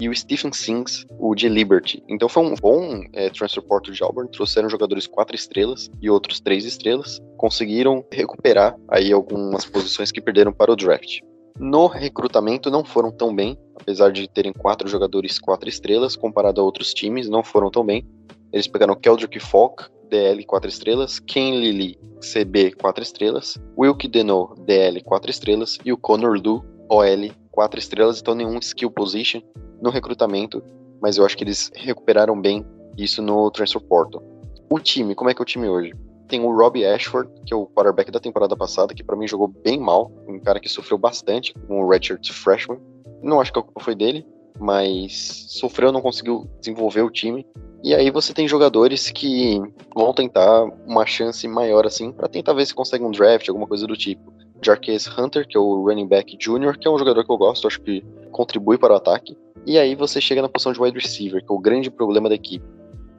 e 0.00 0.08
o 0.08 0.14
Stephen 0.14 0.52
Sings, 0.52 1.06
o 1.18 1.34
de 1.34 1.48
Liberty. 1.48 2.02
Então 2.08 2.28
foi 2.28 2.44
um 2.44 2.54
bom 2.54 3.02
é, 3.12 3.30
transfer 3.30 3.62
portal 3.62 3.92
de 3.92 4.02
Auburn, 4.02 4.30
trouxeram 4.30 4.68
jogadores 4.68 5.06
quatro 5.06 5.34
estrelas 5.34 5.90
e 6.00 6.10
outros 6.10 6.40
três 6.40 6.64
estrelas, 6.64 7.20
conseguiram 7.36 8.04
recuperar 8.10 8.76
aí 8.88 9.12
algumas 9.12 9.64
posições 9.64 10.10
que 10.10 10.20
perderam 10.20 10.52
para 10.52 10.72
o 10.72 10.76
draft. 10.76 11.20
No 11.58 11.86
recrutamento 11.86 12.70
não 12.70 12.84
foram 12.84 13.10
tão 13.10 13.34
bem, 13.34 13.58
apesar 13.80 14.10
de 14.10 14.28
terem 14.28 14.52
quatro 14.52 14.88
jogadores 14.88 15.38
quatro 15.38 15.68
estrelas, 15.68 16.16
comparado 16.16 16.60
a 16.60 16.64
outros 16.64 16.94
times, 16.94 17.28
não 17.28 17.44
foram 17.44 17.70
tão 17.70 17.84
bem. 17.84 18.06
Eles 18.52 18.66
pegaram 18.66 18.94
Keldrick 18.94 19.38
Falk, 19.38 19.84
DL 20.10 20.44
4 20.44 20.68
estrelas, 20.68 21.18
Ken 21.20 21.58
Lilly, 21.58 21.98
CB 22.20 22.72
4 22.72 23.02
estrelas, 23.02 23.58
Wilkie 23.78 24.08
Deno, 24.08 24.54
DL 24.66 25.02
4 25.02 25.30
estrelas 25.30 25.78
e 25.84 25.92
o 25.92 25.96
Connor 25.96 26.38
Lu, 26.38 26.62
OL 26.90 27.41
4 27.52 27.78
estrelas, 27.78 28.20
então 28.20 28.34
nenhum 28.34 28.58
skill 28.58 28.90
position 28.90 29.40
no 29.80 29.90
recrutamento, 29.90 30.62
mas 31.00 31.16
eu 31.16 31.24
acho 31.24 31.36
que 31.36 31.44
eles 31.44 31.70
recuperaram 31.74 32.40
bem 32.40 32.64
isso 32.96 33.22
no 33.22 33.50
transfer 33.50 33.80
portal. 33.80 34.22
O 34.70 34.78
time, 34.78 35.14
como 35.14 35.30
é 35.30 35.34
que 35.34 35.40
é 35.40 35.44
o 35.44 35.46
time 35.46 35.68
hoje? 35.68 35.94
Tem 36.28 36.40
o 36.40 36.56
Robbie 36.56 36.86
Ashford, 36.86 37.30
que 37.44 37.52
é 37.52 37.56
o 37.56 37.66
quarterback 37.66 38.10
da 38.10 38.18
temporada 38.18 38.56
passada, 38.56 38.94
que 38.94 39.04
para 39.04 39.16
mim 39.16 39.28
jogou 39.28 39.48
bem 39.48 39.78
mal, 39.78 40.10
um 40.26 40.40
cara 40.40 40.58
que 40.58 40.68
sofreu 40.68 40.96
bastante 40.96 41.52
com 41.68 41.82
o 41.82 41.88
redshirt 41.88 42.32
freshman. 42.32 42.80
Não 43.22 43.40
acho 43.40 43.52
que 43.52 43.58
a 43.58 43.62
culpa 43.62 43.84
foi 43.84 43.94
dele, 43.94 44.26
mas 44.58 45.46
sofreu, 45.48 45.92
não 45.92 46.00
conseguiu 46.00 46.48
desenvolver 46.58 47.02
o 47.02 47.10
time. 47.10 47.46
E 47.84 47.94
aí 47.94 48.10
você 48.10 48.32
tem 48.32 48.48
jogadores 48.48 49.10
que 49.10 49.60
vão 49.94 50.14
tentar 50.14 50.64
uma 50.86 51.04
chance 51.04 51.46
maior 51.48 51.84
assim, 51.84 52.12
para 52.12 52.28
tentar 52.28 52.54
ver 52.54 52.64
se 52.64 52.74
consegue 52.74 53.04
um 53.04 53.10
draft, 53.10 53.48
alguma 53.48 53.66
coisa 53.66 53.86
do 53.86 53.96
tipo. 53.96 54.32
Jarquez 54.64 55.06
Hunter, 55.06 55.46
que 55.46 55.56
é 55.56 55.60
o 55.60 55.82
running 55.82 56.06
back 56.06 56.36
junior, 56.40 56.76
que 56.76 56.86
é 56.86 56.90
um 56.90 56.98
jogador 56.98 57.24
que 57.24 57.32
eu 57.32 57.36
gosto, 57.36 57.66
acho 57.66 57.80
que 57.80 58.04
contribui 58.30 58.78
para 58.78 58.94
o 58.94 58.96
ataque. 58.96 59.36
E 59.66 59.78
aí 59.78 59.94
você 59.94 60.20
chega 60.20 60.42
na 60.42 60.48
posição 60.48 60.72
de 60.72 60.80
wide 60.80 60.98
receiver, 60.98 61.44
que 61.44 61.52
é 61.52 61.54
o 61.54 61.58
grande 61.58 61.90
problema 61.90 62.28
da 62.28 62.34
equipe. 62.34 62.64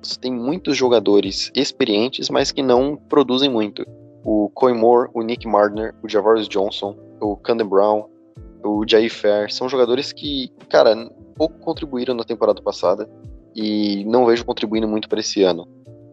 Você 0.02 0.20
tem 0.20 0.32
muitos 0.32 0.76
jogadores 0.76 1.52
experientes, 1.56 2.30
mas 2.30 2.52
que 2.52 2.62
não 2.62 2.98
produzem 2.98 3.50
muito. 3.50 3.86
O 4.26 4.50
Coy 4.50 4.74
Moore, 4.74 5.10
o 5.14 5.22
Nick 5.22 5.48
Mardner, 5.48 5.94
o 6.04 6.10
Javarius 6.10 6.50
Johnson, 6.50 6.98
o 7.22 7.38
Camden 7.38 7.68
Brown, 7.68 8.06
o 8.64 8.84
Jair 8.88 9.12
Fair, 9.12 9.52
são 9.52 9.70
jogadores 9.70 10.12
que, 10.12 10.50
cara, 10.70 11.10
pouco 11.36 11.60
contribuíram 11.60 12.14
na 12.14 12.24
temporada 12.24 12.62
passada 12.62 13.10
e 13.56 14.04
não 14.06 14.26
vejo 14.26 14.46
contribuindo 14.46 14.88
muito 14.88 15.08
para 15.08 15.20
esse 15.20 15.44
ano. 15.44 15.68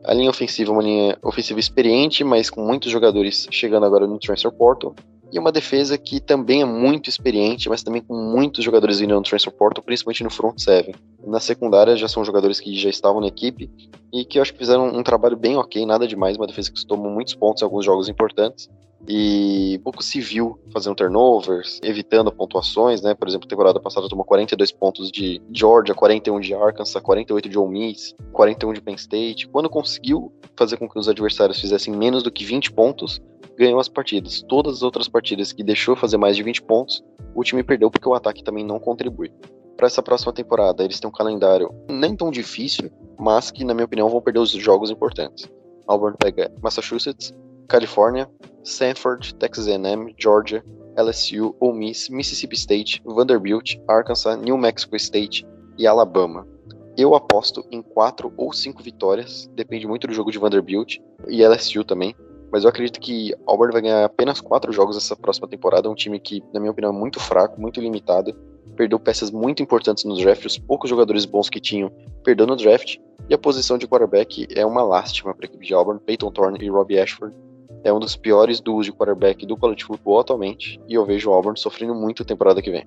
A 0.04 0.14
linha 0.14 0.30
ofensiva 0.30 0.70
é 0.70 0.72
uma 0.72 0.82
linha 0.82 1.18
ofensiva 1.22 1.60
experiente, 1.60 2.24
mas 2.24 2.48
com 2.48 2.62
muitos 2.64 2.90
jogadores 2.90 3.46
chegando 3.50 3.84
agora 3.84 4.06
no 4.06 4.18
transfer 4.18 4.50
portal. 4.50 4.94
E 5.32 5.38
uma 5.38 5.52
defesa 5.52 5.96
que 5.96 6.20
também 6.20 6.62
é 6.62 6.64
muito 6.64 7.08
experiente, 7.08 7.68
mas 7.68 7.82
também 7.82 8.02
com 8.02 8.14
muitos 8.14 8.64
jogadores 8.64 8.98
vindo 8.98 9.14
no 9.14 9.22
transfer 9.22 9.52
portal, 9.52 9.82
principalmente 9.82 10.24
no 10.24 10.30
front 10.30 10.58
seven. 10.58 10.94
Na 11.24 11.38
secundária 11.38 11.96
já 11.96 12.08
são 12.08 12.24
jogadores 12.24 12.58
que 12.58 12.74
já 12.74 12.90
estavam 12.90 13.20
na 13.20 13.28
equipe 13.28 13.70
e 14.12 14.24
que 14.24 14.38
eu 14.38 14.42
acho 14.42 14.52
que 14.52 14.58
fizeram 14.58 14.86
um 14.88 15.02
trabalho 15.02 15.36
bem 15.36 15.56
ok, 15.56 15.86
nada 15.86 16.06
demais, 16.06 16.36
uma 16.36 16.46
defesa 16.46 16.72
que 16.72 16.84
tomou 16.84 17.10
muitos 17.10 17.34
pontos 17.34 17.62
em 17.62 17.64
alguns 17.64 17.84
jogos 17.84 18.08
importantes. 18.08 18.68
E 19.08 19.80
pouco 19.82 20.02
se 20.02 20.20
viu 20.20 20.58
fazendo 20.72 20.94
turnovers, 20.94 21.80
evitando 21.82 22.30
pontuações, 22.30 23.00
né? 23.02 23.14
Por 23.14 23.28
exemplo, 23.28 23.48
temporada 23.48 23.80
passada 23.80 24.08
tomou 24.08 24.24
42 24.24 24.72
pontos 24.72 25.10
de 25.10 25.40
Georgia, 25.52 25.94
41 25.94 26.40
de 26.40 26.54
Arkansas, 26.54 27.02
48 27.02 27.48
de 27.48 27.58
Ole 27.58 27.70
Miss, 27.70 28.14
41 28.32 28.72
de 28.74 28.80
Penn 28.80 28.94
State. 28.94 29.48
Quando 29.48 29.68
conseguiu 29.68 30.32
fazer 30.56 30.76
com 30.76 30.88
que 30.88 30.98
os 30.98 31.08
adversários 31.08 31.60
fizessem 31.60 31.94
menos 31.96 32.22
do 32.22 32.30
que 32.30 32.44
20 32.44 32.72
pontos, 32.72 33.20
ganhou 33.58 33.80
as 33.80 33.88
partidas. 33.88 34.42
Todas 34.48 34.76
as 34.76 34.82
outras 34.82 35.08
partidas 35.08 35.52
que 35.52 35.62
deixou 35.62 35.96
fazer 35.96 36.16
mais 36.16 36.36
de 36.36 36.42
20 36.42 36.62
pontos, 36.62 37.02
o 37.34 37.42
time 37.42 37.62
perdeu 37.62 37.90
porque 37.90 38.08
o 38.08 38.14
ataque 38.14 38.42
também 38.42 38.64
não 38.64 38.78
contribui. 38.78 39.32
Para 39.76 39.86
essa 39.86 40.02
próxima 40.02 40.32
temporada, 40.32 40.84
eles 40.84 41.00
têm 41.00 41.08
um 41.08 41.12
calendário 41.12 41.72
nem 41.88 42.14
tão 42.14 42.30
difícil, 42.30 42.90
mas 43.18 43.50
que, 43.50 43.64
na 43.64 43.72
minha 43.72 43.86
opinião, 43.86 44.08
vão 44.08 44.20
perder 44.20 44.40
os 44.40 44.50
jogos 44.50 44.90
importantes. 44.90 45.50
Auburn 45.86 46.16
pega 46.18 46.52
Massachusetts, 46.62 47.34
Califórnia, 47.70 48.28
Stanford, 48.64 49.32
Texas 49.36 49.68
A&M, 49.68 50.12
Georgia, 50.18 50.64
LSU, 50.96 51.54
Ole 51.60 51.78
Miss, 51.78 52.08
Mississippi 52.08 52.56
State, 52.56 53.00
Vanderbilt, 53.04 53.76
Arkansas, 53.86 54.36
New 54.40 54.58
Mexico 54.58 54.96
State 54.96 55.46
e 55.78 55.86
Alabama. 55.86 56.44
Eu 56.98 57.14
aposto 57.14 57.64
em 57.70 57.80
quatro 57.80 58.32
ou 58.36 58.52
cinco 58.52 58.82
vitórias, 58.82 59.48
depende 59.54 59.86
muito 59.86 60.08
do 60.08 60.12
jogo 60.12 60.32
de 60.32 60.38
Vanderbilt 60.38 60.98
e 61.28 61.46
LSU 61.46 61.84
também. 61.84 62.12
Mas 62.52 62.64
eu 62.64 62.70
acredito 62.70 62.98
que 62.98 63.32
Auburn 63.46 63.72
vai 63.72 63.82
ganhar 63.82 64.04
apenas 64.04 64.40
quatro 64.40 64.72
jogos 64.72 64.96
essa 64.96 65.14
próxima 65.14 65.46
temporada. 65.46 65.86
É 65.86 65.90
um 65.90 65.94
time 65.94 66.18
que, 66.18 66.42
na 66.52 66.58
minha 66.58 66.72
opinião, 66.72 66.92
é 66.92 66.98
muito 66.98 67.20
fraco, 67.20 67.60
muito 67.60 67.80
limitado. 67.80 68.34
Perdeu 68.74 68.98
peças 68.98 69.30
muito 69.30 69.62
importantes 69.62 70.02
no 70.02 70.16
draft, 70.16 70.44
os 70.44 70.58
poucos 70.58 70.90
jogadores 70.90 71.24
bons 71.24 71.48
que 71.48 71.60
tinham 71.60 71.92
perdeu 72.24 72.48
no 72.48 72.56
draft. 72.56 72.96
E 73.28 73.34
a 73.34 73.38
posição 73.38 73.78
de 73.78 73.86
quarterback 73.86 74.48
é 74.56 74.66
uma 74.66 74.82
lástima 74.82 75.32
para 75.32 75.46
a 75.46 75.48
equipe 75.48 75.64
de 75.64 75.72
Auburn. 75.72 76.00
Peyton 76.00 76.32
Thorne 76.32 76.58
e 76.60 76.68
Robbie 76.68 76.98
Ashford 76.98 77.32
é 77.84 77.92
um 77.92 77.98
dos 77.98 78.16
piores 78.16 78.60
duos 78.60 78.86
de 78.86 78.92
quarterback 78.92 79.46
do 79.46 79.56
college 79.56 79.84
football 79.84 80.20
atualmente, 80.20 80.80
e 80.88 80.94
eu 80.94 81.04
vejo 81.04 81.30
o 81.30 81.32
Auburn 81.32 81.58
sofrendo 81.58 81.94
muito 81.94 82.24
temporada 82.24 82.60
que 82.60 82.70
vem. 82.70 82.86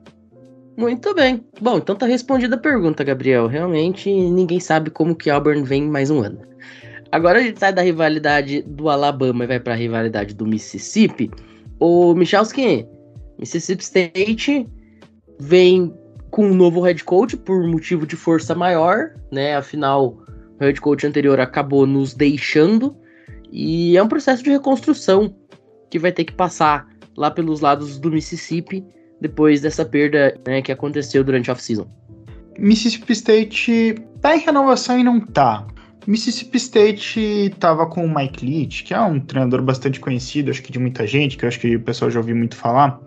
Muito 0.76 1.14
bem. 1.14 1.44
Bom, 1.62 1.78
então 1.78 1.96
tá 1.96 2.06
respondida 2.06 2.56
a 2.56 2.60
pergunta, 2.60 3.04
Gabriel. 3.04 3.48
Realmente 3.48 4.12
ninguém 4.12 4.60
sabe 4.60 4.90
como 4.90 5.16
que 5.16 5.30
Auburn 5.30 5.64
vem 5.64 5.84
mais 5.84 6.10
um 6.10 6.22
ano. 6.22 6.40
Agora 7.12 7.40
a 7.40 7.44
gente 7.44 7.60
sai 7.60 7.72
da 7.72 7.84
rivalidade 7.84 8.64
do 8.64 8.90
Alabama 8.90 9.44
e 9.44 9.48
vai 9.48 9.60
para 9.60 9.74
a 9.74 9.78
rivalidade 9.78 10.34
do 10.34 10.48
Mississippi. 10.48 11.30
O 11.80 12.16
Michalski, 12.16 12.88
Mississippi 13.38 13.84
State 13.84 14.68
vem 15.40 15.94
com 16.32 16.48
um 16.48 16.56
novo 16.56 16.82
head 16.82 17.04
coach 17.04 17.38
por 17.38 17.68
motivo 17.68 18.08
de 18.08 18.16
força 18.16 18.56
maior, 18.56 19.14
né? 19.32 19.56
Afinal, 19.56 20.18
o 20.60 20.64
head 20.64 20.82
coach 20.82 21.06
anterior 21.06 21.40
acabou 21.40 21.86
nos 21.86 22.16
deixando 22.16 22.98
e 23.56 23.96
é 23.96 24.02
um 24.02 24.08
processo 24.08 24.44
de 24.44 24.50
reconstrução 24.50 25.36
que 25.92 26.00
vai 26.00 26.12
ter 26.12 26.24
que 26.24 26.34
passar 26.34 26.88
lá 27.16 27.30
pelos 27.30 27.62
lados 27.62 28.00
do 28.00 28.12
Mississippi 28.12 28.84
depois 29.22 29.62
dessa 29.62 29.86
perda 29.86 30.36
né, 30.46 30.60
que 30.64 30.72
aconteceu 30.72 31.24
durante 31.24 31.52
a 31.52 31.54
off-season. 31.54 31.88
Mississippi 32.58 33.14
State 33.14 33.96
tá 34.20 34.36
em 34.36 34.40
renovação 34.40 35.00
e 35.00 35.04
não 35.04 35.20
tá. 35.20 35.68
Mississippi 36.08 36.58
State 36.58 37.56
tava 37.60 37.86
com 37.86 38.04
o 38.04 38.14
Mike 38.14 38.44
Leach, 38.44 38.84
que 38.84 38.94
é 38.94 39.00
um 39.00 39.20
treinador 39.20 39.62
bastante 39.62 40.00
conhecido, 40.00 40.50
acho 40.50 40.64
que 40.64 40.72
de 40.72 40.80
muita 40.80 41.06
gente, 41.06 41.38
que 41.38 41.46
eu 41.46 41.48
acho 41.48 41.60
que 41.60 41.76
o 41.76 41.80
pessoal 41.80 42.10
já 42.10 42.20
ouviu 42.20 42.36
muito 42.36 42.56
falar. 42.56 43.00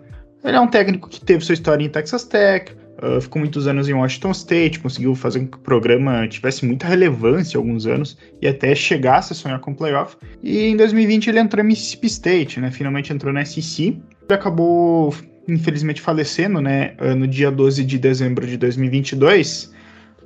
Ele 0.45 0.55
é 0.55 0.61
um 0.61 0.67
técnico 0.67 1.09
que 1.09 1.19
teve 1.19 1.43
sua 1.43 1.53
história 1.53 1.83
em 1.83 1.89
Texas 1.89 2.23
Tech, 2.23 2.73
Uh, 3.01 3.21
ficou 3.21 3.39
muitos 3.39 3.67
anos 3.67 3.87
em 3.87 3.93
Washington 3.93 4.31
State, 4.31 4.79
conseguiu 4.79 5.13
fazer 5.13 5.39
com 5.41 5.47
que 5.47 5.57
o 5.57 5.61
programa 5.61 6.27
tivesse 6.27 6.65
muita 6.65 6.87
relevância 6.87 7.55
alguns 7.55 7.85
anos 7.85 8.17
e 8.41 8.47
até 8.47 8.73
chegasse 8.73 9.33
a 9.33 9.35
sonhar 9.35 9.59
com 9.59 9.73
playoff. 9.73 10.17
E 10.41 10.65
em 10.65 10.75
2020 10.75 11.27
ele 11.27 11.39
entrou 11.39 11.63
em 11.63 11.67
Mississippi 11.67 12.07
State, 12.07 12.59
né? 12.59 12.71
Finalmente 12.71 13.13
entrou 13.13 13.31
na 13.31 13.45
SEC. 13.45 13.79
Ele 13.79 14.01
acabou, 14.31 15.13
infelizmente, 15.47 16.01
falecendo, 16.01 16.59
né? 16.59 16.95
Ah, 16.97 17.13
no 17.13 17.27
dia 17.27 17.51
12 17.51 17.83
de 17.83 17.99
dezembro 17.99 18.47
de 18.47 18.57
2022. 18.57 19.71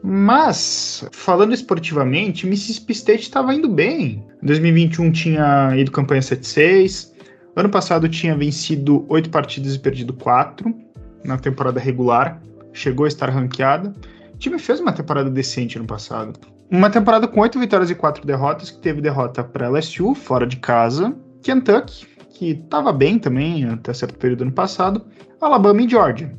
Mas, 0.02 1.06
falando 1.12 1.54
esportivamente, 1.54 2.48
Mississippi 2.48 2.94
State 2.94 3.24
estava 3.24 3.54
indo 3.54 3.68
bem. 3.68 4.26
Em 4.42 4.46
2021 4.46 5.12
tinha 5.12 5.76
ido 5.76 5.92
campanha 5.92 6.22
7-6. 6.22 7.12
Ano 7.54 7.70
passado 7.70 8.08
tinha 8.08 8.34
vencido 8.34 9.06
8 9.10 9.30
partidas 9.30 9.76
e 9.76 9.80
perdido 9.80 10.14
4 10.14 10.74
na 11.26 11.38
temporada 11.38 11.78
regular 11.78 12.42
chegou 12.74 13.06
a 13.06 13.08
estar 13.08 13.30
ranqueada. 13.30 13.94
O 14.34 14.38
time 14.38 14.58
fez 14.60 14.80
uma 14.80 14.92
temporada 14.92 15.30
decente 15.30 15.78
no 15.78 15.86
passado. 15.86 16.40
Uma 16.70 16.90
temporada 16.90 17.28
com 17.28 17.42
oito 17.42 17.60
vitórias 17.60 17.90
e 17.90 17.96
quatro 17.96 18.26
derrotas, 18.26 18.72
que 18.72 18.80
teve 18.80 19.02
derrota 19.02 19.44
para 19.44 19.68
LSU, 19.70 20.16
fora 20.16 20.48
de 20.48 20.58
casa, 20.58 21.14
Kentucky, 21.44 22.08
que 22.30 22.52
estava 22.52 22.94
bem 22.94 23.20
também 23.20 23.66
até 23.66 23.94
certo 23.94 24.18
período 24.18 24.44
ano 24.44 24.52
passado, 24.52 25.06
Alabama 25.40 25.82
e 25.82 25.90
Georgia. 25.90 26.34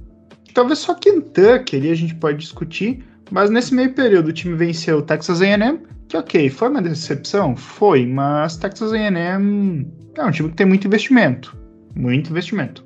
Talvez 0.55 0.79
só 0.81 0.95
Kentucky 0.95 1.77
ali 1.77 1.91
a 1.91 1.95
gente 1.95 2.15
pode 2.15 2.39
discutir, 2.39 3.05
mas 3.31 3.51
nesse 3.51 3.75
meio 3.75 3.95
período 3.95 4.29
o 4.29 4.33
time 4.33 4.55
venceu 4.55 5.03
Texas 5.03 5.41
A&M, 5.41 5.81
que 6.09 6.17
ok, 6.17 6.51
foi 6.51 6.69
uma 6.69 6.83
decepção? 6.83 7.57
Foi, 7.57 8.07
mas 8.07 8.57
Texas 8.57 8.93
A&M 8.93 9.87
é 10.17 10.25
um 10.25 10.31
time 10.31 10.51
que 10.51 10.57
tem 10.57 10.67
muito 10.67 10.87
investimento, 10.87 11.57
muito 11.95 12.31
investimento. 12.31 12.85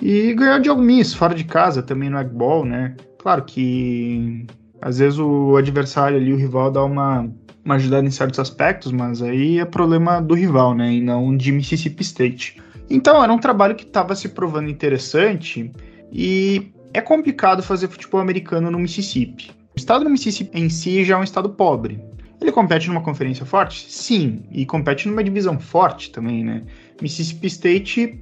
E 0.00 0.34
ganhou 0.34 0.58
de 0.58 0.74
Miss 0.74 1.14
fora 1.14 1.34
de 1.34 1.44
casa, 1.44 1.82
também 1.82 2.10
no 2.10 2.18
Eggball, 2.18 2.64
né? 2.64 2.96
Claro 3.18 3.44
que 3.44 4.46
às 4.80 4.98
vezes 4.98 5.18
o 5.18 5.56
adversário 5.56 6.16
ali, 6.16 6.32
o 6.32 6.36
rival, 6.36 6.70
dá 6.70 6.84
uma, 6.84 7.30
uma 7.64 7.74
ajudada 7.76 8.06
em 8.06 8.10
certos 8.10 8.38
aspectos, 8.38 8.92
mas 8.92 9.22
aí 9.22 9.58
é 9.58 9.64
problema 9.64 10.20
do 10.20 10.34
rival, 10.34 10.74
né? 10.74 10.92
E 10.92 11.00
não 11.00 11.36
de 11.36 11.50
Mississippi 11.52 12.02
State. 12.02 12.60
Então 12.90 13.22
era 13.22 13.32
um 13.32 13.38
trabalho 13.38 13.74
que 13.74 13.84
estava 13.84 14.14
se 14.14 14.28
provando 14.28 14.68
interessante 14.68 15.72
e 16.12 16.70
é 16.92 17.00
complicado 17.00 17.62
fazer 17.62 17.88
futebol 17.88 18.20
americano 18.20 18.70
no 18.70 18.78
Mississippi. 18.78 19.50
O 19.74 19.78
estado 19.78 20.04
do 20.04 20.10
Mississippi 20.10 20.60
em 20.60 20.68
si 20.68 21.04
já 21.04 21.14
é 21.14 21.18
um 21.18 21.24
estado 21.24 21.48
pobre. 21.48 21.98
Ele 22.40 22.52
compete 22.52 22.88
numa 22.88 23.00
conferência 23.00 23.46
forte? 23.46 23.90
Sim, 23.90 24.42
e 24.50 24.66
compete 24.66 25.08
numa 25.08 25.24
divisão 25.24 25.58
forte 25.58 26.10
também, 26.10 26.44
né? 26.44 26.62
Mississippi 27.00 27.46
State 27.46 28.20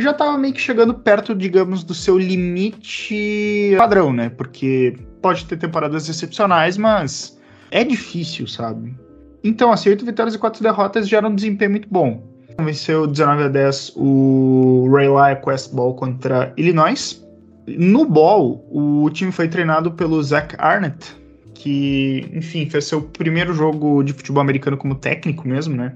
já 0.00 0.10
estava 0.10 0.36
meio 0.38 0.54
que 0.54 0.60
chegando 0.60 0.94
perto, 0.94 1.34
digamos, 1.34 1.82
do 1.84 1.94
seu 1.94 2.18
limite 2.18 3.74
padrão, 3.76 4.12
né? 4.12 4.28
Porque 4.30 4.96
pode 5.22 5.44
ter 5.44 5.56
temporadas 5.56 6.08
excepcionais, 6.08 6.76
mas 6.76 7.38
é 7.70 7.84
difícil, 7.84 8.46
sabe? 8.46 8.94
Então, 9.42 9.72
assim, 9.72 9.90
8 9.90 10.04
vitórias 10.04 10.34
e 10.34 10.38
4 10.38 10.62
derrotas 10.62 11.08
gera 11.08 11.28
um 11.28 11.34
desempenho 11.34 11.70
muito 11.72 11.88
bom. 11.90 12.22
Venceu 12.60 13.06
19 13.06 13.44
a 13.44 13.48
10 13.48 13.92
o 13.96 14.88
Rayleigh 14.92 15.40
Quest 15.42 15.72
Ball 15.72 15.94
contra 15.94 16.52
Illinois. 16.56 17.24
No 17.66 18.04
Ball, 18.04 18.64
o 18.70 19.08
time 19.10 19.30
foi 19.30 19.46
treinado 19.46 19.92
pelo 19.92 20.20
Zach 20.22 20.56
Arnett, 20.58 21.14
que, 21.54 22.28
enfim, 22.32 22.68
fez 22.68 22.86
seu 22.86 23.02
primeiro 23.02 23.52
jogo 23.52 24.02
de 24.02 24.12
futebol 24.12 24.40
americano 24.40 24.76
como 24.76 24.94
técnico 24.94 25.46
mesmo, 25.46 25.76
né? 25.76 25.94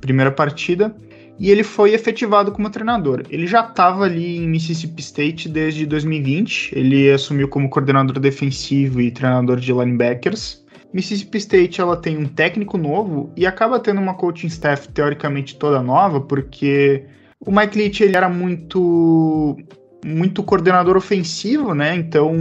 Primeira 0.00 0.32
partida 0.32 0.94
e 1.40 1.50
ele 1.50 1.64
foi 1.64 1.94
efetivado 1.94 2.52
como 2.52 2.68
treinador. 2.68 3.22
Ele 3.30 3.46
já 3.46 3.62
estava 3.62 4.04
ali 4.04 4.36
em 4.36 4.46
Mississippi 4.46 5.00
State 5.00 5.48
desde 5.48 5.86
2020. 5.86 6.72
Ele 6.76 7.10
assumiu 7.10 7.48
como 7.48 7.70
coordenador 7.70 8.20
defensivo 8.20 9.00
e 9.00 9.10
treinador 9.10 9.56
de 9.56 9.72
linebackers. 9.72 10.62
Mississippi 10.92 11.38
State 11.38 11.80
ela 11.80 11.96
tem 11.96 12.18
um 12.18 12.26
técnico 12.26 12.76
novo 12.76 13.32
e 13.34 13.46
acaba 13.46 13.80
tendo 13.80 14.02
uma 14.02 14.12
coaching 14.12 14.48
staff 14.48 14.86
teoricamente 14.90 15.56
toda 15.56 15.82
nova, 15.82 16.20
porque 16.20 17.06
o 17.40 17.50
Mike 17.50 17.78
Leach 17.78 18.02
ele 18.02 18.18
era 18.18 18.28
muito 18.28 19.56
muito 20.04 20.42
coordenador 20.42 20.96
ofensivo, 20.96 21.74
né? 21.74 21.94
Então 21.94 22.34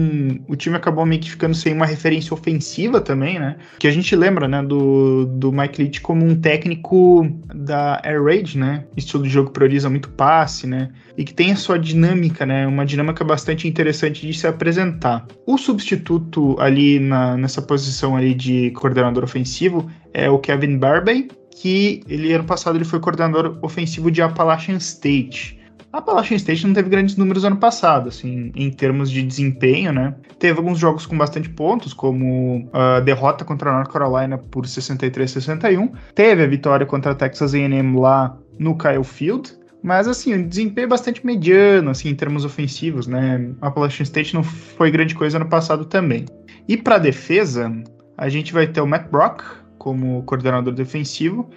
o 0.48 0.56
time 0.56 0.76
acabou 0.76 1.06
meio 1.06 1.22
que 1.22 1.32
ficando 1.32 1.54
sem 1.56 1.74
uma 1.74 1.86
referência 1.86 2.34
ofensiva 2.34 3.02
também, 3.02 3.40
né? 3.40 3.58
Que 3.78 3.88
a 3.88 3.92
gente 3.92 4.16
lembra, 4.16 4.48
né, 4.48 4.64
do, 4.64 5.26
do 5.26 5.52
Mike 5.52 5.82
Leach 5.82 6.02
como 6.02 6.26
um 6.26 6.36
técnico 6.36 7.28
da 7.54 8.02
Air 8.04 8.24
Raid, 8.24 8.58
né? 8.58 8.86
Estilo 8.96 9.24
de 9.24 9.30
jogo 9.30 9.52
prioriza 9.52 9.90
muito 9.90 10.10
passe, 10.10 10.66
né? 10.66 10.90
E 11.18 11.24
que 11.24 11.34
tem 11.34 11.52
a 11.52 11.56
sua 11.56 11.78
dinâmica, 11.78 12.46
né? 12.46 12.66
Uma 12.66 12.86
dinâmica 12.86 13.24
bastante 13.24 13.68
interessante 13.68 14.26
de 14.26 14.34
se 14.34 14.48
apresentar. 14.48 15.26
O 15.46 15.58
substituto 15.58 16.56
ali 16.60 17.00
na, 17.00 17.36
nessa 17.38 17.62
posição 17.62 18.16
ali 18.16 18.34
de 18.34 18.72
coordenador 18.72 19.24
ofensivo 19.24 19.90
é 20.14 20.30
o 20.30 20.40
Kevin 20.40 20.78
Barbey, 20.78 21.28
que 21.62 22.02
ele 22.08 22.32
ano 22.32 22.46
passado 22.46 22.78
ele 22.78 22.86
foi 22.86 23.00
coordenador 23.00 23.60
ofensivo 23.62 24.10
de 24.10 24.22
Appalachian 24.22 24.78
State. 24.78 25.59
A 25.92 25.98
Appalachian 25.98 26.38
State 26.38 26.68
não 26.68 26.74
teve 26.74 26.88
grandes 26.88 27.16
números 27.16 27.44
ano 27.44 27.58
passado, 27.58 28.10
assim, 28.10 28.52
em 28.56 28.70
termos 28.70 29.10
de 29.10 29.24
desempenho, 29.24 29.92
né? 29.92 30.14
Teve 30.38 30.60
alguns 30.60 30.78
jogos 30.78 31.06
com 31.08 31.18
bastante 31.18 31.50
pontos, 31.50 31.94
como 31.94 32.70
a 32.72 33.00
derrota 33.00 33.44
contra 33.44 33.72
a 33.72 33.74
North 33.74 33.92
Carolina 33.92 34.38
por 34.38 34.66
63-61. 34.66 35.92
Teve 36.14 36.44
a 36.44 36.48
vitória 36.48 36.86
contra 36.86 37.14
a 37.14 37.16
Texas 37.16 37.56
A&M 37.56 38.00
lá 38.00 38.38
no 38.60 38.78
Kyle 38.78 39.04
Field. 39.04 39.58
Mas, 39.82 40.08
assim, 40.08 40.34
o 40.34 40.48
desempenho 40.48 40.90
bastante 40.90 41.26
mediano, 41.26 41.90
assim, 41.90 42.10
em 42.10 42.16
termos 42.16 42.46
ofensivos, 42.46 43.08
né? 43.08 43.50
A 43.60 43.68
Appalachian 43.70 44.04
State 44.04 44.36
não 44.36 44.44
foi 44.44 44.92
grande 44.92 45.16
coisa 45.16 45.38
ano 45.38 45.50
passado 45.50 45.86
também. 45.86 46.26
E 46.68 46.78
para 46.78 47.00
defesa, 47.00 47.74
a 48.16 48.30
gente 48.30 48.54
vai 48.54 48.68
ter 48.68 48.82
o 48.82 48.86
Matt 48.86 49.10
Brock 49.10 49.42
como 49.80 50.22
coordenador 50.24 50.74
defensivo 50.74 51.50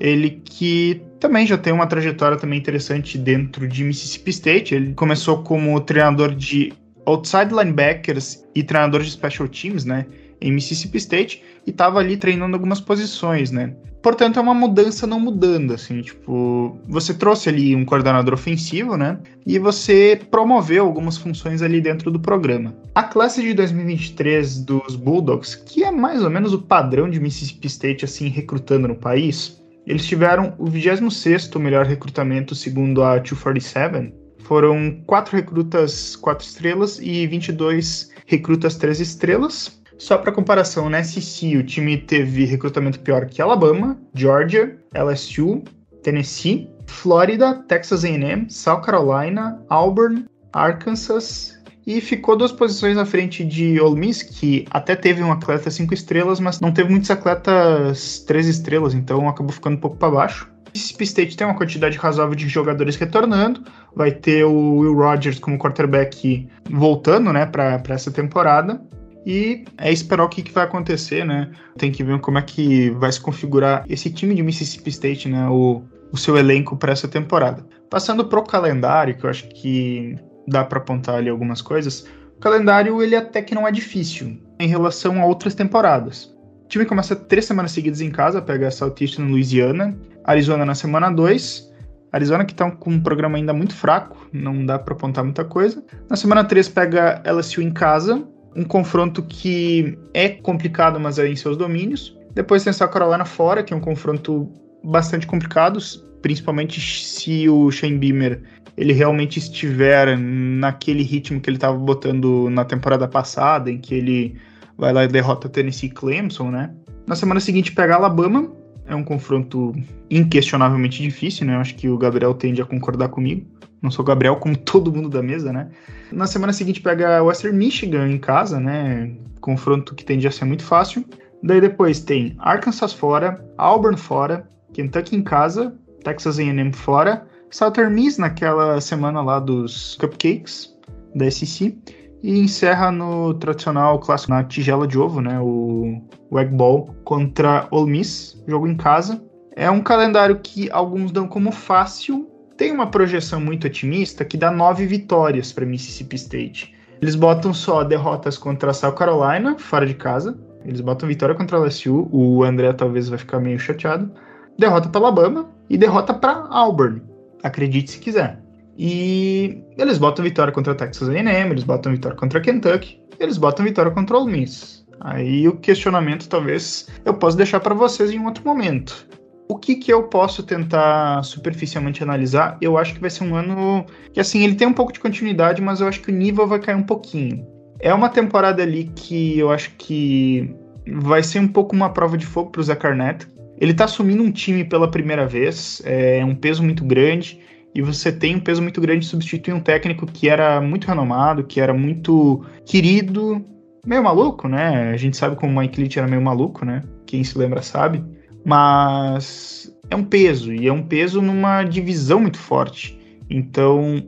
Ele 0.00 0.40
que 0.44 1.02
também 1.20 1.46
já 1.46 1.58
tem 1.58 1.72
uma 1.72 1.86
trajetória 1.86 2.38
também 2.38 2.58
interessante 2.58 3.18
dentro 3.18 3.68
de 3.68 3.84
Mississippi 3.84 4.30
State. 4.30 4.74
Ele 4.74 4.94
começou 4.94 5.42
como 5.42 5.78
treinador 5.80 6.34
de 6.34 6.72
outside 7.04 7.52
linebackers 7.54 8.42
e 8.54 8.62
treinador 8.62 9.02
de 9.02 9.10
special 9.10 9.46
teams, 9.48 9.84
né? 9.84 10.06
Em 10.40 10.50
Mississippi 10.50 10.96
State 10.96 11.42
e 11.66 11.70
estava 11.70 11.98
ali 11.98 12.16
treinando 12.16 12.56
algumas 12.56 12.80
posições, 12.80 13.50
né? 13.50 13.74
Portanto, 14.02 14.38
é 14.38 14.42
uma 14.42 14.54
mudança 14.54 15.06
não 15.06 15.20
mudando, 15.20 15.74
assim, 15.74 16.00
tipo, 16.00 16.78
você 16.88 17.12
trouxe 17.12 17.50
ali 17.50 17.76
um 17.76 17.84
coordenador 17.84 18.32
ofensivo, 18.32 18.96
né? 18.96 19.18
E 19.46 19.58
você 19.58 20.18
promoveu 20.30 20.86
algumas 20.86 21.18
funções 21.18 21.60
ali 21.60 21.82
dentro 21.82 22.10
do 22.10 22.18
programa. 22.18 22.74
A 22.94 23.02
classe 23.02 23.42
de 23.42 23.52
2023 23.52 24.64
dos 24.64 24.96
Bulldogs, 24.96 25.54
que 25.54 25.84
é 25.84 25.90
mais 25.90 26.24
ou 26.24 26.30
menos 26.30 26.54
o 26.54 26.62
padrão 26.62 27.10
de 27.10 27.20
Mississippi 27.20 27.66
State, 27.66 28.06
assim, 28.06 28.28
recrutando 28.28 28.88
no 28.88 28.96
país, 28.96 29.59
eles 29.90 30.06
tiveram 30.06 30.54
o 30.56 30.66
26º 30.66 31.58
melhor 31.58 31.84
recrutamento 31.84 32.54
segundo 32.54 33.02
a 33.02 33.18
247. 33.18 34.14
Foram 34.38 35.02
quatro 35.04 35.36
recrutas 35.36 36.14
quatro 36.14 36.46
estrelas 36.46 37.00
e 37.00 37.26
22 37.26 38.10
recrutas 38.24 38.76
três 38.76 39.00
estrelas. 39.00 39.80
Só 39.98 40.16
para 40.16 40.30
comparação, 40.30 40.88
na 40.88 41.02
SEC 41.02 41.56
o 41.56 41.64
time 41.64 41.98
teve 41.98 42.44
recrutamento 42.44 43.00
pior 43.00 43.26
que 43.26 43.42
Alabama, 43.42 44.00
Georgia, 44.14 44.78
LSU, 44.94 45.64
Tennessee, 46.04 46.70
Flórida, 46.86 47.54
Texas 47.66 48.04
A&M, 48.04 48.48
South 48.48 48.82
Carolina, 48.82 49.60
Auburn, 49.68 50.24
Arkansas 50.52 51.59
e 51.86 52.00
ficou 52.00 52.36
duas 52.36 52.52
posições 52.52 52.96
à 52.96 53.04
frente 53.04 53.44
de 53.44 53.80
Ole 53.80 53.98
Miss, 53.98 54.22
que 54.22 54.66
até 54.70 54.94
teve 54.94 55.22
um 55.22 55.32
atleta 55.32 55.70
cinco 55.70 55.94
estrelas, 55.94 56.38
mas 56.38 56.60
não 56.60 56.72
teve 56.72 56.90
muitos 56.90 57.10
atletas 57.10 58.22
três 58.26 58.46
estrelas, 58.46 58.94
então 58.94 59.28
acabou 59.28 59.52
ficando 59.52 59.76
um 59.76 59.80
pouco 59.80 59.96
para 59.96 60.10
baixo. 60.10 60.50
Mississippi 60.72 61.04
State 61.04 61.36
tem 61.36 61.46
uma 61.46 61.56
quantidade 61.56 61.98
razoável 61.98 62.34
de 62.34 62.48
jogadores 62.48 62.96
retornando. 62.96 63.64
Vai 63.94 64.12
ter 64.12 64.44
o 64.44 64.76
Will 64.78 64.94
Rogers 64.94 65.38
como 65.38 65.58
quarterback 65.58 66.48
voltando, 66.70 67.32
né, 67.32 67.44
para 67.46 67.82
essa 67.88 68.10
temporada. 68.10 68.80
E 69.26 69.64
é 69.76 69.92
esperar 69.92 70.24
o 70.24 70.28
que, 70.28 70.42
que 70.42 70.52
vai 70.52 70.64
acontecer, 70.64 71.26
né? 71.26 71.50
Tem 71.76 71.92
que 71.92 72.02
ver 72.02 72.18
como 72.20 72.38
é 72.38 72.42
que 72.42 72.90
vai 72.90 73.12
se 73.12 73.20
configurar 73.20 73.84
esse 73.88 74.10
time 74.10 74.34
de 74.34 74.42
Mississippi 74.42 74.88
State, 74.88 75.28
né? 75.28 75.46
O, 75.48 75.82
o 76.10 76.16
seu 76.16 76.38
elenco 76.38 76.76
para 76.76 76.92
essa 76.92 77.06
temporada. 77.06 77.66
Passando 77.90 78.24
pro 78.24 78.42
calendário, 78.42 79.14
que 79.16 79.24
eu 79.24 79.30
acho 79.30 79.46
que 79.48 80.16
dá 80.46 80.64
para 80.64 80.78
apontar 80.78 81.16
ali 81.16 81.28
algumas 81.28 81.62
coisas. 81.62 82.06
O 82.36 82.40
calendário, 82.40 83.02
ele 83.02 83.16
até 83.16 83.42
que 83.42 83.54
não 83.54 83.66
é 83.66 83.72
difícil 83.72 84.40
em 84.58 84.68
relação 84.68 85.20
a 85.20 85.26
outras 85.26 85.54
temporadas. 85.54 86.34
O 86.64 86.68
time 86.68 86.84
começa 86.84 87.16
três 87.16 87.44
semanas 87.44 87.72
seguidas 87.72 88.00
em 88.00 88.10
casa, 88.10 88.40
pega 88.40 88.70
Southeastern 88.70 89.30
Louisiana, 89.30 89.96
Arizona 90.24 90.64
na 90.64 90.74
semana 90.74 91.10
2, 91.10 91.70
Arizona 92.12 92.44
que 92.44 92.54
tá 92.54 92.70
com 92.70 92.90
um 92.90 93.00
programa 93.00 93.36
ainda 93.36 93.52
muito 93.52 93.74
fraco, 93.74 94.28
não 94.32 94.64
dá 94.64 94.78
para 94.78 94.94
apontar 94.94 95.24
muita 95.24 95.44
coisa. 95.44 95.82
Na 96.08 96.16
semana 96.16 96.44
3 96.44 96.68
pega 96.68 97.22
LSU 97.24 97.62
em 97.62 97.72
casa, 97.72 98.24
um 98.54 98.64
confronto 98.64 99.22
que 99.22 99.98
é 100.12 100.28
complicado, 100.28 100.98
mas 100.98 101.18
é 101.18 101.28
em 101.28 101.36
seus 101.36 101.56
domínios. 101.56 102.16
Depois 102.34 102.64
tem 102.64 102.72
South 102.72 102.88
Carolina 102.88 103.24
fora, 103.24 103.62
que 103.62 103.72
é 103.72 103.76
um 103.76 103.80
confronto 103.80 104.52
bastante 104.82 105.26
complicado, 105.26 105.78
principalmente 106.22 106.80
se 106.80 107.48
o 107.48 107.70
Shane 107.70 107.98
Beamer 107.98 108.42
ele 108.76 108.92
realmente 108.92 109.38
estiver 109.38 110.16
naquele 110.16 111.02
ritmo 111.02 111.40
que 111.40 111.50
ele 111.50 111.56
estava 111.56 111.76
botando 111.76 112.48
na 112.50 112.64
temporada 112.64 113.06
passada, 113.06 113.70
em 113.70 113.78
que 113.78 113.94
ele 113.94 114.36
vai 114.76 114.92
lá 114.92 115.04
e 115.04 115.08
derrota 115.08 115.48
Tennessee 115.48 115.90
Clemson, 115.90 116.50
né? 116.50 116.70
Na 117.06 117.14
semana 117.14 117.40
seguinte 117.40 117.72
pega 117.72 117.96
Alabama, 117.96 118.50
é 118.86 118.94
um 118.94 119.04
confronto 119.04 119.72
inquestionavelmente 120.10 121.02
difícil, 121.02 121.46
né? 121.46 121.54
Eu 121.54 121.60
acho 121.60 121.74
que 121.74 121.88
o 121.88 121.98
Gabriel 121.98 122.34
tende 122.34 122.62
a 122.62 122.64
concordar 122.64 123.08
comigo. 123.08 123.46
Não 123.82 123.90
sou 123.90 124.02
o 124.02 124.06
Gabriel, 124.06 124.36
como 124.36 124.56
todo 124.58 124.92
mundo 124.92 125.08
da 125.08 125.22
mesa, 125.22 125.52
né? 125.52 125.70
Na 126.10 126.26
semana 126.26 126.52
seguinte 126.52 126.80
pega 126.80 127.22
Western 127.22 127.56
Michigan 127.56 128.08
em 128.08 128.18
casa, 128.18 128.58
né? 128.58 129.12
Confronto 129.40 129.94
que 129.94 130.04
tende 130.04 130.26
a 130.26 130.30
ser 130.30 130.44
muito 130.44 130.64
fácil. 130.64 131.04
Daí 131.42 131.60
depois 131.60 132.00
tem 132.00 132.34
Arkansas 132.38 132.92
fora, 132.92 133.42
Auburn 133.56 133.96
fora, 133.96 134.48
Kentucky 134.72 135.16
em 135.16 135.22
casa, 135.22 135.74
Texas 136.02 136.38
A&M 136.38 136.72
fora, 136.72 137.26
Southern 137.50 137.92
Miss 137.94 138.18
naquela 138.18 138.80
semana 138.80 139.20
lá 139.20 139.38
dos 139.38 139.96
Cupcakes 139.96 140.74
da 141.14 141.30
SEC 141.30 141.76
e 142.22 142.38
encerra 142.38 142.92
no 142.92 143.34
tradicional 143.34 143.98
clássico 143.98 144.32
na 144.32 144.44
tigela 144.44 144.86
de 144.86 144.98
ovo, 144.98 145.20
né? 145.20 145.40
O, 145.40 146.00
o 146.30 146.38
Egg 146.38 146.54
Ball 146.54 146.94
contra 147.04 147.66
Ole 147.70 147.90
Miss, 147.90 148.42
jogo 148.46 148.66
em 148.66 148.76
casa. 148.76 149.22
É 149.56 149.70
um 149.70 149.82
calendário 149.82 150.38
que 150.40 150.70
alguns 150.70 151.10
dão 151.10 151.26
como 151.26 151.50
fácil, 151.50 152.30
tem 152.56 152.72
uma 152.72 152.90
projeção 152.90 153.40
muito 153.40 153.66
otimista 153.66 154.22
que 154.24 154.36
dá 154.36 154.50
nove 154.50 154.86
vitórias 154.86 155.50
para 155.50 155.64
Mississippi 155.64 156.16
State. 156.16 156.74
Eles 157.00 157.14
botam 157.14 157.54
só 157.54 157.82
derrotas 157.82 158.36
contra 158.36 158.74
South 158.74 158.92
Carolina, 158.92 159.56
fora 159.58 159.86
de 159.86 159.94
casa. 159.94 160.38
Eles 160.64 160.82
botam 160.82 161.08
vitória 161.08 161.34
contra 161.34 161.56
a 161.56 161.60
LSU. 161.60 162.06
O 162.12 162.44
André 162.44 162.70
talvez 162.74 163.08
vai 163.08 163.18
ficar 163.18 163.40
meio 163.40 163.58
chateado. 163.58 164.12
Derrota 164.58 164.88
para 164.88 165.00
Alabama 165.00 165.50
e 165.68 165.78
derrota 165.78 166.12
para 166.12 166.46
Auburn. 166.50 167.02
Acredite 167.42 167.92
se 167.92 167.98
quiser. 167.98 168.40
E 168.76 169.62
eles 169.76 169.98
botam 169.98 170.24
vitória 170.24 170.52
contra 170.52 170.74
Texas 170.74 171.08
A&M, 171.08 171.50
eles 171.50 171.64
botam 171.64 171.92
vitória 171.92 172.16
contra 172.16 172.40
Kentucky, 172.40 173.00
eles 173.18 173.36
botam 173.36 173.64
vitória 173.64 173.90
contra 173.90 174.16
Ole 174.16 174.32
Miss. 174.32 174.86
Aí 175.00 175.48
o 175.48 175.56
questionamento 175.56 176.28
talvez 176.28 176.88
eu 177.04 177.14
possa 177.14 177.36
deixar 177.36 177.60
para 177.60 177.74
vocês 177.74 178.10
em 178.10 178.18
um 178.18 178.26
outro 178.26 178.44
momento. 178.44 179.06
O 179.48 179.56
que, 179.56 179.74
que 179.74 179.92
eu 179.92 180.04
posso 180.04 180.42
tentar 180.44 181.24
superficialmente 181.24 182.02
analisar? 182.02 182.56
Eu 182.60 182.78
acho 182.78 182.94
que 182.94 183.00
vai 183.00 183.10
ser 183.10 183.24
um 183.24 183.34
ano 183.34 183.84
que, 184.12 184.20
assim, 184.20 184.44
ele 184.44 184.54
tem 184.54 184.68
um 184.68 184.72
pouco 184.72 184.92
de 184.92 185.00
continuidade, 185.00 185.60
mas 185.60 185.80
eu 185.80 185.88
acho 185.88 186.00
que 186.00 186.10
o 186.10 186.14
nível 186.14 186.46
vai 186.46 186.60
cair 186.60 186.76
um 186.76 186.84
pouquinho. 186.84 187.44
É 187.80 187.92
uma 187.92 188.08
temporada 188.08 188.62
ali 188.62 188.84
que 188.94 189.38
eu 189.38 189.50
acho 189.50 189.72
que 189.76 190.54
vai 190.86 191.22
ser 191.22 191.40
um 191.40 191.48
pouco 191.48 191.74
uma 191.74 191.90
prova 191.90 192.16
de 192.16 192.26
fogo 192.26 192.50
para 192.50 192.60
o 192.62 192.86
Arnett. 192.86 193.26
Ele 193.60 193.72
está 193.72 193.84
assumindo 193.84 194.22
um 194.22 194.32
time 194.32 194.64
pela 194.64 194.90
primeira 194.90 195.26
vez, 195.26 195.82
é 195.84 196.24
um 196.24 196.34
peso 196.34 196.62
muito 196.62 196.82
grande, 196.82 197.38
e 197.74 197.82
você 197.82 198.10
tem 198.10 198.34
um 198.34 198.40
peso 198.40 198.62
muito 198.62 198.80
grande 198.80 199.00
de 199.00 199.06
substituir 199.06 199.52
um 199.52 199.60
técnico 199.60 200.06
que 200.06 200.28
era 200.28 200.60
muito 200.60 200.86
renomado, 200.86 201.44
que 201.44 201.60
era 201.60 201.74
muito 201.74 202.44
querido, 202.64 203.44
meio 203.86 204.02
maluco, 204.02 204.48
né? 204.48 204.90
A 204.90 204.96
gente 204.96 205.16
sabe 205.16 205.36
como 205.36 205.52
o 205.52 205.60
Mike 205.60 205.80
Leach 205.80 205.98
era 205.98 206.08
meio 206.08 206.22
maluco, 206.22 206.64
né? 206.64 206.82
Quem 207.06 207.22
se 207.22 207.36
lembra 207.36 207.62
sabe. 207.62 208.02
Mas 208.44 209.70
é 209.90 209.94
um 209.94 210.04
peso, 210.04 210.52
e 210.52 210.66
é 210.66 210.72
um 210.72 210.82
peso 210.82 211.20
numa 211.20 211.62
divisão 211.62 212.20
muito 212.20 212.38
forte. 212.38 212.98
Então, 213.28 214.02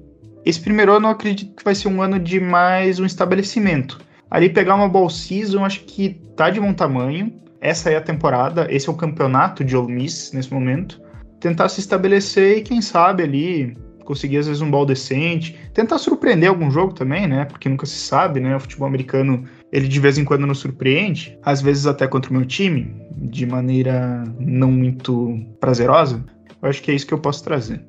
esse 0.45 0.61
primeiro 0.61 0.93
ano 0.93 1.07
eu 1.07 1.11
acredito 1.11 1.55
que 1.55 1.65
vai 1.65 1.75
ser 1.75 1.88
um 1.88 2.01
ano 2.03 2.19
de 2.19 2.41
mais 2.41 2.99
um 2.99 3.05
estabelecimento. 3.05 4.01
Ali 4.31 4.49
pegar 4.49 4.75
uma 4.75 4.88
ball 4.88 5.11
season, 5.11 5.65
acho 5.65 5.81
que 5.81 6.21
tá 6.37 6.49
de 6.49 6.59
bom 6.59 6.73
tamanho. 6.73 7.33
Essa 7.62 7.90
é 7.90 7.96
a 7.96 8.01
temporada, 8.01 8.66
esse 8.68 8.88
é 8.88 8.92
o 8.92 8.96
campeonato 8.96 9.62
de 9.62 9.77
Ole 9.77 9.94
Miss 9.94 10.33
nesse 10.33 10.53
momento. 10.53 11.01
Tentar 11.38 11.68
se 11.68 11.79
estabelecer 11.79 12.59
e 12.59 12.62
quem 12.62 12.83
sabe 12.83 13.22
ali 13.22 13.77
conseguir 14.05 14.38
às 14.38 14.48
vezes 14.48 14.61
um 14.61 14.68
ball 14.68 14.85
decente, 14.85 15.57
tentar 15.72 15.98
surpreender 15.98 16.48
algum 16.48 16.72
jogo 16.72 16.92
também, 16.92 17.29
né? 17.29 17.44
Porque 17.44 17.68
nunca 17.68 17.87
se 17.87 17.94
sabe, 17.94 18.40
né? 18.40 18.57
O 18.57 18.61
futebol 18.61 18.88
americano, 18.88 19.44
ele 19.70 19.87
de 19.87 20.01
vez 20.01 20.18
em 20.18 20.25
quando 20.25 20.44
nos 20.44 20.59
surpreende, 20.59 21.38
às 21.44 21.62
vezes 21.62 21.87
até 21.87 22.09
contra 22.09 22.33
o 22.33 22.35
meu 22.35 22.44
time, 22.44 22.92
de 23.12 23.46
maneira 23.46 24.25
não 24.40 24.72
muito 24.72 25.38
prazerosa. 25.61 26.22
Eu 26.61 26.68
acho 26.68 26.83
que 26.83 26.90
é 26.90 26.94
isso 26.94 27.07
que 27.07 27.14
eu 27.14 27.18
posso 27.18 27.44
trazer. 27.44 27.81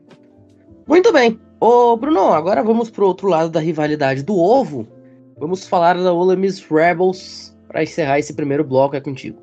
Muito 0.87 1.11
bem. 1.11 1.39
Ô, 1.59 1.97
Bruno, 1.97 2.31
agora 2.31 2.61
vamos 2.61 2.91
pro 2.91 3.07
outro 3.07 3.27
lado 3.27 3.49
da 3.49 3.59
rivalidade 3.59 4.21
do 4.21 4.37
ovo. 4.37 4.87
Vamos 5.39 5.67
falar 5.67 5.97
da 5.97 6.13
Ole 6.13 6.35
Miss 6.35 6.63
Rebels 6.69 7.57
para 7.67 7.81
encerrar 7.81 8.19
esse 8.19 8.35
primeiro 8.35 8.63
bloco 8.63 8.95
é 8.95 9.01
contigo. 9.01 9.41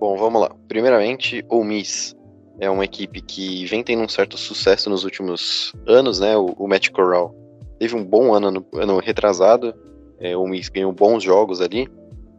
Bom, 0.00 0.16
vamos 0.16 0.40
lá. 0.40 0.50
Primeiramente, 0.66 1.44
Ole 1.46 1.68
Miss 1.68 2.16
é 2.58 2.70
uma 2.70 2.86
equipe 2.86 3.20
que 3.20 3.66
vem 3.66 3.84
tendo 3.84 4.02
um 4.02 4.08
certo 4.08 4.38
sucesso 4.38 4.88
nos 4.88 5.04
últimos 5.04 5.74
anos, 5.86 6.20
né? 6.20 6.34
O, 6.38 6.54
o 6.58 6.66
Matt 6.66 6.88
Corral 6.88 7.34
teve 7.78 7.94
um 7.94 8.02
bom 8.02 8.32
ano, 8.32 8.50
no, 8.50 8.66
ano 8.72 8.98
retrasado, 8.98 9.74
é, 10.18 10.34
o 10.34 10.46
Miss 10.46 10.70
ganhou 10.70 10.90
bons 10.90 11.22
jogos 11.22 11.60
ali, 11.60 11.86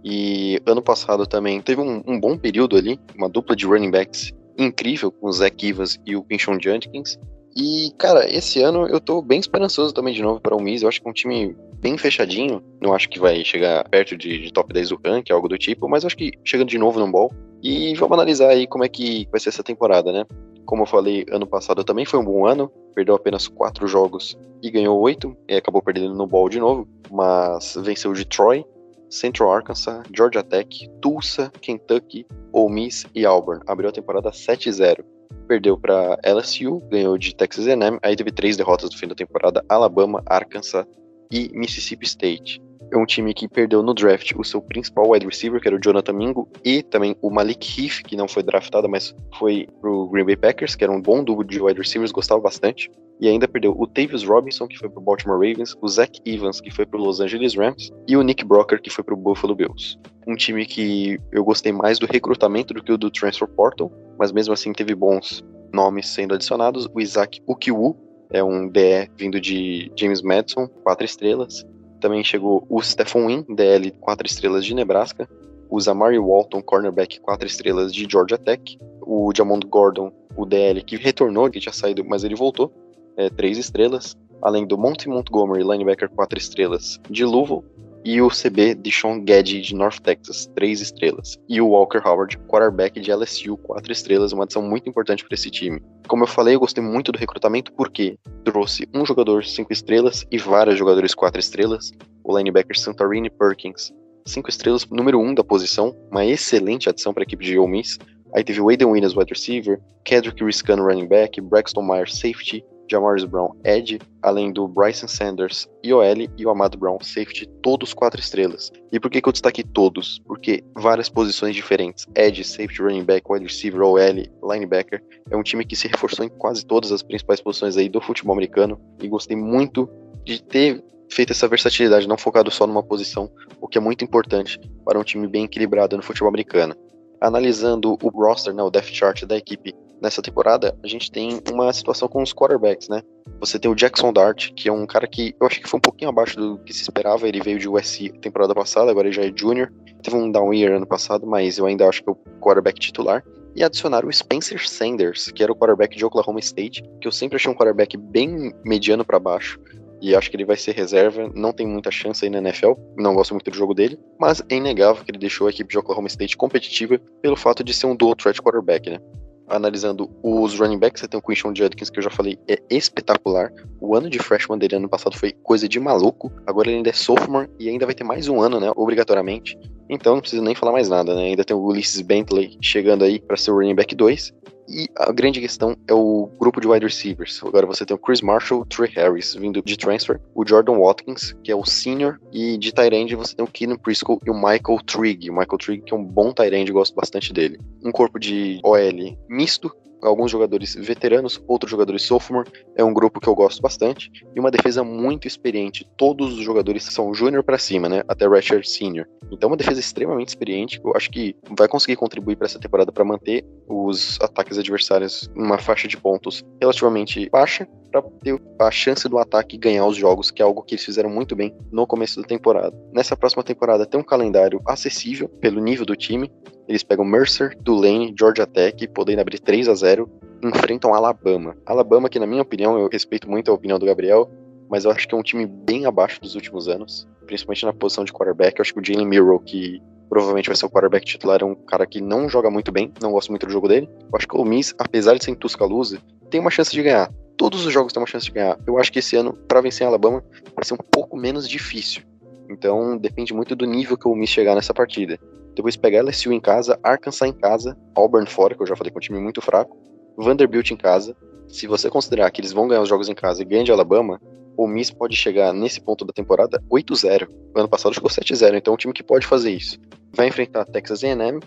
e 0.04 0.60
ano 0.66 0.82
passado 0.82 1.28
também 1.28 1.62
teve 1.62 1.80
um, 1.82 2.02
um, 2.08 2.20
bom 2.20 2.36
período 2.36 2.76
ali, 2.76 3.00
uma 3.16 3.30
dupla 3.30 3.56
de 3.56 3.68
running 3.68 3.92
backs 3.92 4.34
incrível 4.58 5.12
com 5.12 5.28
o 5.28 5.32
Zach 5.32 5.64
Evans 5.64 6.00
e 6.04 6.16
o 6.16 6.24
Pinchon 6.24 6.60
Jenkins. 6.60 7.20
E, 7.56 7.92
cara, 7.96 8.28
esse 8.28 8.60
ano 8.60 8.88
eu 8.88 9.00
tô 9.00 9.22
bem 9.22 9.40
esperançoso 9.40 9.94
também 9.94 10.16
de 10.16 10.24
novo 10.24 10.42
para 10.42 10.56
o 10.56 10.62
Miss. 10.62 10.82
Eu 10.82 10.90
acho 10.90 11.00
que 11.00 11.08
é 11.08 11.12
um 11.12 11.14
time 11.14 11.56
bem 11.82 11.98
fechadinho. 11.98 12.64
Não 12.80 12.94
acho 12.94 13.10
que 13.10 13.20
vai 13.20 13.44
chegar 13.44 13.84
perto 13.90 14.16
de, 14.16 14.44
de 14.44 14.54
top 14.54 14.72
10 14.72 14.90
do 14.90 15.00
ranking, 15.04 15.34
algo 15.34 15.50
do 15.50 15.58
tipo, 15.58 15.90
mas 15.90 16.06
acho 16.06 16.16
que 16.16 16.32
chegando 16.46 16.70
de 16.70 16.78
novo 16.78 17.00
no 17.00 17.12
ball. 17.12 17.34
E 17.62 17.94
vamos 17.96 18.14
analisar 18.14 18.50
aí 18.50 18.66
como 18.68 18.84
é 18.84 18.90
que 18.90 19.28
vai 19.32 19.40
ser 19.40 19.50
essa 19.50 19.64
temporada, 19.64 20.12
né? 20.12 20.26
Como 20.66 20.84
eu 20.84 20.88
falei, 20.88 21.26
ano 21.32 21.46
passado 21.46 21.84
também 21.84 22.06
foi 22.06 22.20
um 22.20 22.26
bom 22.26 22.46
ano, 22.46 22.72
perdeu 22.96 23.16
apenas 23.16 23.48
quatro 23.48 23.88
jogos 23.88 24.38
e 24.62 24.70
ganhou 24.70 25.00
oito, 25.00 25.36
e 25.50 25.56
acabou 25.56 25.82
perdendo 25.82 26.14
no 26.14 26.28
ball 26.28 26.48
de 26.48 26.60
novo, 26.60 26.88
mas 27.10 27.76
venceu 27.82 28.14
de 28.14 28.26
Troy, 28.26 28.64
Central 29.10 29.52
Arkansas, 29.52 30.04
Georgia 30.16 30.44
Tech, 30.44 30.88
Tulsa, 31.02 31.52
Kentucky, 31.62 32.26
Ole 32.54 32.74
Miss 32.74 33.06
e 33.14 33.26
Auburn. 33.26 33.62
Abriu 33.68 33.90
a 33.90 33.94
temporada 33.94 34.30
7-0. 34.32 35.04
perdeu 35.48 35.78
para 35.78 36.18
LSU, 36.24 36.80
ganhou 36.90 37.18
de 37.18 37.36
Texas 37.36 37.68
A&M, 37.68 38.00
aí 38.02 38.16
teve 38.16 38.32
três 38.32 38.56
derrotas 38.56 38.90
no 38.90 38.98
fim 38.98 39.08
da 39.08 39.16
temporada: 39.16 39.66
Alabama, 39.68 40.24
Arkansas 40.26 40.86
e 41.32 41.50
Mississippi 41.54 42.06
State. 42.06 42.62
É 42.94 42.98
um 42.98 43.06
time 43.06 43.34
que 43.34 43.48
perdeu 43.48 43.82
no 43.82 43.94
draft 43.94 44.34
o 44.36 44.44
seu 44.44 44.62
principal 44.62 45.12
wide 45.12 45.26
receiver, 45.26 45.62
que 45.62 45.68
era 45.68 45.78
o 45.78 45.80
Jonathan 45.80 46.12
Mingo, 46.12 46.50
e 46.64 46.84
também 46.84 47.16
o 47.22 47.30
Malik 47.32 47.82
Heath, 47.82 48.04
que 48.04 48.18
não 48.18 48.28
foi 48.28 48.44
draftado, 48.44 48.90
mas 48.90 49.16
foi 49.40 49.66
pro 49.80 50.10
Green 50.10 50.26
Bay 50.26 50.36
Packers, 50.36 50.76
que 50.76 50.84
era 50.84 50.92
um 50.92 51.02
bom 51.02 51.24
duplo 51.24 51.46
de 51.46 51.62
wide 51.62 51.80
receivers, 51.80 52.12
gostava 52.12 52.42
bastante. 52.42 52.92
E 53.22 53.30
ainda 53.30 53.48
perdeu 53.48 53.74
o 53.80 53.88
Tavius 53.88 54.26
Robinson, 54.26 54.68
que 54.68 54.78
foi 54.78 54.90
pro 54.90 55.00
Baltimore 55.00 55.38
Ravens, 55.38 55.74
o 55.82 55.88
Zach 55.88 56.20
Evans, 56.26 56.60
que 56.60 56.70
foi 56.70 56.86
pro 56.86 57.00
Los 57.00 57.22
Angeles 57.22 57.56
Rams, 57.56 57.92
e 58.08 58.18
o 58.18 58.22
Nick 58.24 58.44
Brocker, 58.44 58.82
que 58.82 58.90
foi 58.90 59.06
pro 59.06 59.16
Buffalo 59.16 59.56
Bills. 59.56 59.98
Um 60.28 60.36
time 60.36 60.66
que 60.66 61.18
eu 61.32 61.46
gostei 61.46 61.72
mais 61.72 61.98
do 61.98 62.06
recrutamento 62.06 62.74
do 62.74 62.84
que 62.84 62.92
o 62.92 62.98
do 62.98 63.10
Transfer 63.10 63.48
Portal, 63.48 63.90
mas 64.20 64.34
mesmo 64.34 64.54
assim 64.54 64.74
teve 64.74 64.94
bons 64.94 65.46
nomes 65.72 66.08
sendo 66.10 66.34
adicionados. 66.34 66.90
O 66.94 67.00
Isaac 67.00 67.40
Ukiwu, 67.48 67.96
é 68.32 68.44
um 68.44 68.68
DE 68.68 69.10
vindo 69.18 69.40
de 69.40 69.92
James 69.96 70.22
Madison, 70.22 70.68
quatro 70.68 71.06
estrelas. 71.06 71.66
Também 72.00 72.24
chegou 72.24 72.66
o 72.68 72.82
Stephen 72.82 73.26
Wynn, 73.26 73.56
DL, 73.56 73.92
4 73.92 74.26
estrelas 74.26 74.66
de 74.66 74.74
Nebraska. 74.74 75.30
O 75.70 75.80
Zamari 75.80 76.18
Walton, 76.18 76.62
cornerback, 76.62 77.20
4 77.22 77.48
estrelas 77.48 77.94
de 77.94 78.08
Georgia 78.10 78.38
Tech. 78.38 78.78
O 79.02 79.32
Jamond 79.36 79.66
Gordon, 79.68 80.12
o 80.36 80.46
DL, 80.46 80.82
que 80.82 80.96
retornou, 80.96 81.50
que 81.50 81.60
tinha 81.60 81.72
saído, 81.72 82.04
mas 82.04 82.24
ele 82.24 82.36
voltou, 82.36 82.74
é, 83.16 83.30
3 83.30 83.58
estrelas. 83.58 84.18
Além 84.42 84.66
do 84.66 84.78
Monty 84.78 85.08
Montgomery, 85.08 85.64
linebacker, 85.64 86.10
4 86.10 86.40
estrelas 86.40 87.00
de 87.10 87.24
Louisville 87.24 87.64
e 88.04 88.22
o 88.22 88.30
CB 88.30 88.76
de 88.76 88.92
Sean 88.92 89.24
Gaddy 89.24 89.62
de 89.62 89.76
North 89.76 90.00
Texas, 90.00 90.50
3 90.56 90.82
estrelas. 90.82 91.38
E 91.48 91.62
o 91.62 91.70
Walker 91.70 92.02
Howard, 92.06 92.38
quarterback 92.48 93.00
de 93.00 93.12
LSU, 93.14 93.58
4 93.58 93.92
estrelas, 93.92 94.32
uma 94.32 94.44
adição 94.44 94.62
muito 94.62 94.90
importante 94.90 95.24
para 95.24 95.36
esse 95.36 95.50
time. 95.50 95.82
Como 96.08 96.24
eu 96.24 96.28
falei, 96.28 96.56
eu 96.56 96.60
gostei 96.60 96.84
muito 96.84 97.12
do 97.12 97.20
recrutamento 97.20 97.72
porque 97.74 98.18
trouxe 98.44 98.88
um 98.94 99.06
jogador 99.06 99.46
5 99.46 99.72
estrelas 99.72 100.26
e 100.32 100.38
vários 100.38 100.78
jogadores 100.78 101.14
4 101.14 101.40
estrelas. 101.40 101.92
O 102.24 102.38
linebacker 102.38 102.78
Santorini 102.78 103.30
Perkins, 103.30 103.92
5 104.26 104.50
estrelas, 104.50 104.86
número 104.90 105.20
1 105.20 105.28
um 105.28 105.34
da 105.34 105.44
posição, 105.44 105.96
uma 106.10 106.26
excelente 106.26 106.90
adição 106.90 107.14
para 107.14 107.24
a 107.24 107.26
equipe 107.26 107.46
de 107.46 107.58
Ole 107.58 107.72
Miss. 107.72 107.98
Aí 108.34 108.44
teve 108.44 108.62
o 108.62 108.70
Aiden 108.70 108.88
Williams, 108.88 109.16
wide 109.16 109.34
receiver, 109.34 109.80
Kedrick 110.06 110.44
Riscano, 110.44 110.84
running 110.84 111.08
back, 111.08 111.40
Braxton 111.42 111.82
Myers, 111.82 112.18
safety, 112.18 112.64
Jamaris 112.92 113.24
Brown, 113.24 113.56
Ed, 113.64 114.00
além 114.22 114.52
do 114.52 114.68
Bryson 114.68 115.08
Sanders, 115.08 115.66
IOL 115.82 116.04
e 116.38 116.46
o 116.46 116.50
Amado 116.50 116.78
Brown, 116.78 116.98
safety, 117.02 117.48
todos 117.64 117.94
quatro 117.94 118.20
estrelas. 118.20 118.70
E 118.92 119.00
por 119.00 119.10
que, 119.10 119.22
que 119.22 119.30
eu 119.30 119.32
destaquei 119.32 119.64
todos? 119.64 120.20
Porque 120.26 120.62
várias 120.76 121.08
posições 121.08 121.56
diferentes, 121.56 122.06
Ed, 122.14 122.44
safety, 122.44 122.82
running 122.82 123.06
back, 123.06 123.26
wide 123.32 123.46
receiver, 123.46 123.82
OL, 123.82 123.98
linebacker, 124.44 125.02
é 125.30 125.38
um 125.38 125.44
time 125.44 125.64
que 125.64 125.76
se 125.76 125.88
reforçou 125.88 126.26
em 126.26 126.30
quase 126.30 126.66
todas 126.66 126.92
as 126.92 127.02
principais 127.02 127.40
posições 127.40 127.78
aí 127.78 127.88
do 127.88 128.02
futebol 128.02 128.34
americano 128.34 128.80
e 129.02 129.08
gostei 129.08 129.38
muito 129.38 129.90
de 130.26 130.44
ter 130.44 130.84
feito 131.10 131.32
essa 131.32 131.48
versatilidade, 131.48 132.08
não 132.08 132.18
focado 132.18 132.52
só 132.52 132.68
numa 132.68 132.84
posição, 132.84 133.32
o 133.62 133.68
que 133.68 133.78
é 133.78 133.82
muito 133.82 134.04
importante 134.04 134.60
para 134.86 135.00
um 135.00 135.04
time 135.04 135.28
bem 135.28 135.46
equilibrado 135.46 135.96
no 135.96 136.04
futebol 136.04 136.30
americano. 136.30 136.76
Analisando 137.22 137.98
o 138.02 138.10
roster, 138.10 138.54
né, 138.54 138.64
o 138.64 138.70
depth 138.70 138.94
chart 138.94 139.26
da 139.26 139.38
equipe 139.38 139.74
nessa 140.02 140.22
temporada, 140.22 140.76
a 140.84 140.88
gente 140.88 141.12
tem 141.12 141.40
uma 141.52 141.72
situação 141.72 142.08
com 142.08 142.24
os 142.24 142.34
quarterbacks, 142.34 142.90
né? 142.90 143.04
Você 143.40 143.60
tem 143.60 143.70
o 143.70 143.76
Jackson 143.76 144.12
Dart, 144.12 144.52
que 144.56 144.68
é 144.68 144.72
um 144.72 144.86
cara 144.86 145.08
que 145.08 145.36
eu 145.40 145.48
acho 145.48 145.62
que 145.62 145.70
foi 145.70 145.78
um 145.78 145.82
pouquinho 145.82 146.10
abaixo 146.10 146.38
do 146.38 146.58
que 146.60 146.74
se 146.74 146.82
esperava. 146.82 147.28
Ele 147.28 147.40
veio 147.40 147.60
de 147.60 147.70
USC 147.70 148.10
temporada 148.20 148.54
passada, 148.56 148.90
agora 148.90 149.08
ele 149.08 149.16
já 149.16 149.24
é 149.24 149.32
junior. 149.34 149.72
Teve 150.02 150.18
um 150.18 150.32
down 150.32 150.54
year 150.54 150.76
ano 150.76 150.88
passado, 150.88 151.28
mas 151.28 151.58
eu 151.58 151.66
ainda 151.66 151.88
acho 151.88 152.04
que 152.04 152.10
é 152.10 152.14
o 152.14 152.16
quarterback 152.40 152.80
titular. 152.80 153.24
E 153.56 153.64
adicionaram 153.64 154.08
o 154.08 154.14
Spencer 154.14 154.68
Sanders, 154.68 155.30
que 155.30 155.44
era 155.44 155.52
o 155.52 155.56
quarterback 155.56 155.96
de 155.98 156.06
Oklahoma 156.06 156.40
State, 156.40 156.84
que 157.02 157.08
eu 157.08 157.12
sempre 157.12 157.36
achei 157.36 157.52
um 157.52 157.56
quarterback 157.56 157.98
bem 157.98 158.54
mediano 158.64 159.04
para 159.04 159.20
baixo. 159.20 159.60
E 160.02 160.16
acho 160.16 160.32
que 160.32 160.36
ele 160.36 160.46
vai 160.46 160.58
ser 160.58 160.74
reserva, 160.74 161.30
não 161.36 161.54
tem 161.54 161.68
muita 161.68 161.92
chance 161.92 162.26
aí 162.26 162.32
na 162.32 162.40
NFL, 162.40 162.72
não 162.98 163.14
gosto 163.14 163.36
muito 163.36 163.52
do 163.52 163.56
jogo 163.56 163.76
dele, 163.76 164.00
mas 164.20 164.42
é 164.50 164.56
inegável 164.56 165.04
que 165.04 165.12
ele 165.12 165.20
deixou 165.20 165.46
a 165.46 165.52
equipe 165.52 165.70
de 165.70 165.78
Oklahoma 165.78 166.08
State 166.08 166.36
competitiva 166.36 167.00
pelo 167.22 167.36
fato 167.36 167.64
de 167.64 167.72
ser 167.72 167.86
um 167.86 167.96
dual 167.96 168.16
threat 168.16 168.42
quarterback, 168.42 168.90
né? 168.90 169.00
Analisando 169.48 170.10
os 170.24 170.58
running 170.60 170.80
backs, 170.80 171.02
você 171.02 171.08
tem 171.08 171.20
o 171.20 171.24
Quinshon 171.24 171.54
Judkins, 171.56 171.90
que 171.90 172.00
eu 172.00 172.04
já 172.04 172.10
falei, 172.10 172.38
é 172.48 172.62
espetacular. 172.70 173.52
O 173.80 173.96
ano 173.96 174.10
de 174.10 174.20
freshman 174.20 174.58
dele 174.58 174.76
ano 174.76 174.90
passado 174.90 175.18
foi 175.18 175.32
coisa 175.32 175.68
de 175.68 175.80
maluco. 175.80 176.32
Agora 176.46 176.68
ele 176.68 176.78
ainda 176.78 176.90
é 176.90 176.94
sophomore 176.94 177.50
e 177.60 177.70
ainda 177.70 177.86
vai 177.86 177.96
ter 177.96 178.04
mais 178.04 178.28
um 178.28 178.42
ano, 178.42 178.60
né, 178.60 178.72
obrigatoriamente. 178.76 179.58
Então 179.92 180.14
não 180.14 180.22
precisa 180.22 180.42
nem 180.42 180.56
falar 180.56 180.72
mais 180.72 180.88
nada, 180.88 181.14
né? 181.14 181.24
Ainda 181.24 181.44
tem 181.44 181.56
o 181.56 181.60
Ulysses 181.60 182.00
Bentley 182.00 182.58
chegando 182.62 183.04
aí 183.04 183.20
para 183.20 183.36
ser 183.36 183.52
o 183.52 183.56
running 183.56 183.76
back 183.76 183.94
2. 183.94 184.34
E 184.70 184.88
a 184.96 185.12
grande 185.12 185.42
questão 185.42 185.76
é 185.86 185.94
o 185.94 186.30
grupo 186.40 186.62
de 186.62 186.68
wide 186.68 186.86
receivers. 186.86 187.42
Agora 187.44 187.68
você 187.68 187.86
tem 187.86 187.94
o 187.94 188.00
Chris 188.00 188.22
Marshall, 188.22 188.62
o 188.62 188.66
Trey 188.66 188.90
Harris 188.96 189.36
vindo 189.36 189.62
de 189.62 189.76
transfer, 189.76 190.22
o 190.34 190.48
Jordan 190.48 190.80
Watkins, 190.80 191.36
que 191.44 191.52
é 191.52 191.56
o 191.56 191.66
senior, 191.66 192.22
e 192.32 192.58
de 192.58 192.72
Tyrande 192.72 193.14
você 193.14 193.36
tem 193.36 193.44
o 193.44 193.50
Keenan 193.50 193.76
Prisco 193.76 194.22
e 194.26 194.30
o 194.30 194.34
Michael 194.34 194.80
Trigg. 194.86 195.30
O 195.30 195.34
Michael 195.34 195.58
Trigg, 195.58 195.84
que 195.84 195.94
é 195.94 195.98
um 195.98 196.06
bom 196.06 196.32
Tyrande, 196.32 196.72
gosto 196.72 196.96
bastante 196.96 197.34
dele. 197.34 197.60
Um 197.84 197.92
corpo 197.92 198.18
de 198.18 198.62
OL 198.64 199.18
misto, 199.28 199.70
alguns 200.02 200.32
jogadores 200.32 200.76
veteranos, 200.76 201.42
outros 201.48 201.72
jogadores 201.72 202.04
sophomore. 202.04 202.50
É 202.76 202.84
um 202.84 202.94
grupo 202.94 203.20
que 203.20 203.28
eu 203.28 203.36
gosto 203.36 203.62
bastante. 203.62 204.12
E 204.36 204.40
uma 204.40 204.52
defesa 204.52 204.84
muito 204.84 205.28
experiente. 205.28 205.88
Todos 205.98 206.38
os 206.38 206.44
jogadores 206.44 206.84
são 206.84 207.14
júnior 207.14 207.44
para 207.44 207.58
cima, 207.58 207.88
né? 207.88 208.04
Até 208.08 208.28
Ratchet 208.28 208.68
Senior. 208.68 209.06
Então, 209.32 209.50
uma 209.50 209.58
defesa 209.58 209.80
extremamente 209.80 210.30
experiente. 210.30 210.80
Eu 210.84 210.96
acho 210.96 211.10
que 211.10 211.36
vai 211.58 211.68
conseguir 211.68 211.96
contribuir 211.96 212.36
para 212.36 212.48
essa 212.48 212.60
temporada 212.60 212.92
para 212.92 213.04
manter 213.04 213.46
os 213.68 214.20
ataques 214.22 214.58
adversários 214.58 215.30
numa 215.36 215.58
faixa 215.58 215.88
de 215.88 215.98
pontos 215.98 216.44
relativamente 216.60 217.30
baixa 217.30 217.68
para 217.92 218.02
ter 218.24 218.42
a 218.60 218.72
chance 218.72 219.08
do 219.08 219.18
ataque 219.18 219.58
ganhar 219.58 219.86
os 219.86 219.98
jogos, 219.98 220.32
que 220.32 220.42
é 220.42 220.46
algo 220.46 220.64
que 220.64 220.76
eles 220.76 220.86
fizeram 220.86 221.10
muito 221.10 221.36
bem 221.36 221.54
no 221.72 221.86
começo 221.86 222.22
da 222.22 222.28
temporada. 222.28 222.76
Nessa 222.94 223.18
próxima 223.18 223.44
temporada 223.44 223.86
tem 223.86 224.00
um 224.00 224.04
calendário 224.04 224.62
acessível 224.66 225.28
pelo 225.28 225.62
nível 225.62 225.86
do 225.86 225.96
time. 225.96 226.32
Eles 226.72 226.84
pegam 226.84 227.04
Mercer, 227.04 227.54
Tulane, 227.66 228.16
Georgia 228.18 228.48
Tech, 228.48 228.88
podendo 228.88 229.20
abrir 229.20 229.40
3 229.40 229.68
a 229.68 229.76
0 229.76 230.10
enfrentam 230.42 230.94
Alabama. 230.94 231.54
Alabama, 231.66 232.08
que 232.08 232.18
na 232.18 232.26
minha 232.26 232.42
opinião, 232.42 232.80
eu 232.80 232.88
respeito 232.88 233.30
muito 233.30 233.52
a 233.52 233.54
opinião 233.54 233.78
do 233.78 233.86
Gabriel, 233.86 234.32
mas 234.70 234.86
eu 234.86 234.92
acho 234.92 235.06
que 235.06 235.14
é 235.14 235.18
um 235.18 235.22
time 235.22 235.46
bem 235.46 235.86
abaixo 235.86 236.22
dos 236.22 236.34
últimos 236.34 236.70
anos, 236.70 237.06
principalmente 237.26 237.66
na 237.66 237.74
posição 237.74 238.06
de 238.06 238.14
quarterback. 238.14 238.58
Eu 238.58 238.64
acho 238.64 238.74
que 238.74 238.80
o 238.80 238.86
Jalen 238.86 239.06
Miro, 239.06 239.38
que 239.42 239.82
provavelmente 240.10 240.48
vai 240.48 240.56
ser 240.56 240.66
o 240.66 240.70
quarterback 240.70 241.06
titular, 241.06 241.42
é 241.42 241.46
um 241.46 241.56
cara 241.56 241.86
que 241.86 242.00
não 242.00 242.30
joga 242.30 242.50
muito 242.50 242.72
bem, 242.72 242.90
não 243.02 243.12
gosto 243.12 243.34
muito 243.34 243.46
do 243.46 243.52
jogo 243.52 243.68
dele. 243.68 243.90
Eu 244.02 244.18
acho 244.18 244.26
que 244.26 244.38
o 244.38 244.46
Miss, 244.46 244.74
apesar 244.80 245.18
de 245.18 245.26
ser 245.26 245.32
em 245.32 245.36
Tuscaloosa, 245.36 246.00
tem 246.30 246.40
uma 246.40 246.50
chance 246.50 246.72
de 246.72 246.82
ganhar 246.82 247.12
todos 247.36 247.66
os 247.66 247.74
jogos 247.74 247.92
têm 247.92 248.00
uma 248.00 248.08
chance 248.08 248.28
de 248.28 248.32
ganhar. 248.32 248.56
Eu 248.68 248.78
acho 248.78 248.92
que 248.92 249.00
esse 249.00 249.16
ano, 249.16 249.34
para 249.34 249.60
vencer 249.62 249.86
Alabama, 249.86 250.24
vai 250.56 250.64
ser 250.64 250.76
um 250.76 250.78
pouco 250.78 251.18
menos 251.18 251.50
difícil. 251.50 252.04
Então, 252.48 252.96
depende 252.98 253.34
muito 253.34 253.56
do 253.56 253.66
nível 253.66 253.98
que 253.98 254.08
o 254.08 254.14
Miss 254.14 254.30
chegar 254.30 254.54
nessa 254.54 254.76
partida. 254.76 255.18
Depois 255.56 255.76
pegar 255.76 256.02
LSU 256.04 256.32
em 256.32 256.40
casa, 256.40 256.80
Arkansas 256.84 257.28
em 257.28 257.34
casa, 257.34 257.78
Auburn 257.96 258.30
fora, 258.30 258.56
que 258.56 258.62
eu 258.62 258.68
já 258.68 258.76
falei 258.76 258.92
que 258.92 258.98
é 258.98 259.00
um 259.00 259.02
time 259.02 259.20
muito 259.20 259.42
fraco, 259.42 259.78
Vanderbilt 260.18 260.72
em 260.72 260.78
casa. 260.78 261.16
Se 261.48 261.68
você 261.68 261.90
considerar 261.90 262.32
que 262.32 262.40
eles 262.40 262.54
vão 262.54 262.68
ganhar 262.68 262.82
os 262.82 262.90
jogos 262.90 263.10
em 263.10 263.14
casa 263.14 263.42
e 263.42 263.46
ganham 263.46 263.64
de 263.64 263.72
Alabama, 263.72 264.20
o 264.58 264.68
Miss 264.68 264.92
pode 264.92 265.16
chegar 265.16 265.54
nesse 265.54 265.82
ponto 265.82 266.06
da 266.06 266.14
temporada 266.14 266.62
8-0. 266.70 267.28
Ano 267.56 267.68
passado 267.68 267.94
chegou 267.94 268.10
7-0, 268.10 268.56
então 268.56 268.74
é 268.74 268.76
um 268.76 268.78
time 268.78 268.94
que 268.94 269.04
pode 269.04 269.26
fazer 269.26 269.52
isso. 269.52 269.78
Vai 270.14 270.28
enfrentar 270.28 270.66
Texas 270.66 271.04
A&M 271.04 271.40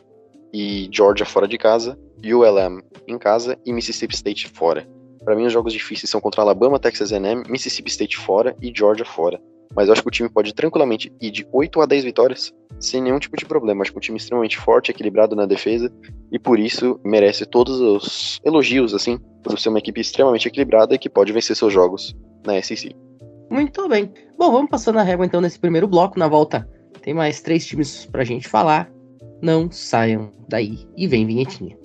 e 0.52 0.88
Georgia 0.92 1.26
fora 1.26 1.48
de 1.48 1.58
casa, 1.58 1.98
ULM 2.24 2.82
em 3.06 3.18
casa 3.18 3.58
e 3.64 3.72
Mississippi 3.72 4.14
State 4.14 4.48
fora. 4.48 4.88
Para 5.24 5.34
mim, 5.34 5.46
os 5.46 5.52
jogos 5.52 5.72
difíceis 5.72 6.10
são 6.10 6.20
contra 6.20 6.42
Alabama, 6.42 6.78
Texas 6.78 7.12
A&M, 7.12 7.42
Mississippi 7.48 7.90
State 7.90 8.16
fora 8.16 8.54
e 8.60 8.72
Georgia 8.74 9.06
fora. 9.06 9.40
Mas 9.74 9.88
eu 9.88 9.92
acho 9.92 10.02
que 10.02 10.08
o 10.08 10.10
time 10.10 10.28
pode 10.28 10.54
tranquilamente 10.54 11.12
ir 11.20 11.30
de 11.30 11.46
8 11.52 11.80
a 11.80 11.86
10 11.86 12.04
vitórias 12.04 12.52
sem 12.78 13.00
nenhum 13.00 13.18
tipo 13.18 13.36
de 13.36 13.44
problema. 13.44 13.82
Acho 13.82 13.92
que 13.92 13.98
um 13.98 14.00
time 14.00 14.18
extremamente 14.18 14.58
forte, 14.58 14.90
equilibrado 14.90 15.34
na 15.34 15.46
defesa 15.46 15.92
e 16.30 16.38
por 16.38 16.58
isso 16.58 17.00
merece 17.04 17.46
todos 17.46 17.80
os 17.80 18.40
elogios, 18.44 18.94
assim, 18.94 19.18
por 19.42 19.58
ser 19.58 19.68
uma 19.68 19.78
equipe 19.78 20.00
extremamente 20.00 20.48
equilibrada 20.48 20.94
e 20.94 20.98
que 20.98 21.08
pode 21.08 21.32
vencer 21.32 21.56
seus 21.56 21.72
jogos 21.72 22.16
na 22.46 22.60
SEC. 22.62 22.94
Muito 23.50 23.88
bem. 23.88 24.12
Bom, 24.38 24.50
vamos 24.50 24.70
passando 24.70 24.98
a 24.98 25.02
régua 25.02 25.26
então 25.26 25.40
nesse 25.40 25.58
primeiro 25.58 25.86
bloco. 25.86 26.18
Na 26.18 26.28
volta 26.28 26.68
tem 27.02 27.14
mais 27.14 27.40
três 27.40 27.66
times 27.66 28.06
pra 28.06 28.24
gente 28.24 28.48
falar. 28.48 28.90
Não 29.42 29.70
saiam 29.70 30.32
daí 30.48 30.86
e 30.96 31.06
vem 31.06 31.26
vinhetinha. 31.26 31.76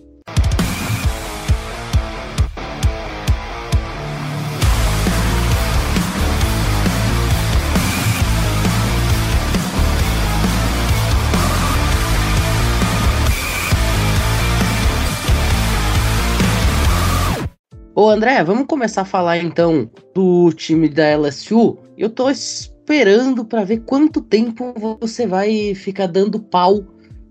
Ô 17.99 18.07
André, 18.07 18.41
vamos 18.45 18.65
começar 18.65 19.01
a 19.01 19.05
falar 19.05 19.39
então 19.39 19.91
do 20.15 20.53
time 20.53 20.87
da 20.87 21.17
LSU. 21.17 21.77
Eu 21.97 22.09
tô 22.09 22.29
esperando 22.29 23.43
para 23.43 23.65
ver 23.65 23.79
quanto 23.79 24.21
tempo 24.21 24.73
você 25.01 25.27
vai 25.27 25.75
ficar 25.75 26.07
dando 26.07 26.39
pau 26.39 26.79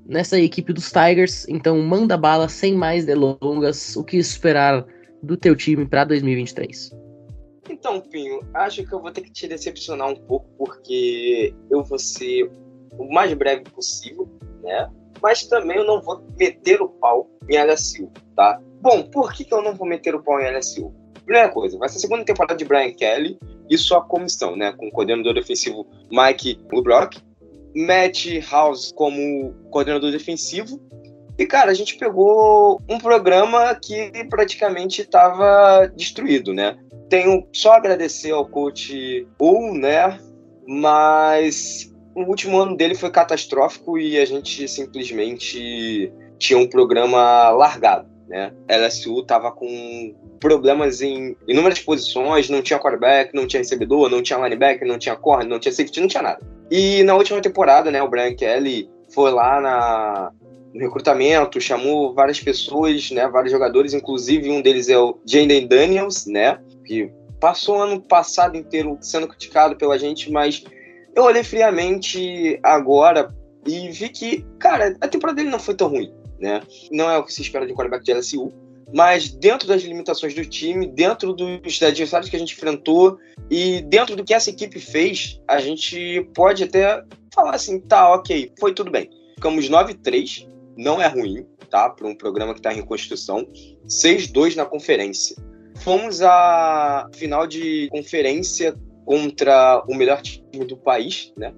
nessa 0.05 0.39
equipe 0.39 0.71
dos 0.71 0.93
Tigers. 0.93 1.49
Então 1.49 1.81
manda 1.81 2.19
bala 2.19 2.51
sem 2.51 2.75
mais 2.75 3.07
delongas. 3.07 3.97
O 3.97 4.05
que 4.05 4.19
esperar 4.19 4.85
do 5.23 5.39
teu 5.39 5.57
time 5.57 5.87
para 5.87 6.05
2023? 6.05 6.95
Então, 7.71 8.03
Pinho, 8.03 8.41
acho 8.53 8.85
que 8.85 8.93
eu 8.93 9.01
vou 9.01 9.11
ter 9.11 9.23
que 9.23 9.33
te 9.33 9.49
decepcionar 9.49 10.11
um 10.11 10.17
pouco, 10.17 10.51
porque 10.59 11.55
eu 11.71 11.83
vou 11.83 11.99
ser 11.99 12.47
o 12.99 13.11
mais 13.11 13.33
breve 13.33 13.63
possível, 13.71 14.29
né? 14.63 14.91
Mas 15.23 15.47
também 15.47 15.79
eu 15.79 15.87
não 15.87 16.03
vou 16.03 16.23
meter 16.39 16.83
o 16.83 16.91
pau 16.91 17.27
em 17.49 17.57
LSU, 17.57 18.13
tá? 18.37 18.61
Bom, 18.81 19.03
por 19.03 19.33
que, 19.33 19.45
que 19.45 19.53
eu 19.53 19.63
não 19.63 19.75
vou 19.75 19.87
meter 19.87 20.15
o 20.15 20.23
pau 20.23 20.41
em 20.41 20.51
LSU? 20.51 20.93
Primeira 21.25 21.49
coisa, 21.51 21.77
vai 21.79 21.89
ser 21.89 21.99
a 21.99 22.01
segunda 22.01 22.25
temporada 22.25 22.57
de 22.57 22.65
Brian 22.65 22.93
Kelly 22.93 23.39
e 23.69 23.77
sua 23.77 24.01
comissão, 24.01 24.57
né? 24.57 24.73
Com 24.73 24.89
o 24.89 24.91
coordenador 24.91 25.35
defensivo 25.35 25.87
Mike 26.11 26.61
LeBrock, 26.73 27.21
Matt 27.75 28.27
House 28.51 28.93
como 28.93 29.53
coordenador 29.71 30.11
defensivo. 30.11 30.81
E, 31.39 31.47
cara, 31.47 31.71
a 31.71 31.75
gente 31.75 31.97
pegou 31.97 32.81
um 32.89 32.99
programa 32.99 33.75
que 33.75 34.11
praticamente 34.29 35.03
estava 35.03 35.87
destruído, 35.95 36.53
né? 36.53 36.77
Tenho 37.09 37.47
só 37.53 37.75
agradecer 37.75 38.33
ao 38.33 38.49
coach 38.49 39.27
U, 39.41 39.75
né? 39.75 40.19
Mas 40.67 41.93
o 42.15 42.23
último 42.23 42.59
ano 42.59 42.77
dele 42.77 42.95
foi 42.95 43.11
catastrófico 43.11 43.99
e 43.99 44.19
a 44.19 44.25
gente 44.25 44.67
simplesmente 44.67 46.13
tinha 46.39 46.59
um 46.59 46.69
programa 46.69 47.51
largado, 47.51 48.09
né? 48.29 48.53
LSU 48.69 49.23
tava 49.23 49.51
com 49.51 50.15
problemas 50.39 51.01
em 51.01 51.37
inúmeras 51.47 51.81
posições, 51.81 52.49
não 52.49 52.63
tinha 52.63 52.79
quarterback, 52.79 53.35
não 53.35 53.47
tinha 53.47 53.61
recebedor, 53.61 54.11
não 54.11 54.23
tinha 54.23 54.39
linebacker, 54.39 54.87
não 54.87 54.99
tinha 54.99 55.17
corner, 55.17 55.49
não 55.49 55.59
tinha 55.59 55.73
safety, 55.73 56.01
não 56.01 56.09
tinha 56.09 56.23
nada. 56.23 56.41
E 56.71 57.03
na 57.03 57.15
última 57.15 57.41
temporada, 57.41 57.91
né, 57.91 58.03
o 58.03 58.09
Brian 58.09 58.35
Kelly 58.35 58.91
foi 59.13 59.31
lá 59.31 59.61
na, 59.61 60.33
no 60.75 60.81
recrutamento, 60.81 61.61
chamou 61.61 62.15
várias 62.15 62.41
pessoas, 62.41 63.11
né, 63.11 63.27
vários 63.29 63.51
jogadores, 63.51 63.95
inclusive 63.95 64.51
um 64.51 64.61
deles 64.61 64.89
é 64.89 64.99
o 64.99 65.19
Jaden 65.25 65.67
Daniels, 65.67 66.27
né, 66.27 66.59
que 66.85 67.11
passou 67.41 67.79
o 67.79 67.81
ano 67.81 68.01
passado 68.01 68.57
inteiro 68.57 68.99
sendo 69.01 69.29
criticado 69.29 69.77
pela 69.77 69.99
gente, 69.99 70.31
mas 70.31 70.63
eu 71.15 71.25
olhei 71.25 71.43
friamente 71.43 72.59
agora 72.63 73.35
e 73.67 73.91
vi 73.91 74.09
que, 74.09 74.45
cara, 74.59 74.97
a 75.01 75.09
temporada 75.09 75.37
dele 75.37 75.51
não 75.51 75.59
foi 75.59 75.75
tão 75.75 75.89
ruim, 75.89 76.13
né? 76.39 76.63
Não 76.91 77.11
é 77.11 77.19
o 77.19 77.25
que 77.25 77.33
se 77.33 77.43
espera 77.43 77.67
de 77.67 77.73
um 77.73 77.77
quarterback 77.77 78.05
de 78.05 78.13
LSU, 78.13 78.53
mas 78.95 79.31
dentro 79.31 79.69
das 79.69 79.83
limitações 79.83 80.35
do 80.35 80.45
time, 80.45 80.87
dentro 80.87 81.33
dos 81.33 81.83
adversários 81.83 82.31
que 82.31 82.37
a 82.37 82.39
gente 82.39 82.55
enfrentou 82.55 83.19
e 83.51 83.83
dentro 83.83 84.17
do 84.17 84.25
que 84.25 84.33
essa 84.33 84.51
equipe 84.51 84.81
fez, 84.81 85.41
a 85.47 85.61
gente 85.61 86.27
pode 86.35 86.65
até 86.65 87.03
falar 87.35 87.55
assim, 87.55 87.81
tá, 87.81 88.13
ok, 88.15 88.53
foi 88.59 88.73
tudo 88.73 88.91
bem. 88.91 89.11
Ficamos 89.35 89.69
9-3, 89.69 90.49
não 90.77 91.01
é 91.01 91.07
ruim, 91.07 91.47
tá? 91.71 91.91
Para 91.91 92.07
um 92.07 92.15
programa 92.15 92.55
que 92.55 92.61
está 92.61 92.73
em 92.73 92.77
reconstrução. 92.77 93.47
6-2 93.87 94.57
na 94.57 94.65
conferência. 94.65 95.37
Fomos 95.77 96.23
à 96.23 97.09
final 97.15 97.47
de 97.47 97.89
conferência 97.91 98.75
contra 99.05 99.83
o 99.89 99.95
melhor 99.95 100.21
time 100.23 100.65
do 100.65 100.77
país, 100.77 101.33
né? 101.37 101.55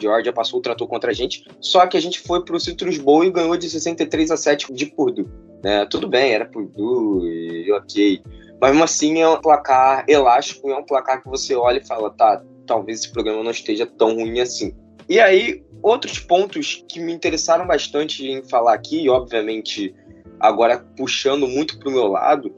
Georgia 0.00 0.32
passou 0.32 0.58
o 0.58 0.62
trator 0.62 0.86
contra 0.86 1.10
a 1.10 1.14
gente, 1.14 1.44
só 1.60 1.86
que 1.86 1.96
a 1.96 2.00
gente 2.00 2.20
foi 2.20 2.44
pro 2.44 2.60
Citrus 2.60 2.98
Bowl 2.98 3.24
e 3.24 3.30
ganhou 3.30 3.56
de 3.56 3.68
63 3.68 4.30
a 4.30 4.36
7 4.36 4.72
de 4.72 4.86
Purdue. 4.86 5.26
Né? 5.62 5.86
Tudo 5.86 6.08
bem, 6.08 6.32
era 6.32 6.44
Purdue 6.44 7.26
e 7.26 7.72
ok. 7.72 8.22
Mas 8.60 8.70
mesmo 8.70 8.84
assim 8.84 9.20
é 9.20 9.28
um 9.28 9.40
placar 9.40 10.04
elástico, 10.08 10.70
é 10.70 10.76
um 10.76 10.84
placar 10.84 11.22
que 11.22 11.28
você 11.28 11.54
olha 11.54 11.78
e 11.78 11.86
fala, 11.86 12.10
tá, 12.10 12.42
talvez 12.66 13.00
esse 13.00 13.12
programa 13.12 13.42
não 13.42 13.50
esteja 13.50 13.86
tão 13.86 14.14
ruim 14.14 14.40
assim. 14.40 14.74
E 15.08 15.20
aí, 15.20 15.62
outros 15.82 16.18
pontos 16.18 16.84
que 16.88 16.98
me 16.98 17.12
interessaram 17.12 17.66
bastante 17.66 18.26
em 18.26 18.42
falar 18.42 18.74
aqui, 18.74 19.02
e 19.02 19.08
obviamente 19.08 19.94
agora 20.40 20.84
puxando 20.96 21.46
muito 21.46 21.78
pro 21.78 21.90
meu 21.90 22.06
lado, 22.06 22.52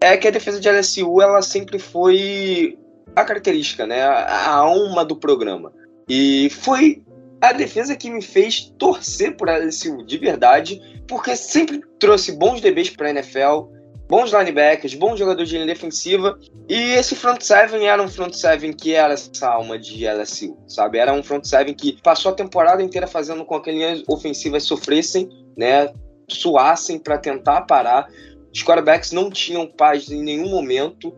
é 0.00 0.16
que 0.16 0.28
a 0.28 0.30
defesa 0.30 0.60
de 0.60 0.68
LSU 0.68 1.20
ela 1.20 1.42
sempre 1.42 1.78
foi 1.78 2.78
a 3.16 3.24
característica, 3.24 3.86
né, 3.86 4.02
a 4.02 4.50
alma 4.50 5.04
do 5.04 5.16
programa. 5.16 5.72
E 6.08 6.48
foi 6.50 7.02
a 7.40 7.52
defesa 7.52 7.96
que 7.96 8.10
me 8.10 8.22
fez 8.22 8.72
torcer 8.78 9.36
por 9.36 9.48
LSU 9.48 10.04
de 10.04 10.18
verdade, 10.18 10.80
porque 11.06 11.36
sempre 11.36 11.80
trouxe 11.98 12.32
bons 12.32 12.60
DBs 12.60 12.90
para 12.90 13.08
a 13.08 13.10
NFL, 13.10 13.68
bons 14.08 14.32
linebackers, 14.32 14.94
bons 14.94 15.18
jogadores 15.18 15.48
de 15.48 15.56
linha 15.56 15.66
defensiva, 15.66 16.38
e 16.68 16.74
esse 16.94 17.14
front 17.14 17.42
seven 17.42 17.86
era 17.86 18.02
um 18.02 18.08
front 18.08 18.32
seven 18.32 18.72
que 18.72 18.94
era 18.94 19.14
essa 19.14 19.48
alma 19.48 19.78
de 19.78 20.06
LSU, 20.06 20.56
sabe? 20.66 20.98
Era 20.98 21.12
um 21.12 21.22
front 21.22 21.44
seven 21.44 21.74
que 21.74 22.00
passou 22.02 22.32
a 22.32 22.34
temporada 22.34 22.82
inteira 22.82 23.06
fazendo 23.06 23.44
com 23.44 23.60
que 23.60 23.70
as 23.70 23.76
linhas 23.76 24.02
ofensivas 24.08 24.64
sofressem, 24.64 25.28
né? 25.56 25.92
Suassem 26.28 26.98
para 26.98 27.18
tentar 27.18 27.62
parar. 27.62 28.08
Os 28.52 28.62
quarterbacks 28.62 29.12
não 29.12 29.30
tinham 29.30 29.66
paz 29.66 30.10
em 30.10 30.22
nenhum 30.22 30.48
momento. 30.48 31.14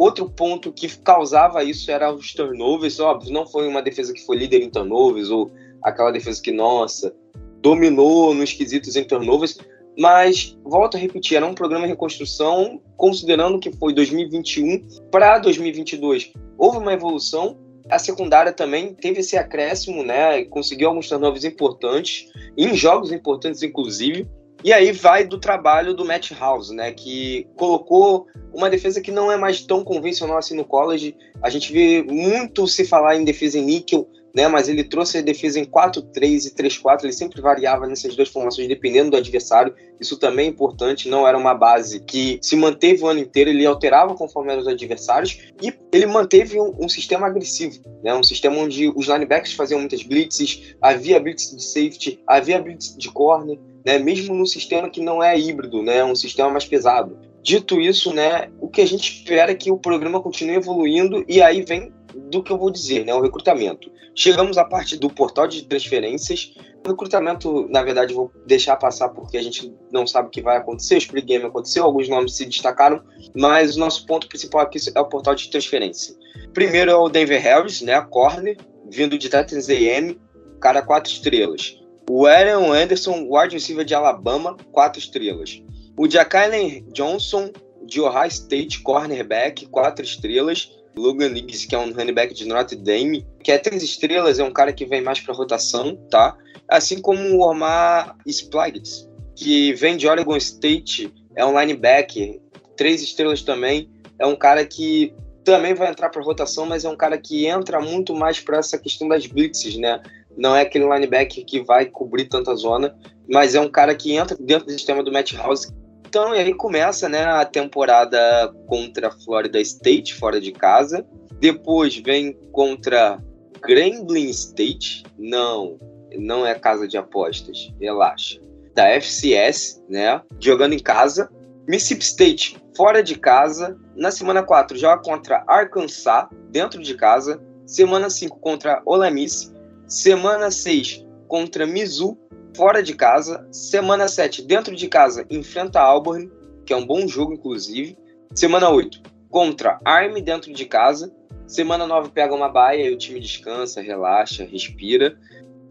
Outro 0.00 0.30
ponto 0.30 0.72
que 0.72 0.88
causava 1.00 1.62
isso 1.62 1.90
era 1.90 2.10
os 2.10 2.32
turnovers, 2.32 2.98
óbvio, 3.00 3.30
não 3.30 3.46
foi 3.46 3.68
uma 3.68 3.82
defesa 3.82 4.14
que 4.14 4.24
foi 4.24 4.38
líder 4.38 4.62
em 4.62 4.70
turnovers 4.70 5.28
ou 5.28 5.50
aquela 5.82 6.10
defesa 6.10 6.40
que, 6.40 6.50
nossa, 6.50 7.14
dominou 7.60 8.32
nos 8.32 8.50
quesitos 8.50 8.96
em 8.96 9.04
turnovers, 9.04 9.58
mas 9.98 10.58
volto 10.64 10.96
a 10.96 10.98
repetir, 10.98 11.36
era 11.36 11.44
um 11.44 11.52
programa 11.52 11.84
de 11.84 11.92
reconstrução, 11.92 12.80
considerando 12.96 13.60
que 13.60 13.70
foi 13.76 13.92
2021 13.92 14.88
para 15.10 15.38
2022. 15.38 16.32
Houve 16.56 16.78
uma 16.78 16.94
evolução, 16.94 17.58
a 17.90 17.98
secundária 17.98 18.54
também 18.54 18.94
teve 18.94 19.20
esse 19.20 19.36
acréscimo, 19.36 20.02
né? 20.02 20.46
Conseguiu 20.46 20.88
alguns 20.88 21.10
turnovers 21.10 21.44
importantes, 21.44 22.32
em 22.56 22.74
jogos 22.74 23.12
importantes, 23.12 23.62
inclusive. 23.62 24.26
E 24.62 24.72
aí 24.72 24.92
vai 24.92 25.24
do 25.24 25.38
trabalho 25.38 25.94
do 25.94 26.04
Matt 26.04 26.32
House, 26.32 26.70
né? 26.70 26.92
Que 26.92 27.46
colocou 27.56 28.26
uma 28.52 28.68
defesa 28.68 29.00
que 29.00 29.10
não 29.10 29.30
é 29.30 29.36
mais 29.36 29.62
tão 29.62 29.82
convencional 29.82 30.36
assim 30.36 30.56
no 30.56 30.64
college. 30.64 31.16
A 31.42 31.48
gente 31.48 31.72
vê 31.72 32.02
muito 32.02 32.66
se 32.66 32.84
falar 32.84 33.16
em 33.16 33.24
defesa 33.24 33.58
em 33.58 33.64
níquel, 33.64 34.08
né? 34.34 34.48
Mas 34.48 34.68
ele 34.68 34.84
trouxe 34.84 35.18
a 35.18 35.22
defesa 35.22 35.58
em 35.58 35.64
4-3 35.64 36.46
e 36.46 36.50
3-4. 36.50 37.04
Ele 37.04 37.12
sempre 37.12 37.40
variava 37.40 37.86
nessas 37.86 38.14
duas 38.14 38.28
formações, 38.28 38.68
dependendo 38.68 39.10
do 39.10 39.16
adversário. 39.16 39.74
Isso 40.00 40.16
também 40.18 40.46
é 40.46 40.48
importante. 40.48 41.08
Não 41.08 41.26
era 41.26 41.36
uma 41.36 41.54
base 41.54 42.00
que 42.00 42.38
se 42.42 42.56
manteve 42.56 43.02
o 43.02 43.06
ano 43.06 43.20
inteiro. 43.20 43.50
Ele 43.50 43.66
alterava 43.66 44.14
conforme 44.14 44.52
eram 44.52 44.62
os 44.62 44.68
adversários. 44.68 45.38
E 45.62 45.72
ele 45.92 46.06
manteve 46.06 46.60
um, 46.60 46.74
um 46.78 46.88
sistema 46.88 47.26
agressivo, 47.26 47.80
né? 48.02 48.14
Um 48.14 48.22
sistema 48.22 48.56
onde 48.56 48.88
os 48.88 49.06
linebackers 49.06 49.54
faziam 49.54 49.80
muitas 49.80 50.02
blitzes, 50.02 50.74
havia 50.80 51.20
blitz 51.20 51.54
de 51.54 51.62
safety, 51.62 52.20
havia 52.26 52.60
blitz 52.60 52.96
de 52.96 53.10
corner 53.10 53.58
né, 53.84 53.98
mesmo 53.98 54.34
num 54.34 54.46
sistema 54.46 54.90
que 54.90 55.00
não 55.00 55.22
é 55.22 55.38
híbrido, 55.38 55.82
né, 55.82 56.04
um 56.04 56.14
sistema 56.14 56.50
mais 56.50 56.64
pesado. 56.64 57.18
Dito 57.42 57.80
isso, 57.80 58.12
né, 58.12 58.50
o 58.60 58.68
que 58.68 58.80
a 58.80 58.86
gente 58.86 59.12
espera 59.12 59.52
é 59.52 59.54
que 59.54 59.70
o 59.70 59.78
programa 59.78 60.20
continue 60.20 60.56
evoluindo 60.56 61.24
e 61.26 61.40
aí 61.40 61.62
vem 61.62 61.92
do 62.30 62.42
que 62.42 62.50
eu 62.50 62.58
vou 62.58 62.70
dizer, 62.70 63.04
né, 63.04 63.14
o 63.14 63.20
recrutamento. 63.20 63.90
Chegamos 64.22 64.58
à 64.58 64.66
parte 64.66 64.98
do 64.98 65.08
portal 65.08 65.48
de 65.48 65.62
transferências. 65.62 66.52
O 66.84 66.90
recrutamento, 66.90 67.66
na 67.70 67.82
verdade, 67.82 68.12
vou 68.12 68.30
deixar 68.44 68.76
passar 68.76 69.08
porque 69.08 69.38
a 69.38 69.42
gente 69.42 69.74
não 69.90 70.06
sabe 70.06 70.28
o 70.28 70.30
que 70.30 70.42
vai 70.42 70.58
acontecer. 70.58 70.96
O 70.96 70.98
Spring 70.98 71.24
Game 71.24 71.46
aconteceu, 71.46 71.84
alguns 71.84 72.06
nomes 72.06 72.36
se 72.36 72.44
destacaram, 72.44 73.02
mas 73.34 73.76
o 73.76 73.80
nosso 73.80 74.04
ponto 74.04 74.28
principal 74.28 74.60
aqui 74.60 74.78
é 74.94 75.00
o 75.00 75.08
portal 75.08 75.34
de 75.34 75.48
transferência. 75.48 76.14
Primeiro 76.52 76.90
é 76.90 76.94
o 76.94 77.08
Denver 77.08 77.40
Harris, 77.40 77.80
né, 77.80 77.98
corner, 78.10 78.58
vindo 78.90 79.16
de 79.16 79.30
Titans 79.30 79.70
AM, 79.70 80.20
cara 80.60 80.82
quatro 80.82 81.10
estrelas. 81.10 81.80
O 82.10 82.26
Aaron 82.26 82.74
Anderson, 82.74 83.26
wide 83.26 83.54
receiver 83.54 83.86
de 83.86 83.94
Alabama, 83.94 84.54
quatro 84.70 84.98
estrelas. 84.98 85.62
O 85.98 86.06
Jacqueline 86.06 86.82
Johnson, 86.92 87.50
de 87.86 88.02
Ohio 88.02 88.28
State, 88.28 88.82
cornerback, 88.82 89.64
quatro 89.68 90.04
estrelas. 90.04 90.70
Logan 90.96 91.30
Niggs, 91.30 91.66
que 91.66 91.74
é 91.74 91.78
um 91.78 91.92
running 91.92 92.12
back 92.12 92.34
de 92.34 92.46
Notre 92.46 92.76
Dame, 92.76 93.26
que 93.42 93.52
é 93.52 93.58
três 93.58 93.82
estrelas, 93.82 94.38
é 94.38 94.44
um 94.44 94.52
cara 94.52 94.72
que 94.72 94.84
vem 94.84 95.00
mais 95.00 95.20
para 95.20 95.34
rotação, 95.34 95.96
tá? 96.10 96.36
Assim 96.68 97.00
como 97.00 97.20
o 97.36 97.40
Omar 97.40 98.16
Splaggett, 98.26 99.08
que 99.34 99.72
vem 99.74 99.96
de 99.96 100.06
Oregon 100.06 100.36
State, 100.36 101.12
é 101.36 101.44
um 101.44 101.58
linebacker, 101.58 102.40
três 102.76 103.02
estrelas 103.02 103.42
também, 103.42 103.90
é 104.18 104.26
um 104.26 104.36
cara 104.36 104.64
que 104.64 105.14
também 105.44 105.74
vai 105.74 105.90
entrar 105.90 106.10
para 106.10 106.22
rotação, 106.22 106.66
mas 106.66 106.84
é 106.84 106.88
um 106.88 106.96
cara 106.96 107.16
que 107.16 107.46
entra 107.46 107.80
muito 107.80 108.14
mais 108.14 108.38
para 108.40 108.58
essa 108.58 108.78
questão 108.78 109.08
das 109.08 109.26
blitzes, 109.26 109.76
né? 109.76 110.00
não 110.36 110.54
é 110.54 110.62
aquele 110.62 110.84
linebacker 110.84 111.44
que 111.44 111.60
vai 111.60 111.86
cobrir 111.86 112.24
tanta 112.26 112.54
zona, 112.54 112.96
mas 113.28 113.54
é 113.54 113.60
um 113.60 113.70
cara 113.70 113.94
que 113.94 114.12
entra 114.12 114.36
dentro 114.38 114.66
do 114.66 114.72
sistema 114.72 115.02
do 115.02 115.12
Matt 115.12 115.34
House. 115.34 115.72
Então, 116.10 116.34
e 116.34 116.40
aí 116.40 116.52
começa 116.52 117.08
né, 117.08 117.22
a 117.22 117.44
temporada 117.44 118.52
contra 118.66 119.12
Florida 119.12 119.60
State, 119.60 120.12
fora 120.14 120.40
de 120.40 120.50
casa. 120.50 121.06
Depois 121.38 121.96
vem 121.98 122.32
contra 122.50 123.22
Grambling 123.62 124.28
State. 124.30 125.04
Não, 125.16 125.78
não 126.18 126.44
é 126.44 126.52
casa 126.56 126.88
de 126.88 126.98
apostas, 126.98 127.72
relaxa. 127.80 128.40
Da 128.74 128.88
FCS, 128.88 129.84
né? 129.88 130.20
Jogando 130.40 130.72
em 130.72 130.80
casa. 130.80 131.30
Mississippi 131.68 132.02
State, 132.02 132.58
fora 132.76 133.04
de 133.04 133.16
casa. 133.16 133.78
Na 133.94 134.10
semana 134.10 134.42
4, 134.42 134.76
joga 134.76 135.00
contra 135.00 135.44
Arkansas, 135.46 136.26
dentro 136.50 136.82
de 136.82 136.96
casa. 136.96 137.40
Semana 137.64 138.10
5 138.10 138.36
contra 138.40 138.82
Ole 138.84 139.08
Miss. 139.12 139.54
Semana 139.86 140.50
6 140.50 141.06
contra 141.28 141.68
Mizu 141.68 142.18
fora 142.56 142.82
de 142.82 142.94
casa. 142.94 143.46
Semana 143.50 144.08
7, 144.08 144.42
dentro 144.42 144.74
de 144.74 144.88
casa, 144.88 145.26
enfrenta 145.30 145.80
Auburn, 145.80 146.30
que 146.64 146.72
é 146.72 146.76
um 146.76 146.86
bom 146.86 147.06
jogo, 147.06 147.32
inclusive. 147.32 147.96
Semana 148.34 148.68
8, 148.70 149.02
contra 149.28 149.80
Army 149.84 150.22
dentro 150.22 150.52
de 150.52 150.64
casa. 150.64 151.12
Semana 151.46 151.86
9 151.86 152.10
pega 152.10 152.34
uma 152.34 152.48
baia 152.48 152.88
e 152.88 152.94
o 152.94 152.98
time 152.98 153.18
descansa, 153.18 153.80
relaxa, 153.80 154.44
respira. 154.44 155.18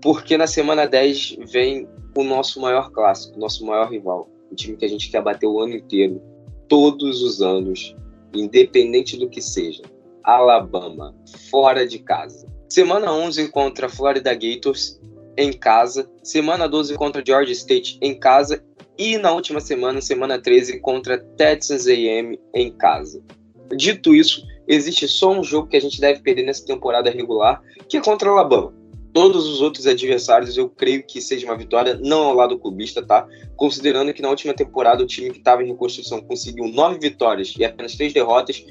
Porque 0.01 0.37
na 0.37 0.47
semana 0.47 0.85
10 0.85 1.37
vem 1.51 1.87
o 2.17 2.23
nosso 2.23 2.59
maior 2.59 2.91
clássico, 2.91 3.39
nosso 3.39 3.65
maior 3.65 3.89
rival. 3.89 4.29
O 4.51 4.55
time 4.55 4.75
que 4.75 4.85
a 4.85 4.89
gente 4.89 5.09
quer 5.09 5.21
bater 5.21 5.47
o 5.47 5.59
ano 5.59 5.75
inteiro, 5.75 6.21
todos 6.67 7.21
os 7.21 7.41
anos, 7.41 7.95
independente 8.33 9.17
do 9.17 9.29
que 9.29 9.41
seja. 9.41 9.83
Alabama, 10.23 11.15
fora 11.49 11.87
de 11.87 11.99
casa. 11.99 12.47
Semana 12.67 13.11
11 13.11 13.49
contra 13.49 13.89
Florida 13.89 14.33
Gators 14.33 14.98
em 15.41 15.53
casa. 15.53 16.09
Semana 16.23 16.67
12 16.67 16.95
contra 16.95 17.23
Georgia 17.25 17.53
State 17.53 17.97
em 18.01 18.17
casa. 18.19 18.63
E 18.97 19.17
na 19.17 19.31
última 19.31 19.61
semana, 19.61 20.01
semana 20.01 20.37
13, 20.37 20.79
contra 20.79 21.17
Texas 21.17 21.87
AM 21.87 22.37
em 22.53 22.71
casa. 22.71 23.23
Dito 23.75 24.13
isso, 24.13 24.45
existe 24.67 25.07
só 25.07 25.31
um 25.31 25.43
jogo 25.43 25.67
que 25.67 25.77
a 25.77 25.81
gente 25.81 26.01
deve 26.01 26.21
perder 26.21 26.43
nessa 26.43 26.65
temporada 26.65 27.09
regular, 27.09 27.61
que 27.87 27.97
é 27.97 28.01
contra 28.01 28.29
Alabama. 28.29 28.73
Todos 29.13 29.47
os 29.47 29.61
outros 29.61 29.87
adversários 29.87 30.57
eu 30.57 30.69
creio 30.69 31.03
que 31.03 31.21
seja 31.21 31.45
uma 31.45 31.57
vitória, 31.57 31.97
não 31.99 32.25
ao 32.25 32.35
lado 32.35 32.59
clubista, 32.59 33.01
tá? 33.01 33.27
Considerando 33.55 34.13
que 34.13 34.21
na 34.21 34.29
última 34.29 34.53
temporada 34.53 35.01
o 35.01 35.07
time 35.07 35.31
que 35.31 35.39
estava 35.39 35.63
em 35.63 35.67
reconstrução 35.67 36.21
conseguiu 36.21 36.67
nove 36.67 36.99
vitórias 36.99 37.55
e 37.57 37.65
apenas 37.65 37.95
três 37.95 38.13
derrotas, 38.13 38.63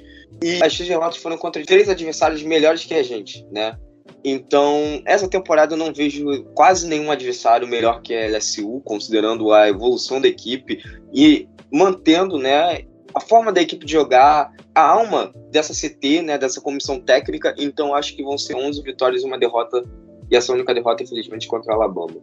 e 0.42 0.62
as 0.62 0.74
três 0.74 0.88
derrotas 0.88 1.16
foram 1.16 1.36
contra 1.36 1.64
três 1.64 1.88
adversários 1.88 2.42
melhores 2.42 2.84
que 2.84 2.94
a 2.94 3.02
gente, 3.02 3.44
né? 3.50 3.76
Então, 4.24 5.00
essa 5.04 5.28
temporada 5.28 5.74
eu 5.74 5.78
não 5.78 5.92
vejo 5.92 6.44
quase 6.54 6.86
nenhum 6.86 7.10
adversário 7.10 7.68
melhor 7.68 8.02
que 8.02 8.14
a 8.14 8.26
LSU, 8.28 8.80
considerando 8.84 9.52
a 9.52 9.68
evolução 9.68 10.20
da 10.20 10.28
equipe 10.28 10.82
e 11.12 11.48
mantendo, 11.72 12.38
né, 12.38 12.82
a 13.14 13.20
forma 13.20 13.52
da 13.52 13.60
equipe 13.62 13.86
de 13.86 13.92
jogar, 13.92 14.52
a 14.74 14.82
alma 14.82 15.32
dessa 15.50 15.72
CT, 15.72 16.22
né, 16.22 16.38
dessa 16.38 16.60
comissão 16.60 17.00
técnica. 17.00 17.54
Então, 17.58 17.94
acho 17.94 18.14
que 18.16 18.22
vão 18.22 18.36
ser 18.36 18.54
11 18.54 18.82
vitórias 18.82 19.22
e 19.22 19.26
uma 19.26 19.38
derrota, 19.38 19.84
e 20.30 20.36
essa 20.36 20.52
única 20.52 20.74
derrota, 20.74 21.02
infelizmente, 21.02 21.46
contra 21.46 21.72
a 21.72 21.76
Alabama. 21.76 22.16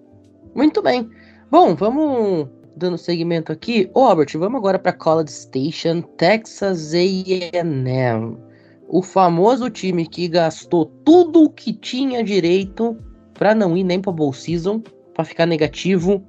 Muito 0.53 0.81
bem. 0.81 1.09
Bom, 1.49 1.75
vamos 1.75 2.47
dando 2.75 2.97
segmento 2.97 3.51
aqui. 3.51 3.89
Ô, 3.93 4.01
Albert, 4.01 4.37
vamos 4.37 4.57
agora 4.57 4.77
para 4.77 4.93
College 4.93 5.31
Station, 5.31 6.01
Texas 6.01 6.93
A&M 6.93 8.37
o 8.87 9.01
famoso 9.01 9.69
time 9.69 10.05
que 10.07 10.27
gastou 10.27 10.85
tudo 11.03 11.43
o 11.43 11.49
que 11.49 11.73
tinha 11.73 12.23
direito 12.23 12.97
para 13.33 13.53
não 13.53 13.75
ir 13.75 13.83
nem 13.83 13.99
para 13.99 14.11
Bowl 14.11 14.33
Season, 14.33 14.81
para 15.13 15.25
ficar 15.25 15.45
negativo. 15.45 16.23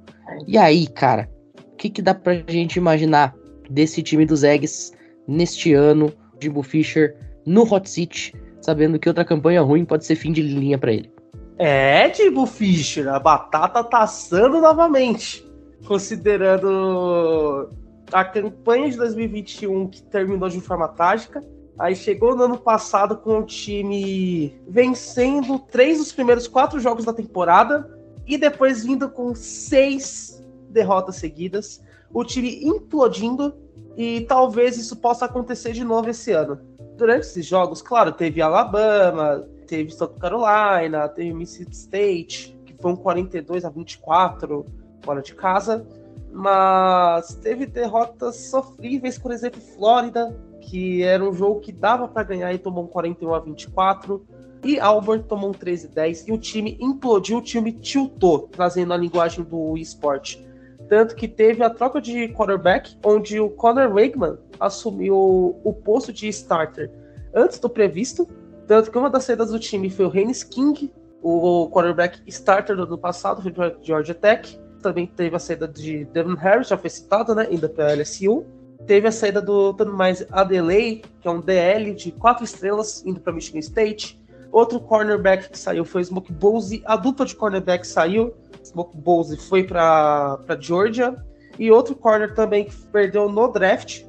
E 0.47 0.57
aí, 0.57 0.87
cara, 0.87 1.29
o 1.73 1.75
que, 1.75 1.89
que 1.89 2.01
dá 2.01 2.13
pra 2.13 2.43
gente 2.47 2.77
imaginar 2.77 3.35
desse 3.69 4.01
time 4.01 4.25
dos 4.25 4.43
Eggs 4.43 4.91
neste 5.27 5.73
ano? 5.73 6.11
Jimbo 6.39 6.61
Fisher 6.61 7.15
no 7.45 7.63
Hot 7.63 7.89
Seat, 7.89 8.33
sabendo 8.61 8.99
que 8.99 9.07
outra 9.07 9.25
campanha 9.25 9.61
ruim 9.61 9.85
pode 9.85 10.05
ser 10.05 10.15
fim 10.15 10.31
de 10.31 10.41
linha 10.41 10.77
para 10.77 10.91
ele. 10.91 11.11
É, 11.57 12.13
Jimbo 12.13 12.45
Fisher, 12.45 13.07
a 13.07 13.19
batata 13.19 13.83
tá 13.83 13.99
assando 13.99 14.61
novamente. 14.61 15.45
Considerando 15.87 17.69
a 18.11 18.23
campanha 18.25 18.89
de 18.89 18.97
2021 18.97 19.87
que 19.87 20.01
terminou 20.03 20.49
de 20.49 20.59
forma 20.59 20.87
trágica, 20.87 21.43
Aí 21.77 21.95
chegou 21.95 22.35
no 22.35 22.43
ano 22.43 22.57
passado 22.57 23.17
com 23.17 23.39
o 23.39 23.45
time 23.45 24.59
vencendo 24.67 25.59
três 25.59 25.99
dos 25.99 26.11
primeiros 26.11 26.47
quatro 26.47 26.79
jogos 26.79 27.05
da 27.05 27.13
temporada 27.13 27.95
e 28.25 28.37
depois 28.37 28.83
vindo 28.83 29.09
com 29.09 29.35
seis 29.35 30.43
derrotas 30.69 31.17
seguidas. 31.17 31.81
O 32.11 32.23
time 32.23 32.65
implodindo 32.65 33.55
e 33.95 34.21
talvez 34.21 34.77
isso 34.77 34.95
possa 34.95 35.25
acontecer 35.25 35.71
de 35.71 35.83
novo 35.83 36.09
esse 36.09 36.31
ano. 36.31 36.59
Durante 36.95 37.23
esses 37.27 37.45
jogos, 37.45 37.81
claro, 37.81 38.11
teve 38.11 38.41
Alabama, 38.41 39.47
teve 39.67 39.91
South 39.91 40.15
Carolina, 40.19 41.07
teve 41.09 41.31
Mississippi 41.31 41.75
State, 41.75 42.59
que 42.65 42.73
foi 42.81 42.93
um 42.93 42.95
42 42.95 43.65
a 43.65 43.69
24 43.69 44.65
fora 45.03 45.21
de 45.21 45.35
casa, 45.35 45.85
mas 46.31 47.35
teve 47.35 47.67
derrotas 47.67 48.35
sofríveis, 48.49 49.17
por 49.19 49.31
exemplo, 49.31 49.61
Flórida, 49.61 50.35
que 50.67 51.01
era 51.01 51.23
um 51.23 51.33
jogo 51.33 51.61
que 51.61 51.71
dava 51.71 52.09
para 52.09 52.23
ganhar 52.23 52.53
e 52.53 52.57
tomou 52.57 52.83
um 52.83 52.87
41 52.87 53.33
a 53.33 53.39
24. 53.39 54.27
E 54.65 54.79
Albert 54.79 55.23
tomou 55.23 55.49
um 55.49 55.53
13 55.53 55.87
a 55.87 55.89
10 55.91 56.27
e 56.27 56.31
o 56.33 56.37
time 56.37 56.77
implodiu, 56.81 57.37
o 57.37 57.41
time 57.41 57.71
tiltou, 57.71 58.49
trazendo 58.49 58.93
a 58.93 58.97
linguagem 58.97 59.45
do 59.45 59.77
esporte. 59.77 60.45
Tanto 60.89 61.15
que 61.15 61.27
teve 61.27 61.63
a 61.63 61.69
troca 61.69 62.01
de 62.01 62.27
quarterback, 62.29 62.97
onde 63.05 63.39
o 63.39 63.49
Conor 63.49 63.93
Wakeman 63.93 64.37
assumiu 64.59 65.15
o 65.63 65.73
posto 65.73 66.11
de 66.11 66.27
starter 66.27 66.91
antes 67.33 67.59
do 67.59 67.69
previsto. 67.69 68.27
Tanto 68.67 68.91
que 68.91 68.97
uma 68.97 69.09
das 69.09 69.23
saídas 69.23 69.51
do 69.51 69.59
time 69.59 69.89
foi 69.89 70.05
o 70.05 70.11
Haynes 70.11 70.43
King, 70.43 70.91
o 71.21 71.69
quarterback 71.69 72.21
starter 72.27 72.75
do 72.75 72.83
ano 72.83 72.97
passado, 72.97 73.41
foi 73.41 73.51
do 73.51 73.77
Georgia 73.81 74.13
Tech. 74.13 74.59
Também 74.81 75.07
teve 75.07 75.35
a 75.35 75.39
saída 75.39 75.67
de 75.67 76.03
Devin 76.05 76.35
Harris, 76.35 76.67
já 76.67 76.77
foi 76.77 76.89
citado, 76.89 77.33
né? 77.33 77.47
Ainda 77.49 77.69
pela 77.69 77.93
LSU 77.93 78.45
teve 78.85 79.07
a 79.07 79.11
saída 79.11 79.41
do 79.41 79.73
tanto 79.73 79.93
mais 79.93 80.25
Adelay, 80.31 81.01
que 81.19 81.27
é 81.27 81.31
um 81.31 81.41
DL 81.41 81.93
de 81.93 82.11
quatro 82.11 82.43
estrelas, 82.43 83.03
indo 83.05 83.19
para 83.19 83.33
Michigan 83.33 83.59
State. 83.59 84.21
Outro 84.51 84.79
cornerback 84.79 85.49
que 85.49 85.57
saiu 85.57 85.83
foi 85.83 86.03
Smoke 86.03 86.31
Bowsey. 86.31 86.81
A 86.85 86.95
dupla 86.95 87.25
de 87.25 87.35
cornerback 87.35 87.85
saiu. 87.85 88.33
Smoke 88.63 88.97
Bowsey 88.97 89.37
foi 89.37 89.63
para 89.63 90.39
Georgia. 90.59 91.15
E 91.59 91.71
outro 91.71 91.95
corner 91.95 92.33
também 92.33 92.65
que 92.65 92.75
perdeu 92.87 93.29
no 93.29 93.47
draft 93.47 94.03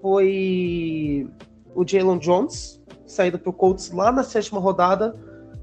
foi 0.00 1.28
o 1.74 1.86
Jalen 1.86 2.18
Jones, 2.18 2.80
saído 3.06 3.38
para 3.38 3.50
o 3.50 3.52
Colts 3.52 3.90
lá 3.90 4.12
na 4.12 4.22
sétima 4.22 4.60
rodada. 4.60 5.14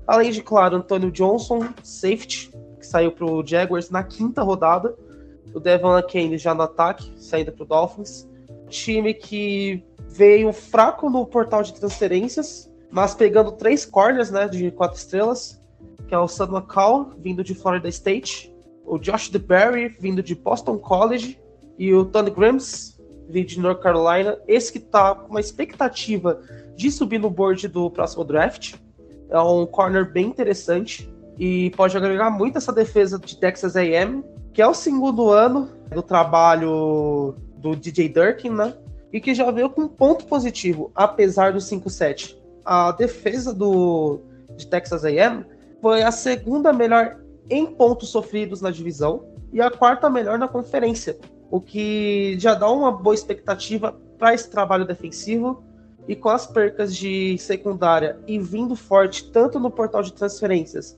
Além 0.05 0.31
de, 0.31 0.43
claro, 0.43 0.75
Antônio 0.75 1.11
Johnson, 1.11 1.69
safety, 1.83 2.51
que 2.77 2.85
saiu 2.85 3.11
para 3.11 3.25
o 3.25 3.45
Jaguars 3.45 3.89
na 3.89 4.03
quinta 4.03 4.43
rodada. 4.43 4.95
O 5.53 5.59
Devon 5.59 6.01
Kane 6.03 6.37
já 6.37 6.53
no 6.53 6.63
ataque, 6.63 7.11
saída 7.15 7.51
para 7.51 7.63
o 7.63 7.67
Dolphins 7.67 8.29
time 8.71 9.13
que 9.13 9.83
veio 10.09 10.51
fraco 10.51 11.09
no 11.09 11.25
portal 11.25 11.61
de 11.61 11.73
transferências, 11.73 12.71
mas 12.89 13.13
pegando 13.13 13.51
três 13.51 13.85
corners, 13.85 14.31
né, 14.31 14.47
de 14.47 14.71
quatro 14.71 14.97
estrelas, 14.97 15.61
que 16.07 16.15
é 16.15 16.17
o 16.17 16.27
Sam 16.27 16.49
McCall, 16.49 17.11
vindo 17.19 17.43
de 17.43 17.53
Florida 17.53 17.87
State, 17.87 18.53
o 18.85 18.97
Josh 18.97 19.29
DeBerry, 19.29 19.87
vindo 19.87 20.21
de 20.23 20.35
Boston 20.35 20.77
College, 20.77 21.39
e 21.77 21.93
o 21.93 22.05
Tony 22.05 22.29
Grimes, 22.29 22.99
vindo 23.29 23.47
de 23.47 23.59
North 23.59 23.79
Carolina. 23.79 24.37
Esse 24.47 24.73
que 24.73 24.79
tá 24.79 25.15
com 25.15 25.29
uma 25.29 25.39
expectativa 25.39 26.41
de 26.75 26.91
subir 26.91 27.19
no 27.19 27.29
board 27.29 27.67
do 27.67 27.89
próximo 27.89 28.23
draft. 28.23 28.75
É 29.29 29.39
um 29.39 29.65
corner 29.65 30.11
bem 30.11 30.27
interessante 30.27 31.11
e 31.39 31.71
pode 31.71 31.95
agregar 31.95 32.29
muito 32.29 32.57
essa 32.57 32.73
defesa 32.73 33.17
de 33.17 33.39
Texas 33.39 33.75
A&M, 33.75 34.23
que 34.53 34.61
é 34.61 34.67
o 34.67 34.73
segundo 34.73 35.29
ano 35.29 35.69
do 35.93 36.01
trabalho 36.01 37.35
do 37.61 37.75
DJ 37.75 38.09
Durkin, 38.09 38.49
né? 38.49 38.75
E 39.13 39.19
que 39.19 39.35
já 39.35 39.49
veio 39.51 39.69
com 39.69 39.83
um 39.83 39.87
ponto 39.87 40.25
positivo, 40.25 40.91
apesar 40.95 41.53
do 41.53 41.59
5-7. 41.59 42.35
A 42.65 42.91
defesa 42.91 43.53
do, 43.53 44.21
de 44.55 44.67
Texas 44.67 45.03
AM 45.05 45.45
foi 45.81 46.03
a 46.03 46.11
segunda 46.11 46.71
melhor 46.73 47.19
em 47.49 47.65
pontos 47.65 48.09
sofridos 48.09 48.61
na 48.61 48.71
divisão 48.71 49.25
e 49.51 49.61
a 49.61 49.69
quarta 49.69 50.09
melhor 50.09 50.39
na 50.39 50.47
conferência, 50.47 51.17
o 51.49 51.59
que 51.59 52.37
já 52.39 52.53
dá 52.53 52.69
uma 52.69 52.91
boa 52.91 53.13
expectativa 53.13 53.97
para 54.17 54.33
esse 54.33 54.49
trabalho 54.49 54.85
defensivo. 54.85 55.63
E 56.07 56.15
com 56.15 56.29
as 56.29 56.47
percas 56.47 56.95
de 56.95 57.37
secundária 57.37 58.17
e 58.25 58.39
vindo 58.39 58.75
forte 58.75 59.29
tanto 59.31 59.59
no 59.59 59.69
portal 59.69 60.01
de 60.01 60.11
transferências 60.11 60.97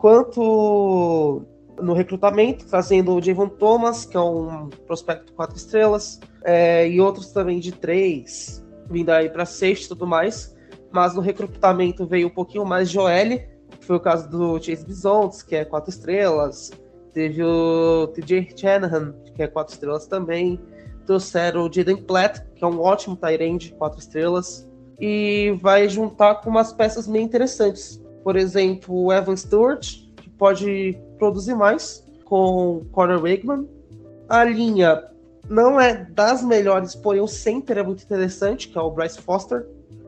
quanto 0.00 1.42
no 1.82 1.92
recrutamento, 1.92 2.66
trazendo 2.66 3.14
o 3.14 3.22
Javon 3.22 3.48
Thomas, 3.48 4.04
que 4.04 4.16
é 4.16 4.20
um 4.20 4.68
prospecto 4.86 5.32
quatro 5.32 5.56
estrelas, 5.56 6.20
é, 6.44 6.88
e 6.88 7.00
outros 7.00 7.32
também 7.32 7.60
de 7.60 7.72
três, 7.72 8.64
vindo 8.88 9.10
aí 9.10 9.28
para 9.28 9.44
sexto 9.44 9.86
e 9.86 9.88
tudo 9.88 10.06
mais. 10.06 10.56
Mas 10.90 11.14
no 11.14 11.20
recrutamento 11.20 12.06
veio 12.06 12.26
um 12.26 12.30
pouquinho 12.30 12.64
mais 12.64 12.90
de 12.90 12.98
OL, 12.98 13.38
que 13.78 13.86
foi 13.86 13.96
o 13.96 14.00
caso 14.00 14.28
do 14.28 14.60
Chase 14.60 14.84
Bisontes, 14.84 15.42
que 15.42 15.54
é 15.54 15.64
quatro 15.64 15.90
estrelas. 15.90 16.70
Teve 17.12 17.42
o 17.42 18.08
TJ 18.08 18.56
Shanahan, 18.56 19.14
que 19.34 19.42
é 19.42 19.46
quatro 19.46 19.72
estrelas 19.72 20.06
também. 20.06 20.60
Trouxeram 21.06 21.66
o 21.66 21.72
Jaden 21.72 22.02
Platt, 22.02 22.40
que 22.54 22.64
é 22.64 22.66
um 22.66 22.80
ótimo 22.80 23.16
tight 23.16 23.74
quatro 23.74 23.98
estrelas. 23.98 24.68
E 25.00 25.56
vai 25.62 25.88
juntar 25.88 26.36
com 26.36 26.50
umas 26.50 26.72
peças 26.72 27.06
meio 27.06 27.24
interessantes. 27.24 28.02
Por 28.22 28.36
exemplo, 28.36 28.94
o 29.04 29.12
Evan 29.12 29.36
Stewart, 29.36 29.86
que 30.16 30.28
pode 30.30 30.98
produzir 31.20 31.54
mais 31.54 32.04
com 32.24 32.82
Conor 32.90 33.20
Wakeman. 33.20 33.68
A 34.28 34.42
linha 34.42 35.04
não 35.48 35.80
é 35.80 36.06
das 36.10 36.42
melhores, 36.42 36.94
porém 36.94 37.20
o 37.20 37.28
center 37.28 37.78
é 37.78 37.82
muito 37.82 38.02
interessante, 38.02 38.68
que 38.68 38.78
é 38.78 38.80
o 38.80 38.90
Bryce 38.90 39.20
Foster. 39.20 39.66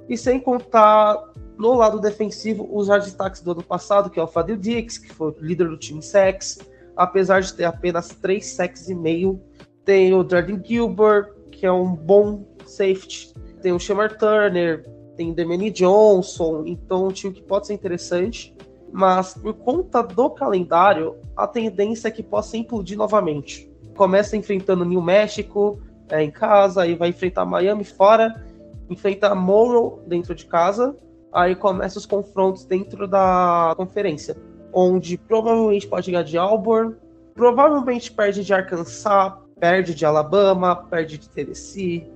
E 0.08 0.16
sem 0.16 0.40
contar 0.40 1.32
no 1.58 1.74
lado 1.74 2.00
defensivo 2.00 2.68
os 2.72 2.88
destaques 2.88 3.40
do 3.40 3.52
ano 3.52 3.62
passado, 3.62 4.10
que 4.10 4.18
é 4.18 4.22
o 4.22 4.26
Fadil 4.26 4.56
Dix, 4.56 4.98
que 4.98 5.12
foi 5.12 5.34
líder 5.40 5.68
do 5.68 5.76
time 5.76 6.02
Sex, 6.02 6.58
apesar 6.96 7.40
de 7.40 7.52
ter 7.52 7.64
apenas 7.64 8.08
3 8.08 8.44
sacks 8.44 8.88
e 8.88 8.94
meio. 8.94 9.40
Tem 9.84 10.14
o 10.14 10.28
Jordan 10.28 10.60
Gilbert, 10.64 11.32
que 11.50 11.66
é 11.66 11.72
um 11.72 11.94
bom 11.94 12.44
safety. 12.64 13.34
Tem 13.60 13.72
o 13.72 13.78
Shamar 13.78 14.16
Turner, 14.16 14.84
tem 15.16 15.30
o 15.30 15.34
Demany 15.34 15.70
Johnson, 15.70 16.64
então 16.66 17.06
um 17.06 17.12
time 17.12 17.34
que 17.34 17.42
pode 17.42 17.66
ser 17.66 17.74
interessante. 17.74 18.56
Mas 18.92 19.34
por 19.34 19.54
conta 19.54 20.02
do 20.02 20.28
calendário, 20.28 21.16
a 21.34 21.46
tendência 21.46 22.08
é 22.08 22.10
que 22.10 22.22
possa 22.22 22.56
implodir 22.56 22.96
novamente. 22.96 23.70
Começa 23.96 24.36
enfrentando 24.36 24.84
New 24.84 25.00
México 25.00 25.80
é, 26.10 26.22
em 26.22 26.30
casa, 26.30 26.82
aí 26.82 26.94
vai 26.94 27.08
enfrentar 27.08 27.46
Miami 27.46 27.84
fora, 27.84 28.44
enfrenta 28.90 29.34
Morrow 29.34 30.02
dentro 30.06 30.34
de 30.34 30.44
casa, 30.44 30.94
aí 31.32 31.56
começa 31.56 31.98
os 31.98 32.04
confrontos 32.04 32.66
dentro 32.66 33.08
da 33.08 33.72
conferência, 33.76 34.36
onde 34.72 35.16
provavelmente 35.16 35.86
pode 35.88 36.10
ganhar 36.10 36.24
de 36.24 36.36
Auburn, 36.36 36.94
provavelmente 37.34 38.12
perde 38.12 38.44
de 38.44 38.52
Arkansas, 38.52 39.32
perde 39.58 39.94
de 39.94 40.04
Alabama, 40.04 40.76
perde 40.76 41.16
de 41.16 41.30
Tennessee, 41.30 42.10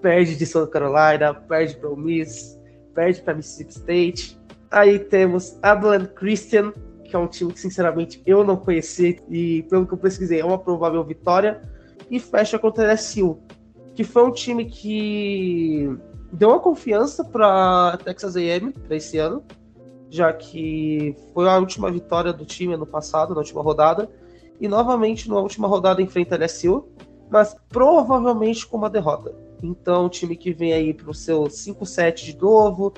perde 0.00 0.36
de 0.36 0.46
South 0.46 0.68
Carolina, 0.68 1.34
perde 1.34 1.76
para 1.76 1.90
o 1.90 1.96
Miss, 1.96 2.58
perde 2.94 3.20
para 3.20 3.34
Mississippi 3.34 3.72
State. 3.72 4.41
Aí 4.72 4.98
temos 4.98 5.58
Abilene 5.62 6.08
Christian, 6.08 6.72
que 7.04 7.14
é 7.14 7.18
um 7.18 7.26
time 7.26 7.52
que 7.52 7.60
sinceramente 7.60 8.22
eu 8.24 8.42
não 8.42 8.56
conheci 8.56 9.20
e 9.28 9.62
pelo 9.64 9.86
que 9.86 9.92
eu 9.92 9.98
pesquisei 9.98 10.40
é 10.40 10.44
uma 10.44 10.58
provável 10.58 11.04
vitória. 11.04 11.60
E 12.10 12.18
fecha 12.18 12.58
contra 12.58 12.84
a 12.84 12.94
LSU, 12.94 13.38
que 13.94 14.02
foi 14.02 14.24
um 14.24 14.32
time 14.32 14.64
que 14.64 15.94
deu 16.32 16.48
uma 16.48 16.58
confiança 16.58 17.22
para 17.22 17.98
Texas 18.02 18.34
A&M 18.34 18.72
para 18.72 18.96
esse 18.96 19.18
ano, 19.18 19.44
já 20.08 20.32
que 20.32 21.14
foi 21.34 21.46
a 21.48 21.58
última 21.58 21.90
vitória 21.90 22.32
do 22.32 22.46
time 22.46 22.72
ano 22.72 22.86
passado, 22.86 23.34
na 23.34 23.40
última 23.40 23.62
rodada, 23.62 24.10
e 24.58 24.66
novamente 24.66 25.28
na 25.28 25.38
última 25.38 25.68
rodada 25.68 26.00
enfrenta 26.00 26.34
a 26.34 26.38
LSU, 26.38 26.88
mas 27.30 27.54
provavelmente 27.68 28.66
com 28.66 28.78
uma 28.78 28.88
derrota. 28.88 29.34
Então, 29.62 30.06
o 30.06 30.08
time 30.08 30.34
que 30.34 30.52
vem 30.52 30.72
aí 30.72 30.94
para 30.94 31.10
o 31.10 31.14
seu 31.14 31.44
5-7 31.44 32.24
de 32.24 32.36
novo, 32.38 32.92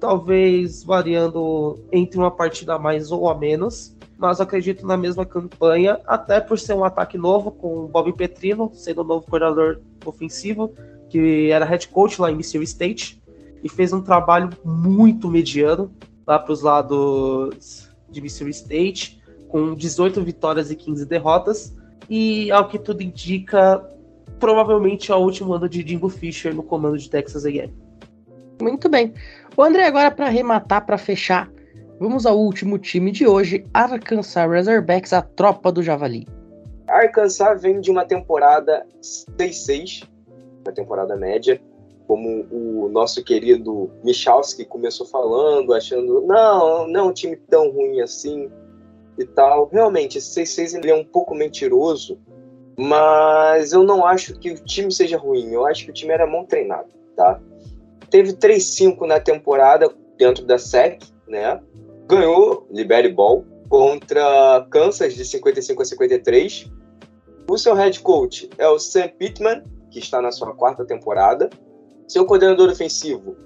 talvez 0.00 0.82
variando 0.82 1.78
entre 1.92 2.18
uma 2.18 2.30
partida 2.30 2.78
mais 2.78 3.10
ou 3.10 3.28
a 3.28 3.34
menos, 3.34 3.96
mas 4.16 4.40
acredito 4.40 4.86
na 4.86 4.96
mesma 4.96 5.24
campanha, 5.24 6.00
até 6.06 6.40
por 6.40 6.58
ser 6.58 6.74
um 6.74 6.84
ataque 6.84 7.16
novo, 7.16 7.50
com 7.52 7.84
o 7.84 7.88
Bob 7.88 8.12
Petrino 8.12 8.70
sendo 8.74 9.02
o 9.02 9.04
novo 9.04 9.26
coordenador 9.26 9.80
ofensivo, 10.04 10.72
que 11.08 11.50
era 11.50 11.64
head 11.64 11.88
coach 11.88 12.20
lá 12.20 12.30
em 12.30 12.36
Missouri 12.36 12.64
State, 12.64 13.22
e 13.62 13.68
fez 13.68 13.92
um 13.92 14.00
trabalho 14.00 14.50
muito 14.64 15.28
mediano 15.28 15.90
lá 16.26 16.38
para 16.38 16.52
os 16.52 16.62
lados 16.62 17.88
de 18.10 18.20
Missouri 18.20 18.50
State, 18.50 19.20
com 19.48 19.74
18 19.74 20.22
vitórias 20.22 20.70
e 20.70 20.76
15 20.76 21.06
derrotas, 21.06 21.74
e 22.08 22.50
ao 22.50 22.68
que 22.68 22.78
tudo 22.78 23.02
indica, 23.02 23.82
provavelmente 24.38 25.10
é 25.10 25.14
o 25.14 25.18
último 25.18 25.52
ano 25.52 25.68
de 25.68 25.86
Jimbo 25.86 26.08
Fisher 26.08 26.54
no 26.54 26.62
comando 26.62 26.98
de 26.98 27.08
Texas 27.08 27.44
A&M. 27.44 27.72
Muito 28.60 28.88
bem. 28.88 29.14
O 29.58 29.62
André, 29.64 29.86
agora 29.86 30.08
para 30.08 30.26
arrematar, 30.26 30.86
para 30.86 30.96
fechar, 30.96 31.50
vamos 31.98 32.24
ao 32.24 32.38
último 32.38 32.78
time 32.78 33.10
de 33.10 33.26
hoje, 33.26 33.66
Arkansas 33.74 34.48
Razorbacks, 34.48 35.12
a 35.12 35.20
tropa 35.20 35.72
do 35.72 35.82
Javali. 35.82 36.28
Arkansas 36.86 37.60
vem 37.60 37.80
de 37.80 37.90
uma 37.90 38.04
temporada 38.04 38.86
6-6, 39.36 40.08
uma 40.64 40.72
temporada 40.72 41.16
média, 41.16 41.60
como 42.06 42.46
o 42.52 42.88
nosso 42.88 43.24
querido 43.24 43.90
Michalski 44.04 44.64
começou 44.64 45.04
falando, 45.08 45.74
achando, 45.74 46.20
não, 46.20 46.86
não 46.86 47.00
é 47.00 47.02
um 47.02 47.12
time 47.12 47.34
tão 47.34 47.68
ruim 47.72 48.00
assim 48.00 48.48
e 49.18 49.24
tal. 49.24 49.68
Realmente, 49.72 50.18
esse 50.18 50.40
6-6 50.40 50.78
ele 50.78 50.92
é 50.92 50.94
um 50.94 51.04
pouco 51.04 51.34
mentiroso, 51.34 52.16
mas 52.78 53.72
eu 53.72 53.82
não 53.82 54.06
acho 54.06 54.38
que 54.38 54.52
o 54.52 54.54
time 54.54 54.92
seja 54.92 55.18
ruim, 55.18 55.52
eu 55.52 55.66
acho 55.66 55.84
que 55.84 55.90
o 55.90 55.94
time 55.94 56.12
era 56.12 56.28
mal 56.28 56.44
treinado, 56.44 56.90
tá? 57.16 57.40
Teve 58.10 58.32
3-5 58.32 59.06
na 59.06 59.20
temporada 59.20 59.92
dentro 60.16 60.44
da 60.44 60.58
SEC, 60.58 61.02
né? 61.26 61.60
Ganhou 62.06 62.66
Libere 62.70 63.08
Ball 63.10 63.44
contra 63.68 64.66
Kansas 64.70 65.14
de 65.14 65.24
55 65.24 65.82
a 65.82 65.84
53. 65.84 66.70
O 67.50 67.58
seu 67.58 67.74
head 67.74 68.00
coach 68.00 68.48
é 68.58 68.68
o 68.68 68.78
Sam 68.78 69.08
Pittman, 69.08 69.62
que 69.90 69.98
está 69.98 70.20
na 70.20 70.32
sua 70.32 70.54
quarta 70.54 70.84
temporada. 70.84 71.50
Seu 72.06 72.24
coordenador 72.24 72.70
ofensivo 72.70 73.36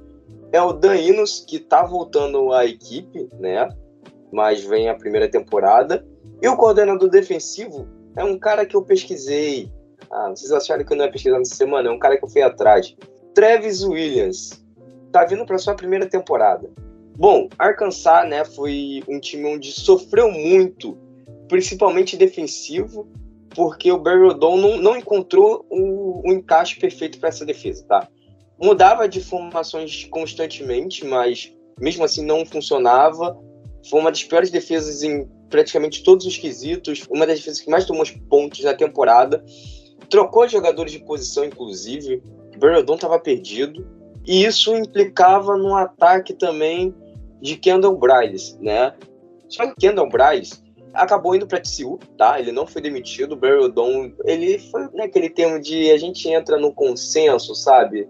é 0.53 0.61
o 0.61 0.73
Dan 0.73 0.97
Inos, 0.97 1.45
que 1.47 1.57
está 1.57 1.83
voltando 1.83 2.53
à 2.53 2.65
equipe, 2.65 3.29
né? 3.39 3.69
Mas 4.31 4.63
vem 4.63 4.89
a 4.89 4.95
primeira 4.95 5.29
temporada. 5.29 6.07
E 6.41 6.49
o 6.49 6.57
coordenador 6.57 7.09
defensivo 7.09 7.89
é 8.17 8.25
um 8.25 8.39
cara 8.39 8.67
que 8.67 8.77
eu 8.77 8.83
pesquisei. 8.83 9.71
Ah, 10.11 10.29
vocês 10.31 10.53
acharam 10.53 10.85
que 10.85 10.93
eu 10.93 10.97
não 10.97 11.05
ia 11.05 11.11
pesquisar 11.11 11.39
nessa 11.39 11.55
semana? 11.55 11.89
É 11.89 11.93
um 11.93 11.99
cara 11.99 12.17
que 12.17 12.25
eu 12.25 12.29
fui 12.29 12.43
atrás. 12.43 12.95
Travis 13.35 13.83
Williams 13.83 14.63
tá 15.11 15.25
vindo 15.25 15.45
para 15.45 15.59
sua 15.59 15.75
primeira 15.75 16.07
temporada. 16.07 16.71
Bom, 17.17 17.49
Arkansas, 17.59 18.29
né, 18.29 18.45
foi 18.45 19.03
um 19.07 19.21
time 19.21 19.47
onde 19.47 19.71
sofreu 19.71 20.31
muito, 20.31 20.97
principalmente 21.49 22.17
defensivo, 22.17 23.07
porque 23.55 23.93
o 23.93 23.99
Barry 23.99 24.23
Odom 24.23 24.57
não, 24.57 24.77
não 24.79 24.97
encontrou 24.97 25.67
o, 25.71 26.27
o 26.27 26.33
encaixe 26.33 26.79
perfeito 26.79 27.19
para 27.19 27.29
essa 27.29 27.45
defesa, 27.45 27.85
tá? 27.87 28.09
Mudava 28.59 29.09
de 29.09 29.21
formações 29.21 30.05
constantemente, 30.05 31.05
mas 31.05 31.53
mesmo 31.79 32.05
assim 32.05 32.25
não 32.25 32.47
funcionava. 32.47 33.39
Foi 33.91 34.01
uma 34.01 34.11
das 34.11 34.25
piores 34.25 34.51
defesas 34.51 35.03
em 35.03 35.29
praticamente 35.51 36.03
todos 36.03 36.25
os 36.25 36.39
quesitos, 36.39 37.07
uma 37.11 37.27
das 37.27 37.39
defesas 37.39 37.61
que 37.61 37.71
mais 37.71 37.85
tomou 37.85 38.05
pontos 38.31 38.63
na 38.65 38.73
temporada. 38.73 39.45
Trocou 40.09 40.49
jogadores 40.49 40.93
de 40.93 41.01
posição, 41.01 41.45
inclusive. 41.45 42.23
Bernardon 42.63 42.95
estava 42.95 43.19
perdido. 43.19 43.85
E 44.25 44.45
isso 44.45 44.75
implicava 44.77 45.57
no 45.57 45.75
ataque 45.75 46.33
também 46.33 46.95
de 47.41 47.57
Kendall 47.57 47.99
Bryce, 47.99 48.57
né? 48.61 48.95
Só 49.49 49.67
que 49.67 49.75
Kendall 49.81 50.09
Bryce 50.09 50.63
acabou 50.95 51.35
indo 51.35 51.47
para 51.47 51.61
TCU, 51.61 51.99
tá? 52.17 52.39
Ele 52.39 52.53
não 52.53 52.65
foi 52.65 52.81
demitido. 52.81 53.37
O 53.37 54.13
ele 54.25 54.61
foi 54.61 54.89
naquele 54.95 55.29
termo 55.29 55.61
de 55.61 55.91
a 55.91 55.99
gente 55.99 56.29
entra 56.29 56.57
no 56.57 56.73
consenso, 56.73 57.53
sabe? 57.53 58.09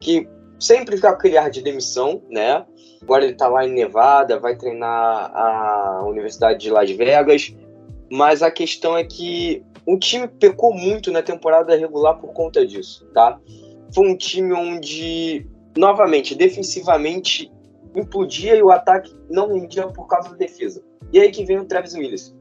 Que 0.00 0.28
sempre 0.58 0.96
fica 0.96 1.10
aquele 1.10 1.38
ar 1.38 1.48
de 1.48 1.62
demissão, 1.62 2.20
né? 2.28 2.66
Agora 3.00 3.24
ele 3.24 3.34
tá 3.34 3.46
lá 3.46 3.64
em 3.64 3.72
Nevada, 3.72 4.40
vai 4.40 4.56
treinar 4.56 5.30
a 5.32 6.04
Universidade 6.06 6.58
de 6.58 6.70
Las 6.70 6.90
Vegas. 6.90 7.54
Mas 8.10 8.42
a 8.42 8.50
questão 8.50 8.96
é 8.96 9.04
que 9.04 9.64
o 9.86 9.96
time 9.96 10.26
pecou 10.26 10.74
muito 10.74 11.12
na 11.12 11.22
temporada 11.22 11.76
regular 11.76 12.18
por 12.18 12.32
conta 12.32 12.66
disso, 12.66 13.06
tá? 13.14 13.38
Foi 13.96 14.10
um 14.10 14.16
time 14.16 14.52
onde, 14.52 15.46
novamente, 15.74 16.34
defensivamente 16.34 17.50
implodia 17.94 18.54
e 18.54 18.62
o 18.62 18.70
ataque 18.70 19.10
não 19.30 19.54
rendia 19.54 19.86
por 19.86 20.06
causa 20.06 20.28
da 20.28 20.36
defesa. 20.36 20.84
E 21.14 21.18
aí 21.18 21.30
que 21.30 21.46
vem 21.46 21.58
o 21.58 21.64
Travis 21.64 21.94
Williams. 21.94 22.36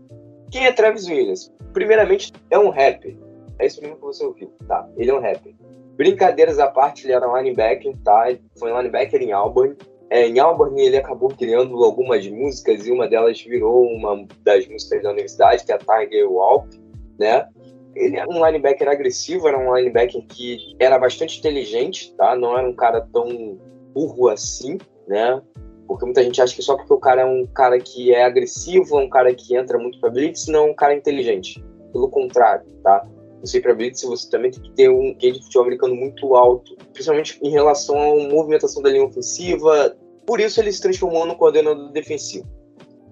Quem 0.52 0.66
é 0.66 0.74
Travis 0.74 1.08
Williams? 1.08 1.50
Primeiramente, 1.72 2.34
é 2.52 2.60
um 2.60 2.70
rapper. 2.70 3.16
É 3.58 3.68
isso 3.68 3.82
mesmo 3.82 3.96
que 3.96 4.02
você 4.02 4.26
ouviu, 4.26 4.52
tá? 4.68 4.86
Ele 4.98 5.10
é 5.10 5.14
um 5.14 5.22
rapper. 5.22 5.56
Brincadeiras 5.96 6.60
à 6.60 6.68
parte, 6.68 7.06
ele 7.06 7.14
era 7.14 7.30
um 7.30 7.38
linebacker, 7.38 7.96
tá? 8.04 8.30
Ele 8.30 8.42
foi 8.60 8.74
um 8.74 8.78
linebacker 8.78 9.22
em 9.22 9.32
Auburn. 9.32 9.78
É, 10.10 10.28
em 10.28 10.38
Auburn 10.40 10.78
ele 10.82 10.98
acabou 10.98 11.30
criando 11.30 11.82
algumas 11.86 12.28
músicas 12.28 12.86
e 12.86 12.92
uma 12.92 13.08
delas 13.08 13.42
virou 13.42 13.86
uma 13.86 14.28
das 14.44 14.68
músicas 14.68 15.02
da 15.02 15.12
universidade, 15.12 15.66
que 15.66 15.72
é 15.72 15.76
a 15.76 15.78
Tiger 15.78 16.30
Walk, 16.30 16.78
né? 17.18 17.48
Ele 17.96 18.18
era 18.18 18.30
um 18.30 18.46
linebacker 18.46 18.90
agressivo, 18.90 19.48
era 19.48 19.58
um 19.58 19.76
linebacker 19.76 20.22
que 20.28 20.76
era 20.80 21.00
bastante 21.00 21.40
inteligente, 21.40 22.14
tá? 22.16 22.36
Não 22.36 22.58
era 22.58 22.68
um 22.68 22.76
cara 22.76 23.02
tão 23.14 23.58
burro 23.94 24.28
assim, 24.28 24.78
né? 25.08 25.42
Porque 25.88 26.06
muita 26.06 26.24
gente 26.24 26.42
acha 26.42 26.56
que 26.56 26.62
só 26.62 26.76
porque 26.76 26.94
o 26.94 27.00
cara 27.00 27.22
é 27.22 27.26
um 27.26 27.46
cara 27.48 27.80
que 27.80 28.14
é 28.14 28.24
agressivo, 28.24 29.00
é 29.00 29.04
um 29.04 29.10
cara 29.10 29.34
que 29.34 29.56
entra 29.56 29.78
muito 29.78 30.00
pra 30.00 30.10
blitz, 30.10 30.48
não 30.48 30.68
é 30.68 30.72
um 30.72 30.74
cara 30.74 30.96
inteligente. 30.96 31.64
Pelo 31.94 32.10
contrário, 32.10 32.66
tá? 32.84 33.08
Você 33.42 33.62
para 33.62 33.76
blitz, 33.76 34.02
você 34.04 34.30
também 34.30 34.52
tem 34.52 34.62
que 34.62 34.72
ter 34.72 34.90
um 34.90 35.16
game 35.16 35.38
de 35.38 35.44
futebol 35.44 35.64
americano 35.64 35.96
muito 35.96 36.36
alto, 36.36 36.76
principalmente 36.92 37.40
em 37.42 37.52
relação 37.52 37.96
à 37.96 38.30
movimentação 38.30 38.82
da 38.82 38.90
linha 38.90 39.06
ofensiva. 39.06 39.96
Por 40.26 40.40
isso 40.40 40.60
ele 40.60 40.72
se 40.72 40.82
transformou 40.82 41.26
no 41.26 41.36
coordenador 41.36 41.92
defensivo. 41.92 42.48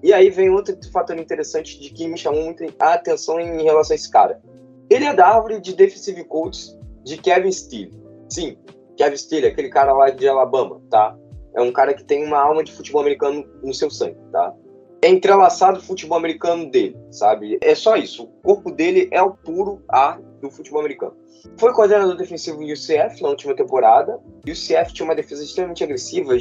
E 0.02 0.12
aí 0.12 0.30
vem 0.30 0.50
outro 0.50 0.76
fator 0.92 1.18
interessante 1.18 1.80
de 1.80 1.90
que 1.92 2.08
me 2.08 2.18
chamou 2.18 2.44
muito 2.44 2.66
a 2.80 2.96
atenção 2.96 3.40
em 3.40 3.64
relação 3.64 3.94
a 3.94 3.96
esse 3.96 4.12
cara. 4.12 4.42
Ele 4.90 5.06
é 5.06 5.14
da 5.14 5.28
árvore 5.28 5.60
de 5.60 5.76
defensive 5.76 6.24
coaches 6.26 6.78
de 7.04 7.18
Kevin 7.18 7.52
Steele. 7.52 7.92
Sim, 8.30 8.58
Kevin 8.98 9.18
Steele, 9.18 9.48
aquele 9.48 9.70
cara 9.70 9.94
lá 9.94 10.10
de 10.10 10.28
Alabama, 10.28 10.82
tá? 10.90 11.18
É 11.56 11.62
um 11.62 11.72
cara 11.72 11.94
que 11.94 12.04
tem 12.04 12.26
uma 12.26 12.40
alma 12.40 12.64
de 12.64 12.72
futebol 12.72 13.02
americano 13.02 13.46
no 13.62 13.74
seu 13.74 13.90
sangue, 13.90 14.18
tá? 14.32 14.54
É 15.02 15.10
entrelaçado 15.10 15.80
o 15.80 15.82
futebol 15.82 16.18
americano 16.18 16.70
dele, 16.70 16.98
sabe? 17.12 17.58
É 17.62 17.76
só 17.76 17.96
isso. 17.96 18.24
O 18.24 18.28
corpo 18.42 18.72
dele 18.72 19.10
é 19.12 19.22
o 19.22 19.32
puro 19.32 19.84
ar 19.90 20.20
do 20.42 20.50
futebol 20.50 20.80
americano. 20.80 21.16
Foi 21.58 21.74
coordenador 21.74 22.16
defensivo 22.16 22.58
do 22.58 22.64
UCF 22.64 23.22
na 23.22 23.30
última 23.30 23.54
temporada. 23.54 24.18
O 24.48 24.50
UCF 24.50 24.94
tinha 24.94 25.06
uma 25.06 25.16
defesa 25.16 25.44
extremamente 25.44 25.84
agressiva. 25.84 26.34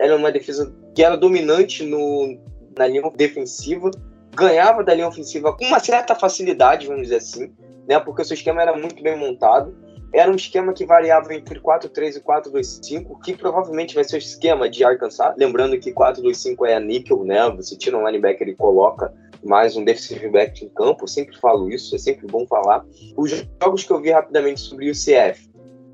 Era 0.00 0.16
uma 0.16 0.32
defesa 0.32 0.74
que 0.94 1.02
era 1.02 1.16
dominante 1.16 1.84
no, 1.84 2.36
na 2.76 2.88
linha 2.88 3.08
defensiva 3.16 3.90
ganhava 4.38 4.84
da 4.84 4.94
linha 4.94 5.08
ofensiva 5.08 5.52
com 5.52 5.64
uma 5.64 5.80
certa 5.80 6.14
facilidade, 6.14 6.86
vamos 6.86 7.02
dizer 7.02 7.16
assim, 7.16 7.52
né? 7.88 7.98
Porque 7.98 8.22
o 8.22 8.24
seu 8.24 8.34
esquema 8.34 8.60
era 8.60 8.76
muito 8.76 9.02
bem 9.02 9.16
montado. 9.16 9.74
Era 10.12 10.30
um 10.30 10.36
esquema 10.36 10.72
que 10.72 10.86
variava 10.86 11.34
entre 11.34 11.60
4-3 11.60 12.16
e 12.16 12.20
4-2-5, 12.20 13.20
que 13.22 13.36
provavelmente 13.36 13.94
vai 13.94 14.04
ser 14.04 14.16
o 14.16 14.18
esquema 14.18 14.68
de 14.68 14.84
Arkansas. 14.84 15.34
Lembrando 15.36 15.78
que 15.78 15.92
4-2-5 15.92 16.66
é 16.66 16.74
a 16.74 16.80
níquel, 16.80 17.24
né? 17.24 17.48
Você 17.50 17.76
tira 17.76 17.96
um 17.96 18.06
linebacker 18.06 18.48
e 18.48 18.54
coloca 18.54 19.12
mais 19.44 19.76
um 19.76 19.84
defensive 19.84 20.28
back 20.28 20.64
em 20.64 20.68
campo. 20.68 21.04
Eu 21.04 21.08
sempre 21.08 21.38
falo 21.38 21.70
isso, 21.70 21.94
é 21.94 21.98
sempre 21.98 22.26
bom 22.26 22.46
falar. 22.46 22.84
Os 23.16 23.44
jogos 23.62 23.84
que 23.84 23.90
eu 23.90 24.00
vi 24.00 24.10
rapidamente 24.10 24.60
sobre 24.60 24.90
o 24.90 24.94
CF, 24.94 25.48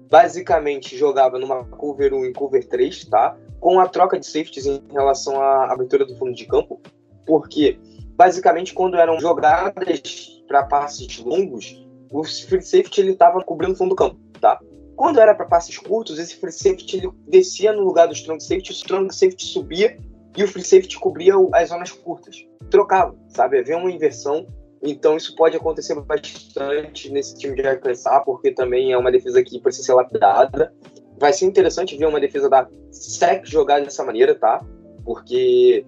basicamente 0.09 0.97
jogava 0.97 1.39
numa 1.39 1.65
cover 1.65 2.15
1 2.15 2.27
e 2.27 2.33
cover 2.33 2.65
3, 2.69 3.07
tá? 3.07 3.37
Com 3.59 3.81
a 3.81 3.89
troca 3.89 4.19
de 4.19 4.27
safeties 4.27 4.67
em 4.67 4.81
relação 4.93 5.41
à 5.41 5.73
abertura 5.73 6.05
do 6.05 6.17
fundo 6.17 6.35
de 6.35 6.47
campo, 6.47 6.81
porque 7.27 7.79
basicamente 8.15 8.73
quando 8.73 8.97
eram 8.97 9.19
jogadas 9.19 10.43
para 10.47 10.63
passes 10.65 11.19
longos, 11.19 11.84
o 12.15 12.23
free 12.23 12.63
safety 12.63 13.01
ele 13.01 13.11
estava 13.11 13.43
cobrindo 13.43 13.75
o 13.75 13.77
fundo 13.77 13.91
do 13.91 13.97
campo, 13.97 14.17
tá? 14.41 14.61
Quando 14.95 15.19
era 15.19 15.35
para 15.35 15.47
passes 15.47 15.77
curtos, 15.77 16.19
esse 16.21 16.37
free 16.37 16.53
safety 16.53 16.99
ele 16.99 17.11
descia 17.27 17.73
no 17.73 17.83
lugar 17.83 18.07
do 18.07 18.15
strong 18.15 18.41
safety, 18.41 18.71
o 18.71 18.73
strong 18.73 19.13
safety 19.13 19.45
subia 19.45 19.99
e 20.37 20.45
o 20.45 20.49
free 20.49 20.63
safety 20.63 20.99
cobria 20.99 21.35
as 21.53 21.71
zonas 21.71 21.91
curtas. 21.91 22.47
Trocava, 22.71 23.17
sabe? 23.29 23.59
Havia 23.59 23.77
uma 23.77 23.91
inversão. 23.91 24.47
Então 24.81 25.17
isso 25.17 25.35
pode 25.35 25.57
acontecer 25.57 26.01
bastante 26.03 27.11
nesse 27.11 27.37
time 27.37 27.57
de 27.57 27.67
Arkansas, 27.67 28.23
porque 28.25 28.53
também 28.53 28.93
é 28.93 28.99
uma 28.99 29.11
defesa 29.11 29.43
que 29.43 29.61
precisa 29.61 29.87
ser 29.87 29.95
lapidada. 29.95 30.73
Vai 31.19 31.33
ser 31.33 31.47
interessante 31.47 31.97
ver 31.97 32.07
uma 32.07 32.21
defesa 32.21 32.49
da 32.49 32.69
SEC 32.93 33.45
jogar 33.45 33.81
dessa 33.83 34.05
maneira, 34.05 34.35
tá? 34.37 34.65
Porque, 35.05 35.85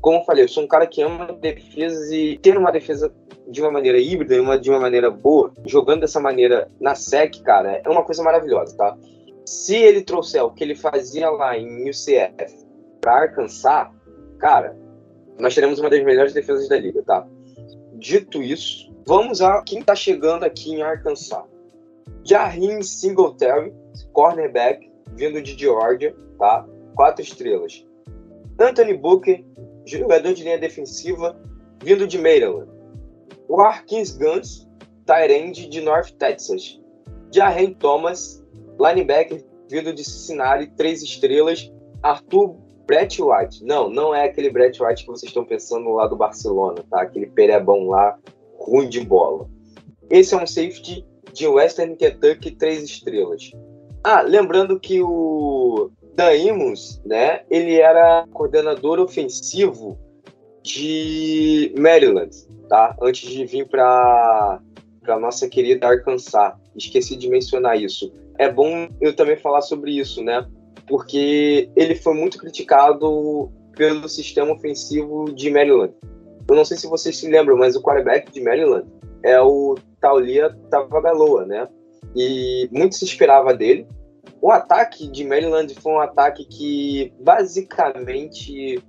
como 0.00 0.18
eu 0.18 0.24
falei, 0.24 0.44
eu 0.44 0.48
sou 0.48 0.62
um 0.62 0.68
cara 0.68 0.86
que 0.86 1.02
ama 1.02 1.32
defesas 1.40 2.10
e 2.10 2.38
ter 2.40 2.56
uma 2.56 2.70
defesa 2.70 3.12
de 3.50 3.60
uma 3.60 3.70
maneira 3.70 3.98
híbrida 3.98 4.36
e 4.36 4.40
uma 4.40 4.56
de 4.56 4.70
uma 4.70 4.78
maneira 4.78 5.10
boa, 5.10 5.52
jogando 5.66 6.02
dessa 6.02 6.20
maneira 6.20 6.70
na 6.80 6.94
SEC, 6.94 7.42
cara, 7.42 7.82
é 7.84 7.88
uma 7.88 8.04
coisa 8.04 8.22
maravilhosa, 8.22 8.76
tá? 8.76 8.96
Se 9.44 9.76
ele 9.76 10.02
trouxer 10.02 10.44
o 10.44 10.52
que 10.52 10.62
ele 10.62 10.76
fazia 10.76 11.28
lá 11.30 11.58
em 11.58 11.90
UCF 11.90 12.66
para 13.00 13.22
Arkansas, 13.22 13.88
cara, 14.38 14.76
nós 15.38 15.54
teremos 15.54 15.80
uma 15.80 15.90
das 15.90 16.04
melhores 16.04 16.32
defesas 16.32 16.68
da 16.68 16.78
liga, 16.78 17.02
tá? 17.02 17.26
Dito 17.94 18.40
isso, 18.40 18.94
vamos 19.04 19.42
a 19.42 19.60
quem 19.62 19.82
tá 19.82 19.96
chegando 19.96 20.44
aqui 20.44 20.72
em 20.72 20.82
Arkansas. 20.82 21.44
Jahin 22.24 22.82
Singletary, 22.82 23.72
cornerback, 24.12 24.88
vindo 25.14 25.42
de 25.42 25.58
Georgia, 25.58 26.14
tá? 26.38 26.64
Quatro 26.94 27.22
estrelas. 27.22 27.84
Anthony 28.60 28.96
Booker, 28.96 29.44
jogador 29.84 30.32
de 30.34 30.44
linha 30.44 30.58
defensiva, 30.58 31.36
vindo 31.82 32.06
de 32.06 32.18
Maryland 32.18 32.69
Arkins 33.58 34.16
Guns, 34.16 34.68
Tyrande 35.06 35.68
de 35.68 35.80
North 35.80 36.10
Texas. 36.18 36.78
Jaren 37.32 37.72
Thomas, 37.72 38.44
linebacker 38.78 39.44
vindo 39.68 39.92
de 39.92 40.04
Cincinnati, 40.04 40.66
três 40.76 41.02
estrelas. 41.02 41.72
Arthur 42.02 42.56
Brett 42.86 43.22
White. 43.22 43.64
Não, 43.64 43.88
não 43.88 44.14
é 44.14 44.24
aquele 44.24 44.50
Brett 44.50 44.82
White 44.82 45.04
que 45.04 45.10
vocês 45.10 45.30
estão 45.30 45.44
pensando 45.44 45.90
lá 45.90 46.06
do 46.06 46.16
Barcelona, 46.16 46.84
tá? 46.90 47.02
Aquele 47.02 47.26
perebão 47.26 47.86
lá, 47.86 48.18
ruim 48.58 48.88
de 48.88 49.00
bola. 49.00 49.48
Esse 50.10 50.34
é 50.34 50.36
um 50.36 50.46
safety 50.46 51.06
de 51.32 51.46
Western 51.46 51.94
Kentucky, 51.94 52.50
três 52.50 52.82
estrelas. 52.82 53.52
Ah, 54.02 54.22
lembrando 54.22 54.80
que 54.80 55.00
o 55.02 55.90
Daimos, 56.14 57.00
né? 57.04 57.42
Ele 57.48 57.80
era 57.80 58.26
coordenador 58.32 58.98
ofensivo 58.98 59.96
de 60.72 61.74
Maryland 61.78 62.30
tá? 62.70 62.96
Antes 63.02 63.28
de 63.28 63.44
vir 63.44 63.68
para 63.68 64.60
para 65.02 65.18
nossa 65.18 65.48
querida 65.48 65.88
Arkansas. 65.88 66.54
Esqueci 66.76 67.16
de 67.16 67.28
mencionar 67.28 67.80
isso. 67.80 68.12
É 68.38 68.50
bom 68.50 68.88
eu 69.00 69.14
também 69.14 69.36
falar 69.36 69.60
sobre 69.62 69.98
isso, 69.98 70.22
né? 70.22 70.46
Porque 70.86 71.68
ele 71.74 71.94
foi 71.94 72.14
muito 72.14 72.38
criticado 72.38 73.50
pelo 73.76 74.08
sistema 74.08 74.52
ofensivo 74.52 75.32
de 75.34 75.50
Maryland. 75.50 75.94
Eu 76.48 76.54
não 76.54 76.64
sei 76.64 76.76
se 76.76 76.86
vocês 76.86 77.16
se 77.16 77.28
lembram, 77.28 77.56
mas 77.56 77.74
o 77.76 77.82
quarterback 77.82 78.30
de 78.30 78.40
Maryland 78.40 78.86
é 79.24 79.40
o 79.40 79.74
Taulia 80.00 80.56
Tavaloa, 80.70 81.44
né? 81.44 81.66
E 82.14 82.68
muito 82.70 82.94
se 82.94 83.04
esperava 83.04 83.54
dele. 83.54 83.86
O 84.40 84.50
ataque 84.50 85.08
de 85.08 85.24
Maryland 85.24 85.74
foi 85.80 85.92
um 85.92 86.00
ataque 86.00 86.44
que 86.44 87.12
basicamente 87.20 88.82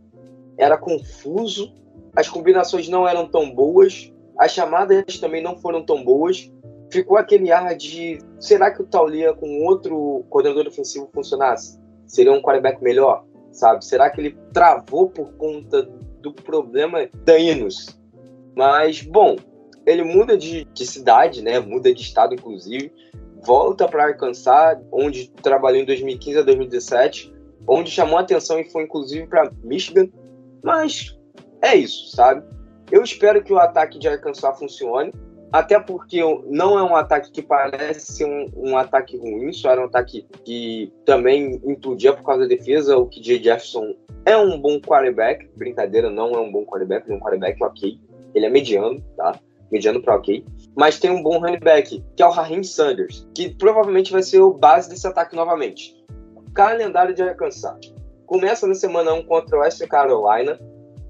era 0.62 0.78
confuso 0.78 1.74
as 2.16 2.28
combinações 2.28 2.90
não 2.90 3.08
eram 3.08 3.28
tão 3.28 3.50
boas, 3.50 4.12
as 4.38 4.52
chamadas 4.52 5.20
também 5.20 5.42
não 5.42 5.58
foram 5.58 5.84
tão 5.84 6.04
boas. 6.04 6.52
Ficou 6.92 7.18
aquele 7.18 7.52
ar 7.52 7.76
de 7.76 8.20
será 8.40 8.70
que 8.70 8.82
o 8.82 8.86
Taulia 8.86 9.34
com 9.34 9.64
outro 9.66 10.26
coordenador 10.30 10.68
ofensivo 10.68 11.10
funcionasse? 11.14 11.80
Seria 12.06 12.34
um 12.34 12.42
quarterback 12.42 12.84
melhor? 12.84 13.26
Sabe? 13.52 13.86
Será 13.86 14.10
que 14.10 14.20
ele 14.20 14.38
travou 14.54 15.10
por 15.10 15.34
conta 15.34 15.84
do 16.22 16.34
problema 16.34 17.08
Danos? 17.24 17.98
Mas, 18.56 19.02
bom, 19.02 19.38
ele 19.86 20.04
muda 20.04 20.38
de, 20.38 20.66
de 20.66 20.86
cidade, 20.86 21.42
né? 21.42 21.60
Muda 21.60 21.94
de 21.94 22.02
estado, 22.02 22.34
inclusive. 22.34 22.92
Volta 23.42 23.88
para 23.88 24.04
Arkansas, 24.04 24.78
onde 24.92 25.32
trabalhou 25.42 25.82
em 25.82 25.86
2015 25.86 26.40
a 26.40 26.42
2017, 26.42 27.34
onde 27.66 27.90
chamou 27.90 28.18
atenção 28.18 28.60
e 28.60 28.66
foi 28.66 28.84
inclusive 28.84 29.28
para 29.28 29.50
Michigan. 29.64 30.10
Mas 30.64 31.18
é 31.62 31.76
isso, 31.76 32.16
sabe? 32.16 32.44
Eu 32.92 33.04
espero 33.04 33.44
que 33.44 33.54
o 33.54 33.60
ataque 33.60 33.98
de 33.98 34.08
Arkansas 34.08 34.60
funcione, 34.60 35.14
até 35.52 35.80
porque 35.80 36.22
não 36.48 36.78
é 36.80 36.84
um 36.84 36.96
ataque 36.96 37.32
que 37.32 37.42
parece 37.42 38.14
ser 38.14 38.26
um, 38.26 38.50
um 38.56 38.78
ataque 38.78 39.18
ruim, 39.18 39.52
só 39.52 39.72
era 39.72 39.82
um 39.82 39.86
ataque 39.86 40.26
que 40.46 40.92
também 41.06 41.62
implodia 41.66 42.14
por 42.14 42.24
causa 42.24 42.42
da 42.42 42.48
defesa. 42.48 42.98
O 42.98 43.08
KJ 43.08 43.44
Jefferson 43.44 43.96
é 44.26 44.38
um 44.38 44.60
bom 44.60 44.80
quarterback, 44.80 45.50
brincadeira, 45.56 46.10
não 46.10 46.32
é 46.34 46.40
um 46.40 46.52
bom 46.52 46.66
quarterback, 46.66 47.10
é 47.10 47.14
um 47.14 47.20
quarterback 47.20 47.62
ok. 47.62 48.00
Ele 48.34 48.46
é 48.46 48.50
mediano, 48.50 49.02
tá? 49.18 49.38
Mediano 49.72 50.02
para 50.02 50.16
ok. 50.16 50.46
Mas 50.76 51.00
tem 51.00 51.12
um 51.12 51.22
bom 51.22 51.40
running 51.40 51.60
back, 51.60 52.02
que 52.16 52.24
é 52.24 52.26
o 52.26 52.32
Raheem 52.32 52.64
Sanders, 52.64 53.28
que 53.36 53.50
provavelmente 53.56 54.12
vai 54.12 54.24
ser 54.24 54.40
o 54.40 54.54
base 54.54 54.90
desse 54.90 55.06
ataque 55.08 55.36
novamente. 55.36 56.02
Calendário 56.54 57.14
de 57.14 57.24
Arkansas. 57.24 57.94
Começa 58.32 58.66
na 58.66 58.74
semana 58.74 59.14
1 59.14 59.26
contra 59.26 59.58
o 59.58 59.62
West 59.62 59.86
Carolina, 59.88 60.58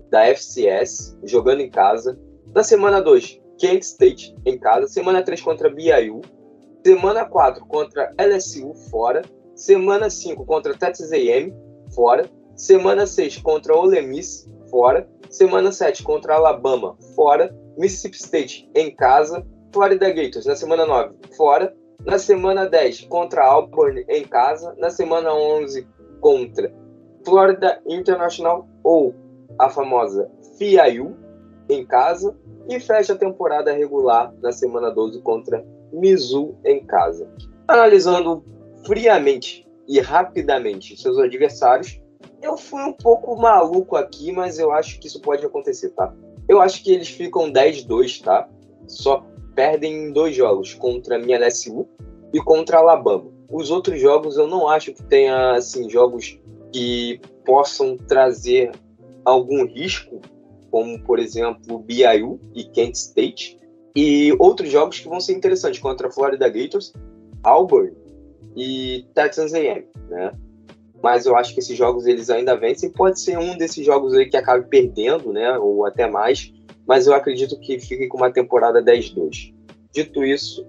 da 0.09 0.25
FCS, 0.25 1.15
jogando 1.23 1.61
em 1.61 1.69
casa. 1.69 2.19
Na 2.51 2.63
semana 2.63 2.99
2, 2.99 3.39
Kent 3.59 3.83
State 3.83 4.35
em 4.43 4.57
casa. 4.57 4.87
Semana 4.87 5.21
3 5.21 5.39
contra 5.39 5.69
BYU. 5.69 6.21
Semana 6.83 7.23
4 7.23 7.63
contra 7.67 8.11
LSU 8.17 8.73
fora. 8.89 9.21
Semana 9.53 10.09
5 10.09 10.43
contra 10.47 10.75
Texas 10.75 11.11
A&M 11.11 11.53
fora. 11.93 12.27
Semana 12.55 13.05
6 13.05 13.37
contra 13.37 13.77
Ole 13.77 14.01
Miss 14.01 14.49
fora. 14.71 15.07
Semana 15.29 15.71
7 15.71 16.01
contra 16.01 16.33
Alabama 16.33 16.97
fora. 17.15 17.55
Mississippi 17.77 18.17
State 18.17 18.67
em 18.73 18.95
casa. 18.95 19.45
Florida 19.71 20.09
Gators 20.09 20.47
na 20.47 20.55
semana 20.55 20.87
9 20.87 21.13
fora. 21.37 21.71
Na 22.03 22.17
semana 22.17 22.65
10 22.65 23.01
contra 23.01 23.45
Auburn 23.45 24.03
em 24.09 24.23
casa. 24.23 24.73
Na 24.79 24.89
semana 24.89 25.31
11 25.31 25.87
contra 26.19 26.80
Florida 27.23 27.81
International 27.87 28.67
ou 28.83 29.13
a 29.59 29.69
famosa 29.69 30.29
FIAU 30.57 31.15
em 31.69 31.85
casa 31.85 32.35
e 32.67 32.79
fecha 32.79 33.13
a 33.13 33.17
temporada 33.17 33.71
regular 33.71 34.33
na 34.41 34.51
semana 34.51 34.89
12 34.89 35.21
contra 35.21 35.65
Mizu 35.91 36.55
em 36.65 36.85
casa. 36.85 37.29
Analisando 37.67 38.43
friamente 38.85 39.67
e 39.87 39.99
rapidamente 39.99 40.99
seus 40.99 41.17
adversários, 41.17 42.01
eu 42.41 42.57
fui 42.57 42.81
um 42.81 42.93
pouco 42.93 43.35
maluco 43.35 43.95
aqui, 43.95 44.31
mas 44.31 44.57
eu 44.57 44.71
acho 44.71 44.99
que 44.99 45.07
isso 45.07 45.21
pode 45.21 45.45
acontecer, 45.45 45.89
tá? 45.89 46.13
Eu 46.47 46.59
acho 46.59 46.83
que 46.83 46.91
eles 46.91 47.09
ficam 47.09 47.51
10-2, 47.51 48.23
tá? 48.23 48.49
Só 48.87 49.25
perdem 49.53 50.07
em 50.07 50.11
dois 50.11 50.35
jogos, 50.35 50.73
contra 50.73 51.19
minha 51.19 51.37
LSU 51.37 51.87
e 52.33 52.39
contra 52.39 52.79
Alabama. 52.79 53.29
Os 53.49 53.69
outros 53.69 53.99
jogos 53.99 54.37
eu 54.37 54.47
não 54.47 54.67
acho 54.67 54.93
que 54.93 55.03
tenha, 55.03 55.51
assim, 55.51 55.89
jogos 55.89 56.39
que 56.71 57.19
possam 57.45 57.97
trazer 57.97 58.71
algum 59.25 59.65
risco, 59.65 60.21
como 60.69 61.01
por 61.03 61.19
exemplo 61.19 61.79
BYU 61.79 62.39
e 62.55 62.63
Kent 62.63 62.95
State, 62.95 63.59
e 63.95 64.33
outros 64.39 64.71
jogos 64.71 64.99
que 64.99 65.07
vão 65.07 65.19
ser 65.19 65.33
interessantes 65.33 65.79
contra 65.79 66.07
a 66.07 66.11
Florida 66.11 66.47
Gators, 66.47 66.93
Auburn 67.43 67.91
e 68.55 69.05
Texas 69.13 69.53
A&M, 69.53 69.85
né? 70.09 70.31
Mas 71.03 71.25
eu 71.25 71.35
acho 71.35 71.53
que 71.53 71.59
esses 71.59 71.75
jogos 71.75 72.05
eles 72.05 72.29
ainda 72.29 72.55
vencem. 72.55 72.91
Pode 72.91 73.19
ser 73.19 73.37
um 73.37 73.57
desses 73.57 73.83
jogos 73.83 74.13
aí 74.13 74.29
que 74.29 74.37
acabe 74.37 74.67
perdendo, 74.67 75.33
né? 75.33 75.57
Ou 75.57 75.85
até 75.85 76.07
mais. 76.07 76.53
Mas 76.87 77.07
eu 77.07 77.13
acredito 77.13 77.59
que 77.59 77.79
fique 77.79 78.07
com 78.07 78.17
uma 78.17 78.31
temporada 78.31 78.83
10-2. 78.83 79.53
Dito 79.91 80.23
isso, 80.23 80.65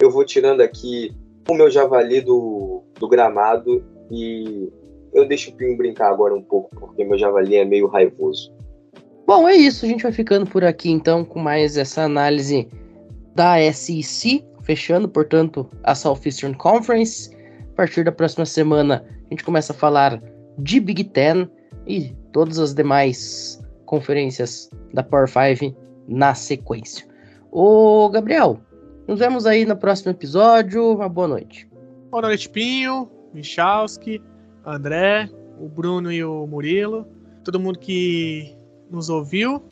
eu 0.00 0.10
vou 0.10 0.24
tirando 0.24 0.60
aqui 0.62 1.14
o 1.48 1.54
meu 1.54 1.70
javali 1.70 2.20
do, 2.20 2.82
do 2.98 3.08
gramado 3.08 3.84
e 4.10 4.68
eu 5.12 5.26
deixo 5.26 5.50
o 5.50 5.54
Pinho 5.54 5.76
brincar 5.76 6.10
agora 6.10 6.34
um 6.34 6.42
pouco, 6.42 6.74
porque 6.76 7.04
meu 7.04 7.18
javali 7.18 7.56
é 7.56 7.64
meio 7.64 7.86
raivoso. 7.86 8.52
Bom, 9.26 9.48
é 9.48 9.54
isso. 9.54 9.84
A 9.84 9.88
gente 9.88 10.02
vai 10.02 10.12
ficando 10.12 10.46
por 10.46 10.64
aqui 10.64 10.90
então 10.90 11.24
com 11.24 11.38
mais 11.38 11.76
essa 11.76 12.02
análise 12.02 12.68
da 13.34 13.56
SEC, 13.72 14.44
fechando, 14.62 15.08
portanto, 15.08 15.68
a 15.84 15.94
Southeastern 15.94 16.56
Conference. 16.56 17.30
A 17.72 17.76
partir 17.76 18.04
da 18.04 18.10
próxima 18.10 18.46
semana, 18.46 19.04
a 19.26 19.28
gente 19.30 19.44
começa 19.44 19.72
a 19.72 19.76
falar 19.76 20.22
de 20.58 20.80
Big 20.80 21.04
Ten 21.04 21.48
e 21.86 22.14
todas 22.32 22.58
as 22.58 22.74
demais 22.74 23.62
conferências 23.86 24.70
da 24.92 25.02
Power 25.02 25.28
5 25.28 25.76
na 26.08 26.34
sequência. 26.34 27.06
Ô, 27.52 28.08
Gabriel, 28.10 28.58
nos 29.06 29.18
vemos 29.18 29.46
aí 29.46 29.64
no 29.64 29.76
próximo 29.76 30.10
episódio. 30.10 30.94
Uma 30.94 31.08
boa 31.08 31.28
noite. 31.28 31.68
Boa 32.10 32.22
noite, 32.22 32.48
Pinho, 32.48 33.10
Michalski, 33.32 34.22
André, 34.74 35.30
o 35.58 35.68
Bruno 35.68 36.12
e 36.12 36.22
o 36.22 36.46
Murilo, 36.46 37.06
todo 37.44 37.58
mundo 37.58 37.78
que 37.78 38.54
nos 38.90 39.08
ouviu. 39.08 39.62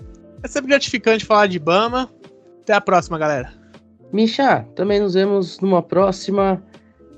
É 0.42 0.48
sempre 0.48 0.70
gratificante 0.70 1.24
falar 1.24 1.46
de 1.46 1.58
Bama. 1.58 2.10
Até 2.62 2.72
a 2.72 2.80
próxima, 2.80 3.18
galera. 3.18 3.52
Misha, 4.12 4.66
também 4.74 5.00
nos 5.00 5.14
vemos 5.14 5.60
numa 5.60 5.82
próxima 5.82 6.62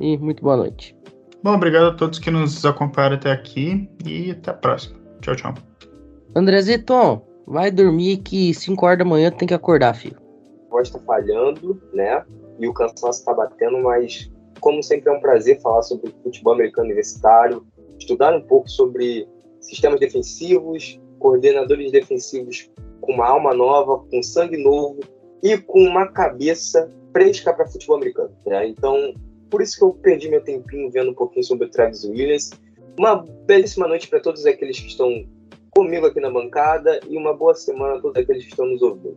e 0.01 0.17
muito 0.19 0.43
boa 0.43 0.57
noite. 0.57 0.97
Bom, 1.43 1.55
obrigado 1.55 1.87
a 1.87 1.95
todos 1.95 2.19
que 2.19 2.31
nos 2.31 2.65
acompanharam 2.65 3.17
até 3.17 3.31
aqui 3.31 3.89
e 4.05 4.31
até 4.31 4.51
a 4.51 4.55
próxima. 4.55 4.99
Tchau, 5.21 5.37
tchau. 5.37 5.55
Andrezito, 6.35 7.23
vai 7.47 7.71
dormir 7.71 8.19
que 8.19 8.53
5 8.53 8.85
horas 8.85 8.99
da 8.99 9.05
manhã 9.05 9.31
tem 9.31 9.47
que 9.47 9.55
acordar, 9.55 9.95
filho. 9.95 10.17
A 10.67 10.71
voz 10.71 10.91
tá 10.91 10.99
falhando, 11.01 11.81
né? 11.95 12.25
E 12.59 12.67
o 12.67 12.75
cansaço 12.75 13.25
tá 13.25 13.33
batendo, 13.33 13.79
mas 13.83 14.31
como 14.61 14.83
sempre 14.83 15.11
é 15.11 15.13
um 15.13 15.21
prazer 15.21 15.61
falar 15.61 15.83
sobre 15.83 16.15
futebol 16.23 16.55
americano 16.55 16.87
universitário, 16.87 17.67
estudar 17.99 18.35
um 18.35 18.43
pouco 18.43 18.69
sobre 18.69 19.29
sistemas 19.61 20.01
defensivos, 20.01 21.01
coordenadores 21.19 21.91
defensivos 21.91 22.71
com 23.01 23.13
uma 23.13 23.27
alma 23.27 23.55
nova, 23.55 23.99
com 24.11 24.23
sangue 24.23 24.57
novo 24.57 25.01
e 25.43 25.57
com 25.59 25.81
uma 25.81 26.07
cabeça 26.09 26.91
fresca 27.13 27.53
para 27.53 27.67
futebol 27.67 27.97
americano. 27.97 28.31
Né? 28.47 28.69
Então, 28.69 29.15
por 29.51 29.63
isso 29.63 29.79
que 29.79 29.85
eu 29.85 29.93
perdi 29.93 30.29
meu 30.29 30.43
tempinho 30.43 30.91
vendo 30.91 31.11
um 31.11 31.15
pouquinho 31.15 31.45
sobre 31.45 31.67
o 31.67 31.71
Travis 31.71 32.05
Williams. 32.05 32.51
Uma 32.99 33.25
belíssima 33.47 33.87
noite 33.87 34.09
para 34.09 34.21
todos 34.21 34.45
aqueles 34.45 34.79
que 34.79 34.89
estão 34.89 35.25
comigo 35.71 36.07
aqui 36.07 36.21
na 36.21 36.31
bancada 36.31 37.01
e 37.09 37.17
uma 37.17 37.33
boa 37.33 37.55
semana 37.55 37.97
a 37.97 38.01
todos 38.01 38.17
aqueles 38.21 38.45
que 38.45 38.51
estão 38.51 38.67
nos 38.67 38.83
ouvindo. 38.83 39.17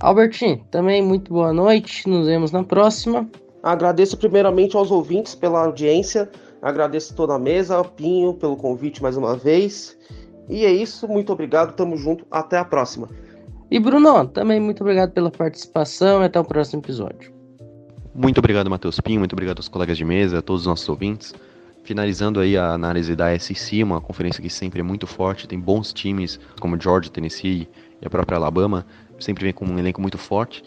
Albertinho, 0.00 0.64
também 0.70 1.02
muito 1.02 1.32
boa 1.32 1.52
noite. 1.52 2.08
Nos 2.08 2.26
vemos 2.26 2.50
na 2.50 2.64
próxima. 2.64 3.28
Agradeço 3.62 4.16
primeiramente 4.16 4.76
aos 4.76 4.90
ouvintes 4.90 5.34
pela 5.34 5.64
audiência. 5.64 6.30
Agradeço 6.62 7.14
toda 7.14 7.34
a 7.34 7.38
mesa, 7.38 7.82
Pinho, 7.84 8.34
pelo 8.34 8.56
convite 8.56 9.02
mais 9.02 9.16
uma 9.16 9.36
vez. 9.36 9.96
E 10.48 10.64
é 10.64 10.72
isso, 10.72 11.06
muito 11.06 11.32
obrigado, 11.32 11.74
tamo 11.74 11.96
junto, 11.96 12.26
até 12.30 12.58
a 12.58 12.64
próxima. 12.64 13.08
E 13.70 13.78
Bruno, 13.78 14.26
também 14.26 14.58
muito 14.58 14.80
obrigado 14.80 15.12
pela 15.12 15.30
participação 15.30 16.22
e 16.22 16.24
até 16.24 16.40
o 16.40 16.44
próximo 16.44 16.82
episódio. 16.82 17.32
Muito 18.12 18.38
obrigado, 18.38 18.68
Matheus 18.68 18.98
Pinho, 18.98 19.20
muito 19.20 19.32
obrigado 19.32 19.58
aos 19.58 19.68
colegas 19.68 19.96
de 19.96 20.04
mesa, 20.04 20.38
a 20.38 20.42
todos 20.42 20.62
os 20.62 20.66
nossos 20.66 20.88
ouvintes. 20.88 21.32
Finalizando 21.84 22.40
aí 22.40 22.56
a 22.56 22.72
análise 22.72 23.14
da 23.14 23.38
SEC, 23.38 23.82
uma 23.82 24.00
conferência 24.00 24.42
que 24.42 24.50
sempre 24.50 24.80
é 24.80 24.82
muito 24.82 25.06
forte, 25.06 25.46
tem 25.46 25.58
bons 25.58 25.92
times 25.92 26.40
como 26.60 26.80
Georgia, 26.80 27.10
Tennessee 27.10 27.68
e 28.02 28.06
a 28.06 28.10
própria 28.10 28.36
Alabama, 28.36 28.84
sempre 29.18 29.44
vem 29.44 29.52
com 29.52 29.64
um 29.64 29.78
elenco 29.78 30.00
muito 30.00 30.18
forte. 30.18 30.64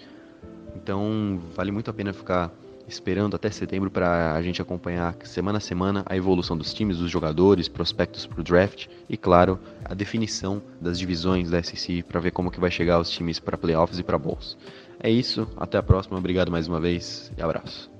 Então, 0.75 1.39
vale 1.53 1.71
muito 1.71 1.91
a 1.91 1.93
pena 1.93 2.13
ficar 2.13 2.51
esperando 2.87 3.35
até 3.35 3.49
setembro 3.49 3.89
para 3.89 4.33
a 4.33 4.41
gente 4.41 4.61
acompanhar 4.61 5.15
semana 5.23 5.57
a 5.57 5.61
semana 5.61 6.03
a 6.05 6.15
evolução 6.15 6.57
dos 6.57 6.73
times, 6.73 6.97
dos 6.97 7.09
jogadores, 7.09 7.67
prospectos 7.67 8.25
para 8.25 8.41
o 8.41 8.43
draft 8.43 8.87
e, 9.09 9.17
claro, 9.17 9.59
a 9.85 9.93
definição 9.93 10.61
das 10.81 10.99
divisões 10.99 11.49
da 11.49 11.61
SEC 11.61 12.03
para 12.03 12.19
ver 12.19 12.31
como 12.31 12.51
que 12.51 12.59
vai 12.59 12.71
chegar 12.71 12.99
os 12.99 13.09
times 13.09 13.39
para 13.39 13.57
playoffs 13.57 13.99
e 13.99 14.03
para 14.03 14.17
bowls. 14.17 14.57
É 14.99 15.09
isso, 15.09 15.47
até 15.57 15.77
a 15.77 15.83
próxima, 15.83 16.17
obrigado 16.17 16.51
mais 16.51 16.67
uma 16.67 16.79
vez 16.79 17.31
e 17.37 17.41
abraço. 17.41 17.91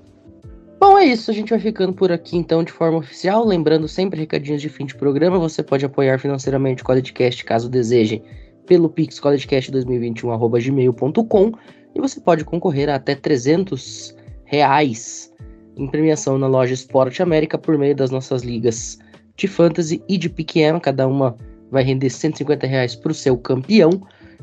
Bom, 0.80 0.98
é 0.98 1.06
isso, 1.06 1.30
a 1.30 1.34
gente 1.34 1.50
vai 1.50 1.58
ficando 1.58 1.94
por 1.94 2.12
aqui 2.12 2.36
então 2.36 2.62
de 2.62 2.70
forma 2.70 2.98
oficial, 2.98 3.46
lembrando 3.46 3.88
sempre 3.88 4.20
recadinhos 4.20 4.60
de 4.60 4.68
fim 4.68 4.84
de 4.84 4.94
programa, 4.94 5.38
você 5.38 5.62
pode 5.62 5.82
apoiar 5.84 6.18
financeiramente 6.18 6.82
o 6.82 6.86
CollegeCast 6.86 7.42
caso 7.44 7.70
deseje 7.70 8.22
pelo 8.66 8.88
Pix 8.88 9.20
collegecast2021@gmail.com 9.20 11.52
e 11.94 12.00
você 12.00 12.20
pode 12.20 12.44
concorrer 12.44 12.88
a 12.88 12.96
até 12.96 13.14
300 13.14 14.13
reais 14.44 15.32
em 15.76 15.86
premiação 15.86 16.38
na 16.38 16.46
loja 16.46 16.74
Esporte 16.74 17.22
América 17.22 17.58
por 17.58 17.76
meio 17.76 17.94
das 17.94 18.10
nossas 18.10 18.42
ligas 18.42 18.98
de 19.36 19.48
Fantasy 19.48 20.02
e 20.08 20.16
de 20.16 20.28
PQM. 20.28 20.80
Cada 20.80 21.06
uma 21.06 21.36
vai 21.70 21.82
render 21.82 22.10
150 22.10 22.66
reais 22.66 22.94
para 22.94 23.12
o 23.12 23.14
seu 23.14 23.36
campeão. 23.36 23.90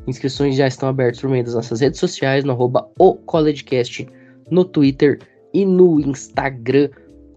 Inscrições 0.07 0.55
já 0.55 0.67
estão 0.67 0.89
abertas 0.89 1.21
por 1.21 1.29
meio 1.29 1.43
das 1.43 1.53
nossas 1.53 1.79
redes 1.79 1.99
sociais, 1.99 2.43
no 2.43 2.51
arroba 2.51 2.89
o 2.99 3.15
CollegeCast, 3.15 4.07
no 4.49 4.65
Twitter 4.65 5.19
e 5.53 5.65
no 5.65 5.99
Instagram. 5.99 6.89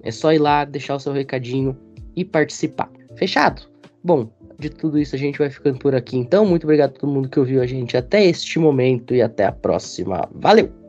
É 0.03 0.11
só 0.11 0.33
ir 0.33 0.39
lá, 0.39 0.65
deixar 0.65 0.97
o 0.97 1.01
seu 1.01 1.13
recadinho 1.13 1.77
e 2.17 2.25
participar. 2.25 2.91
Fechado? 3.17 3.63
Bom, 4.03 4.29
de 4.59 4.71
tudo 4.71 4.99
isso 4.99 5.15
a 5.15 5.19
gente 5.19 5.39
vai 5.39 5.51
ficando 5.51 5.79
por 5.79 5.95
aqui 5.95 6.17
então. 6.17 6.45
Muito 6.45 6.65
obrigado 6.65 6.91
a 6.91 6.99
todo 6.99 7.13
mundo 7.13 7.29
que 7.29 7.39
ouviu 7.39 7.63
a 7.63 7.67
gente 7.67 7.97
até 7.97 8.25
este 8.25 8.59
momento 8.59 9.15
e 9.15 9.23
até 9.23 9.45
a 9.45 9.53
próxima. 9.53 10.29
Valeu! 10.35 10.84